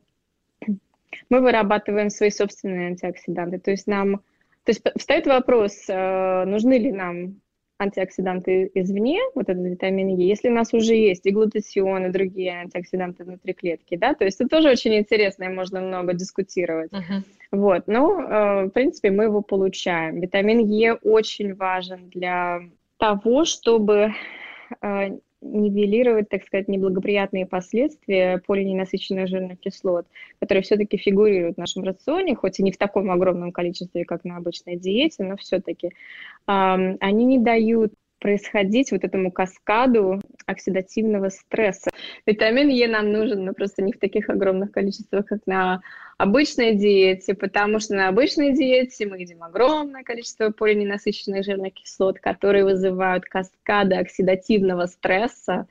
мы 1.29 1.39
вырабатываем 1.39 2.09
свои 2.09 2.31
собственные 2.31 2.87
антиоксиданты. 2.87 3.59
То 3.59 3.71
есть 3.71 3.87
нам, 3.87 4.17
то 4.65 4.71
есть 4.71 4.81
встает 4.97 5.25
вопрос, 5.25 5.85
э, 5.87 6.43
нужны 6.43 6.77
ли 6.79 6.91
нам 6.91 7.39
антиоксиданты 7.77 8.71
извне, 8.73 9.19
вот 9.33 9.49
этот 9.49 9.65
витамин 9.65 10.07
Е, 10.07 10.27
если 10.27 10.49
у 10.49 10.53
нас 10.53 10.73
уже 10.73 10.95
есть 10.95 11.25
и 11.25 11.31
глутатион, 11.31 12.05
и 12.05 12.09
другие 12.09 12.61
антиоксиданты 12.61 13.23
внутри 13.23 13.53
клетки, 13.53 13.97
да, 13.97 14.13
то 14.13 14.23
есть 14.25 14.39
это 14.39 14.49
тоже 14.49 14.69
очень 14.69 14.95
интересно, 14.95 15.45
и 15.45 15.49
можно 15.49 15.81
много 15.81 16.13
дискутировать. 16.13 16.91
Uh-huh. 16.91 17.21
Вот, 17.51 17.87
но, 17.87 18.21
э, 18.21 18.65
в 18.65 18.69
принципе, 18.69 19.11
мы 19.11 19.25
его 19.25 19.41
получаем. 19.41 20.21
Витамин 20.21 20.59
Е 20.59 20.93
очень 20.93 21.53
важен 21.55 22.09
для 22.09 22.61
того, 22.97 23.45
чтобы 23.45 24.13
э, 24.81 25.17
нивелировать, 25.45 26.29
так 26.29 26.43
сказать, 26.43 26.67
неблагоприятные 26.67 27.45
последствия 27.45 28.41
полиненасыщенных 28.45 29.27
жирных 29.27 29.59
кислот, 29.59 30.07
которые 30.39 30.63
все-таки 30.63 30.97
фигурируют 30.97 31.55
в 31.55 31.59
нашем 31.59 31.83
рационе, 31.83 32.35
хоть 32.35 32.59
и 32.59 32.63
не 32.63 32.71
в 32.71 32.77
таком 32.77 33.11
огромном 33.11 33.51
количестве, 33.51 34.05
как 34.05 34.23
на 34.25 34.37
обычной 34.37 34.75
диете, 34.75 35.23
но 35.23 35.37
все-таки 35.37 35.91
они 36.45 37.25
не 37.25 37.39
дают 37.39 37.93
происходить 38.19 38.91
вот 38.91 39.03
этому 39.03 39.31
каскаду 39.31 40.19
оксидативного 40.47 41.29
стресса. 41.29 41.91
Витамин 42.25 42.69
Е 42.69 42.87
нам 42.87 43.11
нужен, 43.11 43.45
но 43.45 43.53
просто 43.53 43.83
не 43.83 43.93
в 43.93 43.99
таких 43.99 44.29
огромных 44.29 44.71
количествах, 44.71 45.25
как 45.25 45.45
на 45.45 45.81
обычной 46.17 46.75
диете, 46.75 47.33
потому 47.33 47.79
что 47.79 47.95
на 47.95 48.07
обычной 48.07 48.53
диете 48.53 49.05
мы 49.05 49.19
едим 49.19 49.43
огромное 49.43 50.03
количество 50.03 50.49
полиненасыщенных 50.51 51.43
жирных 51.43 51.73
кислот, 51.73 52.19
которые 52.19 52.63
вызывают 52.63 53.25
каскады 53.25 53.95
оксидативного 53.95 54.85
стресса, 54.85 55.67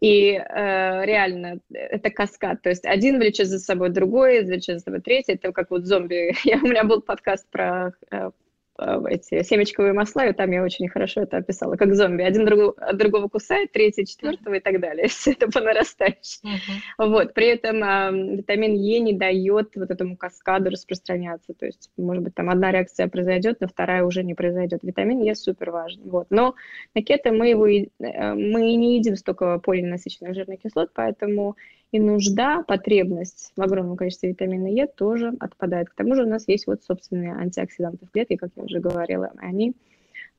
и 0.00 0.32
э, 0.32 1.04
реально 1.06 1.60
это 1.72 2.10
каскад. 2.10 2.60
То 2.60 2.70
есть 2.70 2.84
один 2.84 3.18
влечет 3.18 3.46
за 3.46 3.60
собой 3.60 3.90
другой, 3.90 4.42
влечет 4.44 4.78
за 4.78 4.84
собой 4.84 5.00
третий. 5.00 5.34
Это 5.34 5.52
как 5.52 5.70
вот 5.70 5.84
зомби. 5.86 6.34
Я, 6.44 6.56
у 6.56 6.66
меня 6.66 6.82
был 6.82 7.00
подкаст 7.00 7.48
про 7.50 7.92
э, 8.10 8.30
эти 8.78 9.42
семечковые 9.42 9.92
масла, 9.92 10.26
и 10.26 10.32
там 10.32 10.50
я 10.50 10.62
очень 10.62 10.88
хорошо 10.88 11.22
это 11.22 11.38
описала, 11.38 11.76
как 11.76 11.94
зомби. 11.94 12.22
Один 12.22 12.46
другого, 12.46 12.74
другого 12.94 13.28
кусает, 13.28 13.72
третий, 13.72 14.06
четвертого 14.06 14.54
и 14.54 14.60
так 14.60 14.80
далее. 14.80 15.08
Все 15.08 15.32
это 15.32 15.48
по 15.50 15.60
нарастающей. 15.60 16.40
Uh-huh. 16.42 17.08
Вот. 17.08 17.34
При 17.34 17.48
этом 17.48 17.82
э, 17.82 18.36
витамин 18.36 18.74
Е 18.74 19.00
не 19.00 19.12
дает 19.12 19.76
вот 19.76 19.90
этому 19.90 20.16
каскаду 20.16 20.70
распространяться. 20.70 21.52
То 21.54 21.66
есть, 21.66 21.90
может 21.96 22.24
быть, 22.24 22.34
там 22.34 22.48
одна 22.48 22.72
реакция 22.72 23.08
произойдет, 23.08 23.58
но 23.60 23.68
вторая 23.68 24.04
уже 24.04 24.24
не 24.24 24.34
произойдет. 24.34 24.80
Витамин 24.82 25.20
Е 25.20 25.34
супер 25.34 25.70
важен. 25.70 26.02
Вот. 26.04 26.28
Но 26.30 26.54
на 26.94 27.02
кето 27.02 27.32
мы 27.32 27.48
его 27.48 27.66
э, 27.68 27.82
мы 27.98 28.74
не 28.76 28.96
едим 28.96 29.16
столько 29.16 29.58
полиненасыщенных 29.58 30.34
жирных 30.34 30.60
кислот, 30.60 30.90
поэтому 30.94 31.56
и 31.92 32.00
нужда, 32.00 32.62
потребность 32.66 33.52
в 33.54 33.60
огромном 33.60 33.96
количестве 33.96 34.30
витамина 34.30 34.66
Е 34.66 34.86
тоже 34.86 35.34
отпадает. 35.38 35.90
К 35.90 35.94
тому 35.94 36.14
же 36.14 36.24
у 36.24 36.28
нас 36.28 36.48
есть 36.48 36.66
вот 36.66 36.82
собственные 36.82 37.34
антиоксиданты 37.34 38.06
в 38.06 38.10
клетке, 38.10 38.38
как 38.38 38.50
я 38.56 38.64
уже 38.64 38.80
говорила. 38.80 39.30
Они 39.36 39.74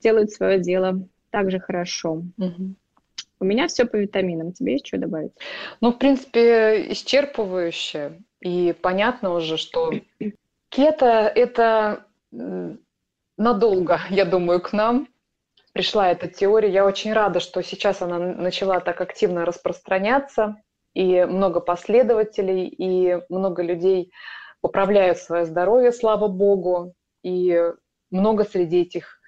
делают 0.01 0.31
свое 0.31 0.59
дело 0.59 1.07
также 1.29 1.59
хорошо. 1.59 2.23
Угу. 2.37 2.75
У 3.39 3.45
меня 3.45 3.67
все 3.67 3.85
по 3.85 3.97
витаминам. 3.97 4.51
Тебе 4.51 4.73
есть 4.73 4.87
что 4.87 4.97
добавить? 4.97 5.33
Ну, 5.79 5.91
в 5.91 5.99
принципе, 5.99 6.91
исчерпывающе. 6.91 8.19
И 8.41 8.75
понятно 8.81 9.35
уже, 9.35 9.57
что 9.57 9.93
кето– 10.69 11.31
это 11.35 12.05
надолго, 13.37 13.99
я 14.09 14.25
думаю, 14.25 14.59
к 14.59 14.73
нам 14.73 15.07
пришла 15.71 16.09
эта 16.09 16.27
теория. 16.27 16.71
Я 16.71 16.85
очень 16.85 17.13
рада, 17.13 17.39
что 17.39 17.61
сейчас 17.61 18.01
она 18.01 18.17
начала 18.17 18.79
так 18.79 19.01
активно 19.01 19.45
распространяться 19.45 20.55
и 20.93 21.25
много 21.25 21.59
последователей, 21.59 22.67
и 22.67 23.19
много 23.29 23.63
людей 23.63 24.11
поправляют 24.61 25.17
свое 25.17 25.45
здоровье, 25.45 25.91
слава 25.91 26.27
богу, 26.27 26.93
и 27.23 27.71
много 28.11 28.43
среди 28.45 28.81
этих 28.81 29.19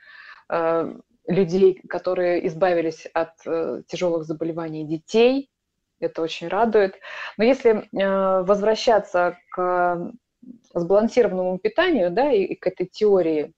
э, 0.49 0.93
людей, 1.27 1.81
которые 1.89 2.47
избавились 2.47 3.07
от 3.13 3.31
э, 3.45 3.81
тяжелых 3.87 4.25
заболеваний 4.25 4.85
детей, 4.85 5.49
это 5.99 6.21
очень 6.21 6.47
радует. 6.47 6.95
Но 7.37 7.43
если 7.43 7.89
э, 7.91 8.43
возвращаться 8.43 9.37
к 9.51 10.11
сбалансированному 10.73 11.57
питанию, 11.57 12.11
да, 12.11 12.31
и, 12.31 12.43
и 12.43 12.55
к 12.55 12.67
этой 12.67 12.85
теории, 12.85 13.53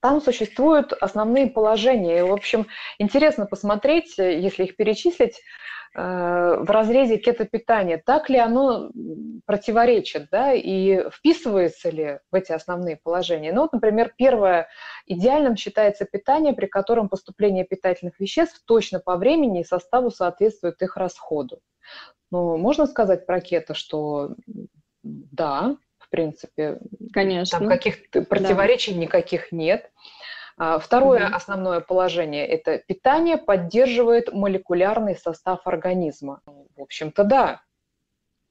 там 0.00 0.20
существуют 0.20 0.92
основные 0.92 1.46
положения. 1.48 2.18
И, 2.18 2.22
в 2.22 2.32
общем, 2.32 2.66
интересно 2.98 3.46
посмотреть, 3.46 4.18
если 4.18 4.64
их 4.64 4.76
перечислить, 4.76 5.40
в 5.94 6.66
разрезе 6.70 7.16
кетопитания, 7.16 8.02
так 8.04 8.28
ли 8.28 8.38
оно 8.38 8.90
противоречит, 9.46 10.28
да, 10.30 10.52
и 10.52 11.08
вписывается 11.10 11.90
ли 11.90 12.20
в 12.30 12.34
эти 12.34 12.52
основные 12.52 12.96
положения. 13.02 13.52
Ну, 13.52 13.62
вот, 13.62 13.72
например, 13.72 14.12
первое, 14.16 14.68
идеальным 15.06 15.56
считается 15.56 16.04
питание, 16.04 16.52
при 16.52 16.66
котором 16.66 17.08
поступление 17.08 17.64
питательных 17.64 18.20
веществ 18.20 18.62
точно 18.66 19.00
по 19.00 19.16
времени 19.16 19.60
и 19.60 19.64
составу 19.64 20.10
соответствует 20.10 20.82
их 20.82 20.96
расходу. 20.96 21.60
Ну, 22.30 22.56
можно 22.56 22.86
сказать 22.86 23.24
про 23.24 23.40
кето, 23.40 23.74
что 23.74 24.34
да, 25.02 25.76
в 25.98 26.10
принципе, 26.10 26.78
Конечно. 27.12 27.58
там 27.58 27.68
каких-то 27.68 28.22
противоречий 28.22 28.92
да. 28.94 29.00
никаких 29.00 29.52
нет. 29.52 29.90
А, 30.58 30.78
второе 30.78 31.26
угу. 31.26 31.36
основное 31.36 31.80
положение– 31.80 32.46
это 32.48 32.78
питание 32.78 33.36
поддерживает 33.36 34.32
молекулярный 34.32 35.16
состав 35.16 35.66
организма. 35.66 36.40
В 36.76 36.82
общем-то, 36.82 37.24
да, 37.24 37.62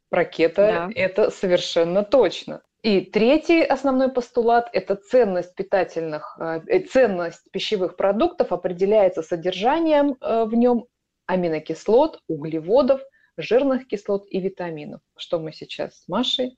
про 0.10 0.24
кето 0.26 0.62
да. 0.62 0.90
это 0.94 1.32
совершенно 1.32 2.04
точно. 2.04 2.62
И 2.84 3.02
третий 3.02 3.64
основной 3.64 4.12
постулат– 4.12 4.70
это 4.74 4.96
ценность 4.96 5.56
питательных, 5.56 6.38
а, 6.40 6.62
э, 6.68 6.82
ценность 6.82 7.50
пищевых 7.52 7.96
продуктов 7.96 8.52
определяется 8.52 9.24
содержанием 9.24 10.16
э, 10.22 10.46
в 10.46 10.54
нем 10.54 10.86
аминокислот, 11.26 12.20
углеводов, 12.28 13.02
жирных 13.38 13.88
кислот 13.88 14.26
и 14.30 14.40
витаминов, 14.40 15.02
что 15.18 15.40
мы 15.40 15.52
сейчас 15.52 16.04
с 16.04 16.08
Машей, 16.08 16.58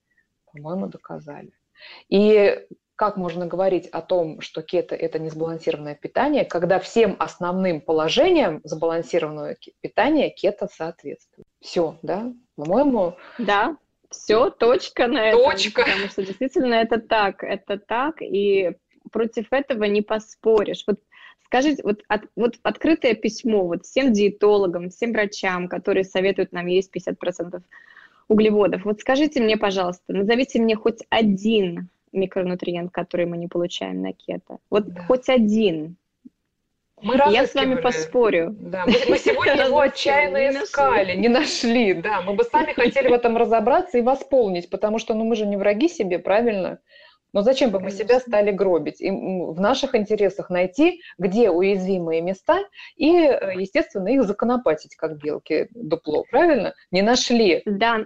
по-моему, 0.52 0.88
доказали. 0.88 1.54
И 2.10 2.68
как 2.98 3.16
можно 3.16 3.46
говорить 3.46 3.88
о 3.88 4.02
том, 4.02 4.42
что 4.42 4.64
кето– 4.64 4.96
это 4.96 5.20
несбалансированное 5.20 5.94
питание, 5.94 6.44
когда 6.44 6.80
всем 6.80 7.16
основным 7.20 7.80
положениям 7.80 8.60
сбалансированного 8.64 9.56
питания 9.82 10.32
кето 10.32 10.68
соответствует? 10.68 11.48
Все, 11.62 11.98
да? 12.02 12.34
По-моему... 12.56 13.16
Да, 13.38 13.78
все, 14.10 14.50
точка 14.50 15.08
на 15.08 15.30
этом. 15.30 15.44
Точка. 15.44 15.84
Потому 15.84 16.08
что 16.08 16.26
действительно 16.26 16.74
это 16.74 17.00
так, 17.00 17.44
это 17.44 17.78
так, 17.78 18.22
и 18.22 18.72
против 19.12 19.46
этого 19.52 19.84
не 19.84 20.02
поспоришь. 20.02 20.84
Вот 20.88 21.00
скажите, 21.46 21.84
вот, 21.84 22.02
от, 22.08 22.24
вот 22.36 22.56
открытое 22.64 23.14
письмо 23.14 23.68
вот 23.68 23.86
всем 23.86 24.12
диетологам, 24.12 24.90
всем 24.90 25.12
врачам, 25.12 25.68
которые 25.68 26.04
советуют 26.04 26.52
нам 26.52 26.66
есть 26.66 26.92
50% 26.96 27.62
углеводов. 28.28 28.86
Вот 28.86 29.02
скажите 29.02 29.40
мне, 29.40 29.56
пожалуйста, 29.56 30.14
назовите 30.14 30.60
мне 30.60 30.76
хоть 30.76 31.04
один 31.10 31.90
микронутриент, 32.18 32.92
который 32.92 33.26
мы 33.26 33.38
не 33.38 33.48
получаем 33.48 34.02
на 34.02 34.14
кето. 34.14 34.58
Вот 34.70 34.88
да. 34.88 35.04
хоть 35.04 35.30
один. 35.30 35.96
Мы 37.02 37.16
Я 37.30 37.46
с 37.46 37.54
вами 37.54 37.76
поспорю. 37.76 38.56
Да, 38.60 38.86
мы, 38.88 38.94
мы 39.08 39.18
сегодня 39.20 39.66
его 39.66 39.80
отчаянно 39.82 40.50
искали, 40.50 41.16
не 41.16 41.30
нашли. 41.30 41.94
Да, 41.94 42.22
мы 42.22 42.34
бы 42.34 42.44
сами 42.44 42.74
хотели 42.76 43.10
в 43.10 43.14
этом 43.14 43.38
разобраться 43.38 44.00
и 44.00 44.02
восполнить, 44.02 44.70
потому 44.70 44.98
что 44.98 45.14
ну, 45.14 45.24
мы 45.24 45.36
же 45.36 45.46
не 45.46 45.58
враги 45.58 45.90
себе, 45.90 46.18
правильно? 46.18 46.80
Но 47.34 47.44
зачем 47.44 47.70
бы 47.70 47.80
мы 47.80 47.92
себя 47.92 48.20
стали 48.20 48.52
гробить? 48.52 49.00
И 49.00 49.12
в 49.12 49.60
наших 49.60 49.94
интересах 49.94 50.50
найти, 50.50 51.02
где 51.20 51.52
уязвимые 51.52 52.22
места, 52.22 52.60
и, 52.96 53.16
э, 53.16 53.54
естественно, 53.60 54.08
их 54.08 54.24
законопатить, 54.24 54.96
как 54.96 55.18
белки 55.18 55.68
дупло, 55.72 56.24
правильно? 56.32 56.74
Не 56.90 57.04
нашли. 57.04 57.62
Да, 57.66 58.06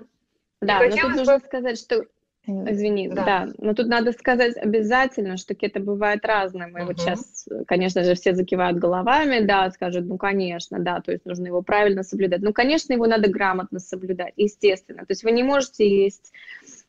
да, 0.59 0.82
но 0.82 0.95
тут 0.95 1.16
нужно 1.16 1.39
сказать, 1.39 1.80
что 1.80 2.05
Извини, 2.47 3.07
да. 3.07 3.23
да. 3.23 3.47
Но 3.59 3.75
тут 3.75 3.87
надо 3.87 4.13
сказать 4.13 4.57
обязательно, 4.57 5.37
что 5.37 5.53
кето 5.53 5.79
бывает 5.79 6.25
разное. 6.25 6.67
Мы 6.67 6.79
угу. 6.79 6.87
вот 6.87 6.99
сейчас, 6.99 7.47
конечно 7.67 8.03
же, 8.03 8.15
все 8.15 8.33
закивают 8.33 8.79
головами, 8.79 9.45
да, 9.45 9.69
скажут, 9.69 10.05
ну, 10.05 10.17
конечно, 10.17 10.79
да, 10.79 11.01
то 11.01 11.11
есть 11.11 11.25
нужно 11.25 11.47
его 11.47 11.61
правильно 11.61 12.01
соблюдать. 12.01 12.41
Ну, 12.41 12.51
конечно, 12.51 12.93
его 12.93 13.05
надо 13.05 13.29
грамотно 13.29 13.79
соблюдать, 13.79 14.33
естественно. 14.37 15.01
То 15.01 15.11
есть 15.11 15.23
вы 15.23 15.31
не 15.31 15.43
можете 15.43 15.87
есть, 15.87 16.31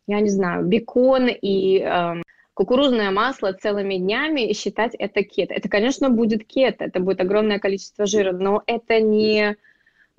я 0.07 0.21
не 0.21 0.31
знаю, 0.31 0.65
бекон 0.65 1.29
и 1.29 1.81
эм, 1.81 2.23
кукурузное 2.55 3.11
масло 3.11 3.53
целыми 3.53 3.97
днями 3.97 4.49
и 4.49 4.55
считать 4.55 4.95
это 4.95 5.23
кето. 5.23 5.53
Это, 5.53 5.69
конечно, 5.69 6.09
будет 6.09 6.47
кето, 6.47 6.85
это 6.85 6.99
будет 6.99 7.21
огромное 7.21 7.59
количество 7.59 8.07
жира, 8.07 8.33
но 8.33 8.63
это 8.67 9.01
не 9.01 9.57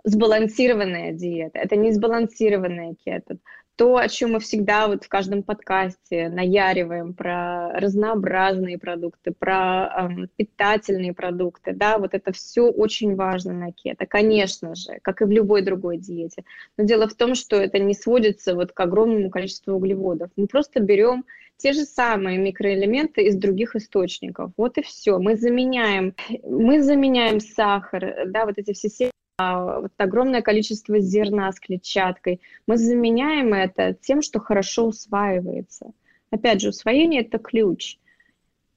сбалансированная 0.04 1.14
диета, 1.14 1.58
это 1.60 1.76
не 1.76 1.92
сбалансированная 1.92 2.94
кето 3.04 3.38
то, 3.76 3.98
о 3.98 4.08
чем 4.08 4.34
мы 4.34 4.40
всегда 4.40 4.88
вот 4.88 5.04
в 5.04 5.10
каждом 5.10 5.44
подкасте 5.44 6.30
наяриваем, 6.30 7.14
про 7.14 7.72
разнообразные 7.74 8.78
продукты, 8.78 9.32
про 9.32 9.92
эм, 9.98 10.30
питательные 10.36 11.14
продукты, 11.14 11.74
да, 11.74 11.98
вот 11.98 12.14
это 12.14 12.32
все 12.32 12.70
очень 12.70 13.16
важно 13.16 13.54
на 13.54 13.72
кето, 13.72 14.06
конечно 14.06 14.76
же, 14.76 15.00
как 15.02 15.22
и 15.22 15.26
в 15.26 15.32
любой 15.32 15.64
другой 15.64 15.98
диете. 15.98 16.44
Но 16.78 16.84
дело 16.84 17.08
в 17.08 17.16
том, 17.16 17.36
что 17.36 17.56
это 17.56 17.80
не 17.80 17.94
сводится 17.94 18.54
вот 18.54 18.72
к 18.72 18.80
огромному 18.80 19.30
количеству 19.30 19.74
углеводов. 19.74 20.30
Мы 20.36 20.48
просто 20.48 20.80
берем 20.80 21.26
те 21.58 21.74
же 21.74 21.86
самые 21.86 22.38
микроэлементы 22.38 23.24
из 23.24 23.36
других 23.36 23.76
источников. 23.76 24.52
Вот 24.58 24.78
и 24.78 24.82
все. 24.82 25.18
Мы 25.18 25.36
заменяем, 25.36 26.14
мы 26.44 26.82
заменяем 26.82 27.40
сахар, 27.40 28.26
да, 28.28 28.46
вот 28.46 28.58
эти 28.58 28.74
все 28.74 28.90
а, 28.90 29.23
вот 29.40 29.92
огромное 29.98 30.42
количество 30.42 31.00
зерна 31.00 31.52
с 31.52 31.60
клетчаткой. 31.60 32.42
Мы 32.68 32.78
заменяем 32.78 33.54
это 33.54 33.94
тем, 33.94 34.22
что 34.22 34.40
хорошо 34.40 34.88
усваивается. 34.88 35.92
Опять 36.30 36.62
же, 36.62 36.70
усвоение– 36.70 37.22
это 37.24 37.40
ключ. 37.40 37.98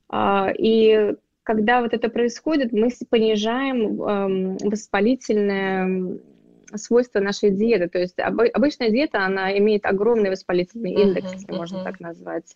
А, 0.09 0.50
и 0.57 1.14
когда 1.42 1.80
вот 1.80 1.94
это 1.94 2.09
происходит, 2.09 2.72
мы 2.72 2.90
понижаем 3.09 4.02
эм, 4.02 4.57
воспалительное 4.59 6.18
свойства 6.74 7.20
нашей 7.20 7.50
диеты. 7.50 7.88
То 7.88 7.98
есть 7.98 8.18
обычная 8.18 8.90
диета, 8.90 9.24
она 9.24 9.57
имеет 9.59 9.86
огромный 9.86 10.30
воспалительный 10.30 10.92
индекс, 10.92 11.28
uh-huh, 11.28 11.34
если 11.34 11.48
uh-huh. 11.48 11.57
можно 11.57 11.84
так 11.84 12.00
назвать. 12.00 12.52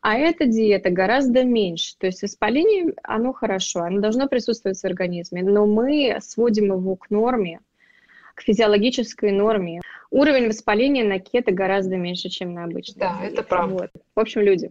А 0.00 0.16
эта 0.16 0.46
диета 0.46 0.90
гораздо 0.90 1.44
меньше. 1.44 1.94
То 1.98 2.06
есть 2.06 2.22
воспаление, 2.22 2.94
оно 3.02 3.32
хорошо, 3.32 3.80
оно 3.80 4.00
должно 4.00 4.28
присутствовать 4.28 4.78
в 4.78 4.84
организме, 4.84 5.42
но 5.42 5.66
мы 5.66 6.16
сводим 6.20 6.66
его 6.66 6.96
к 6.96 7.10
норме, 7.10 7.60
к 8.34 8.42
физиологической 8.42 9.32
норме. 9.32 9.80
Уровень 10.10 10.48
воспаления 10.48 11.04
на 11.04 11.18
кето 11.18 11.52
гораздо 11.52 11.96
меньше, 11.96 12.28
чем 12.28 12.54
на 12.54 12.64
обычной 12.64 13.00
Да, 13.00 13.18
диете. 13.20 13.34
это 13.34 13.42
правда. 13.42 13.74
Вот. 13.74 13.90
В 14.14 14.20
общем, 14.20 14.40
люди, 14.42 14.70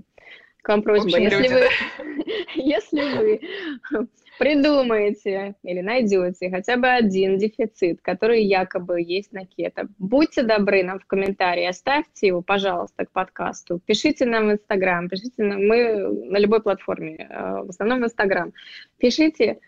к 0.62 0.70
вам 0.70 0.82
просьба, 0.82 1.06
общем, 1.06 1.24
если, 1.24 1.38
люди, 1.38 1.54
вы, 1.54 1.60
да. 1.60 2.34
если 2.56 3.18
вы 3.18 4.08
придумаете 4.38 5.56
или 5.64 5.82
найдете 5.82 6.50
хотя 6.50 6.78
бы 6.78 6.88
один 6.88 7.38
дефицит, 7.38 8.02
который 8.02 8.44
якобы 8.44 9.02
есть 9.02 9.32
на 9.32 9.46
кето, 9.46 9.88
будьте 9.98 10.44
добры 10.44 10.84
нам 10.84 11.00
в 11.00 11.06
комментарии, 11.06 11.66
оставьте 11.66 12.28
его, 12.28 12.42
пожалуйста, 12.42 13.06
к 13.06 13.12
подкасту, 13.12 13.80
пишите 13.86 14.26
нам 14.26 14.48
в 14.48 14.52
Инстаграм, 14.54 15.10
пишите 15.10 15.44
нам, 15.44 15.66
мы 15.66 16.08
на 16.30 16.38
любой 16.38 16.62
платформе, 16.62 17.28
э, 17.30 17.62
в 17.64 17.70
основном 17.70 18.02
в 18.02 18.06
Инстаграм, 18.06 18.54
пишите, 18.98 19.60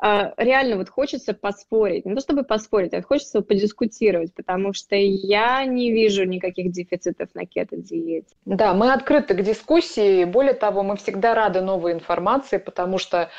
реально 0.00 0.76
вот 0.76 0.88
хочется 0.88 1.32
поспорить, 1.32 2.04
не 2.04 2.14
то 2.14 2.20
чтобы 2.20 2.44
поспорить, 2.44 2.92
а 2.92 3.02
хочется 3.02 3.40
подискутировать, 3.40 4.34
потому 4.34 4.72
что 4.72 4.94
я 4.94 5.64
не 5.64 5.90
вижу 5.90 6.24
никаких 6.24 6.70
дефицитов 6.70 7.34
на 7.34 7.46
кето-диете. 7.46 8.34
Да, 8.44 8.74
мы 8.74 8.92
открыты 8.92 9.34
к 9.34 9.42
дискуссии, 9.42 10.24
более 10.24 10.54
того, 10.54 10.82
мы 10.82 10.96
всегда 10.96 11.34
рады 11.34 11.62
новой 11.62 11.92
информации, 11.92 12.58
потому 12.58 12.98
что 12.98 13.30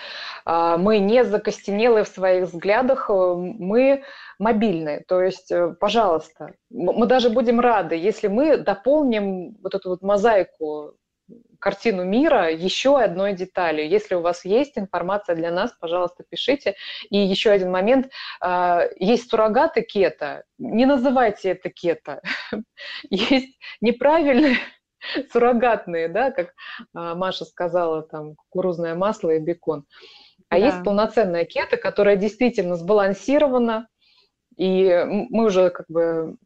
э, 0.45 0.75
мы 0.77 0.97
не 0.97 1.23
закостенелы 1.23 2.03
в 2.03 2.07
своих 2.07 2.45
взглядах, 2.45 3.09
э, 3.09 3.13
мы 3.13 4.03
мобильные, 4.39 5.03
то 5.07 5.21
есть, 5.21 5.51
э, 5.51 5.75
пожалуйста, 5.79 6.53
мы 6.69 7.05
даже 7.05 7.29
будем 7.29 7.59
рады, 7.59 7.95
если 7.95 8.27
мы 8.27 8.57
дополним 8.57 9.57
вот 9.61 9.75
эту 9.75 9.89
вот 9.89 10.01
мозаику 10.01 10.95
картину 11.59 12.03
мира 12.03 12.51
еще 12.51 12.99
одной 12.99 13.33
деталью. 13.33 13.87
Если 13.87 14.15
у 14.15 14.21
вас 14.21 14.45
есть 14.45 14.77
информация 14.77 15.35
для 15.35 15.51
нас, 15.51 15.73
пожалуйста, 15.79 16.23
пишите. 16.29 16.75
И 17.09 17.17
еще 17.17 17.51
один 17.51 17.71
момент. 17.71 18.09
А, 18.41 18.83
есть 18.97 19.29
суррогаты 19.29 19.81
кето. 19.81 20.43
Не 20.57 20.85
называйте 20.85 21.49
это 21.49 21.69
кето. 21.69 22.21
Есть 23.09 23.57
неправильные 23.81 24.57
суррогатные, 25.31 26.07
да, 26.07 26.31
как 26.31 26.53
а, 26.93 27.15
Маша 27.15 27.45
сказала, 27.45 28.03
там, 28.03 28.35
кукурузное 28.35 28.95
масло 28.95 29.31
и 29.31 29.39
бекон. 29.39 29.85
А 30.49 30.57
да. 30.59 30.65
есть 30.65 30.83
полноценная 30.83 31.45
кето, 31.45 31.77
которая 31.77 32.15
действительно 32.15 32.75
сбалансирована, 32.75 33.87
и 34.55 35.05
мы 35.07 35.45
уже 35.45 35.69
как 35.69 35.85
бы 35.89 36.37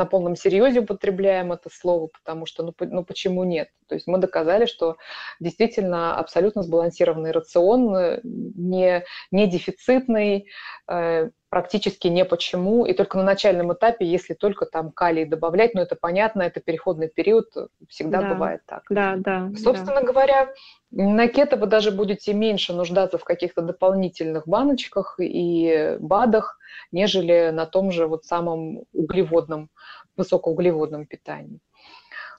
на 0.00 0.06
полном 0.06 0.34
серьезе 0.34 0.80
употребляем 0.80 1.52
это 1.52 1.68
слово, 1.70 2.08
потому 2.08 2.46
что, 2.46 2.62
ну, 2.62 2.74
ну 2.80 3.04
почему 3.04 3.44
нет? 3.44 3.68
То 3.86 3.94
есть 3.94 4.06
мы 4.06 4.16
доказали, 4.18 4.64
что 4.64 4.96
действительно 5.40 6.16
абсолютно 6.16 6.62
сбалансированный 6.62 7.32
рацион, 7.32 7.94
э, 7.94 8.20
не, 8.24 9.04
не 9.30 9.46
дефицитный, 9.46 10.46
э, 10.88 11.30
практически 11.50 12.06
не 12.06 12.24
почему, 12.24 12.86
и 12.86 12.92
только 12.94 13.18
на 13.18 13.24
начальном 13.24 13.72
этапе, 13.72 14.06
если 14.06 14.34
только 14.34 14.66
там 14.66 14.92
калий 14.92 15.24
добавлять, 15.24 15.74
но 15.74 15.82
это 15.82 15.96
понятно, 15.96 16.42
это 16.42 16.60
переходный 16.60 17.08
период, 17.08 17.52
всегда 17.88 18.22
да. 18.22 18.28
бывает 18.32 18.62
так. 18.66 18.84
Да, 18.88 19.16
да. 19.16 19.50
Собственно 19.56 20.00
да. 20.00 20.06
говоря, 20.06 20.54
на 20.92 21.26
кето 21.26 21.56
вы 21.56 21.66
даже 21.66 21.90
будете 21.90 22.32
меньше 22.34 22.72
нуждаться 22.72 23.18
в 23.18 23.24
каких-то 23.24 23.62
дополнительных 23.62 24.46
баночках 24.46 25.16
и 25.18 25.96
БАДах, 25.98 26.56
нежели 26.92 27.50
на 27.50 27.66
том 27.66 27.90
же 27.90 28.06
вот 28.06 28.24
самом 28.24 28.84
углеводном, 28.92 29.70
высокоуглеводном 30.16 31.04
питании. 31.04 31.58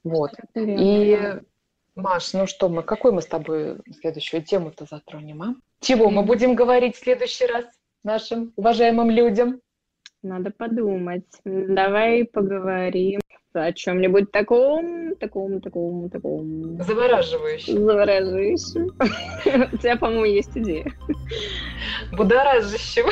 Вот. 0.06 0.32
И, 0.56 1.20
Маш, 1.96 2.32
ну 2.32 2.48
что 2.48 2.70
мы, 2.70 2.82
какой 2.82 3.12
мы 3.12 3.22
с 3.22 3.28
тобой 3.28 3.78
следующую 4.00 4.42
тему-то 4.42 4.86
затронем, 4.90 5.44
а? 5.44 5.56
Чего 5.82 6.10
мы 6.10 6.24
будем 6.24 6.56
говорить 6.56 6.96
в 6.96 7.00
следующий 7.00 7.46
раз 7.46 7.66
нашим 8.04 8.54
уважаемым 8.56 9.10
людям? 9.10 9.62
Надо 10.24 10.52
подумать. 10.52 11.26
Давай 11.46 12.26
поговорим 12.26 13.22
о 13.54 13.74
чем-нибудь 13.74 14.32
таком, 14.32 15.16
таком, 15.18 15.60
таком, 15.62 16.10
таком. 16.10 16.82
Завораживающем. 16.82 17.76
Завораживающем. 17.76 18.92
У 19.74 19.78
тебя, 19.78 19.98
по-моему, 19.98 20.26
есть 20.26 20.56
идея. 20.56 20.92
Будоражащим. 22.14 23.06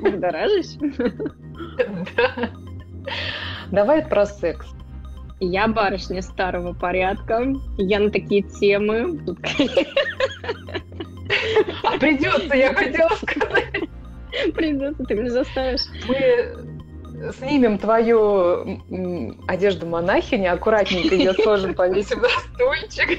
Будоражащим? 0.00 0.94
Да. 2.16 2.50
Давай 3.70 4.06
про 4.06 4.24
секс. 4.24 4.66
Я 5.40 5.66
барышня 5.66 6.22
старого 6.22 6.72
порядка. 6.72 7.52
Я 7.76 7.98
на 7.98 8.10
такие 8.10 8.42
темы. 8.42 9.18
А 11.82 11.98
придется, 11.98 12.54
я 12.54 12.72
хотела 12.72 13.10
сказать. 13.16 13.88
Придется, 14.54 15.04
ты 15.04 15.14
меня 15.14 15.30
заставишь. 15.30 15.82
Мы 16.08 17.32
снимем 17.38 17.78
твою 17.78 18.80
одежду 19.46 19.86
монахини, 19.86 20.46
аккуратненько 20.46 21.14
ее 21.14 21.32
тоже 21.32 21.72
повесим 21.74 22.20
на 22.20 22.28
стульчик, 22.28 23.18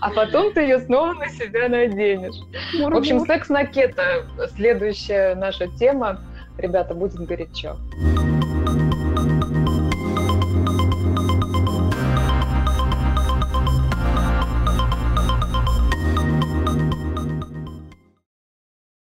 а 0.00 0.10
потом 0.10 0.52
ты 0.52 0.62
ее 0.62 0.78
снова 0.80 1.14
на 1.14 1.28
себя 1.28 1.68
наденешь. 1.68 2.36
В 2.78 2.96
общем, 2.96 3.20
секс 3.26 3.48
на 3.48 3.64
кето. 3.64 4.26
Следующая 4.56 5.34
наша 5.34 5.68
тема. 5.68 6.20
Ребята, 6.58 6.94
будет 6.94 7.16
горячо. 7.26 7.76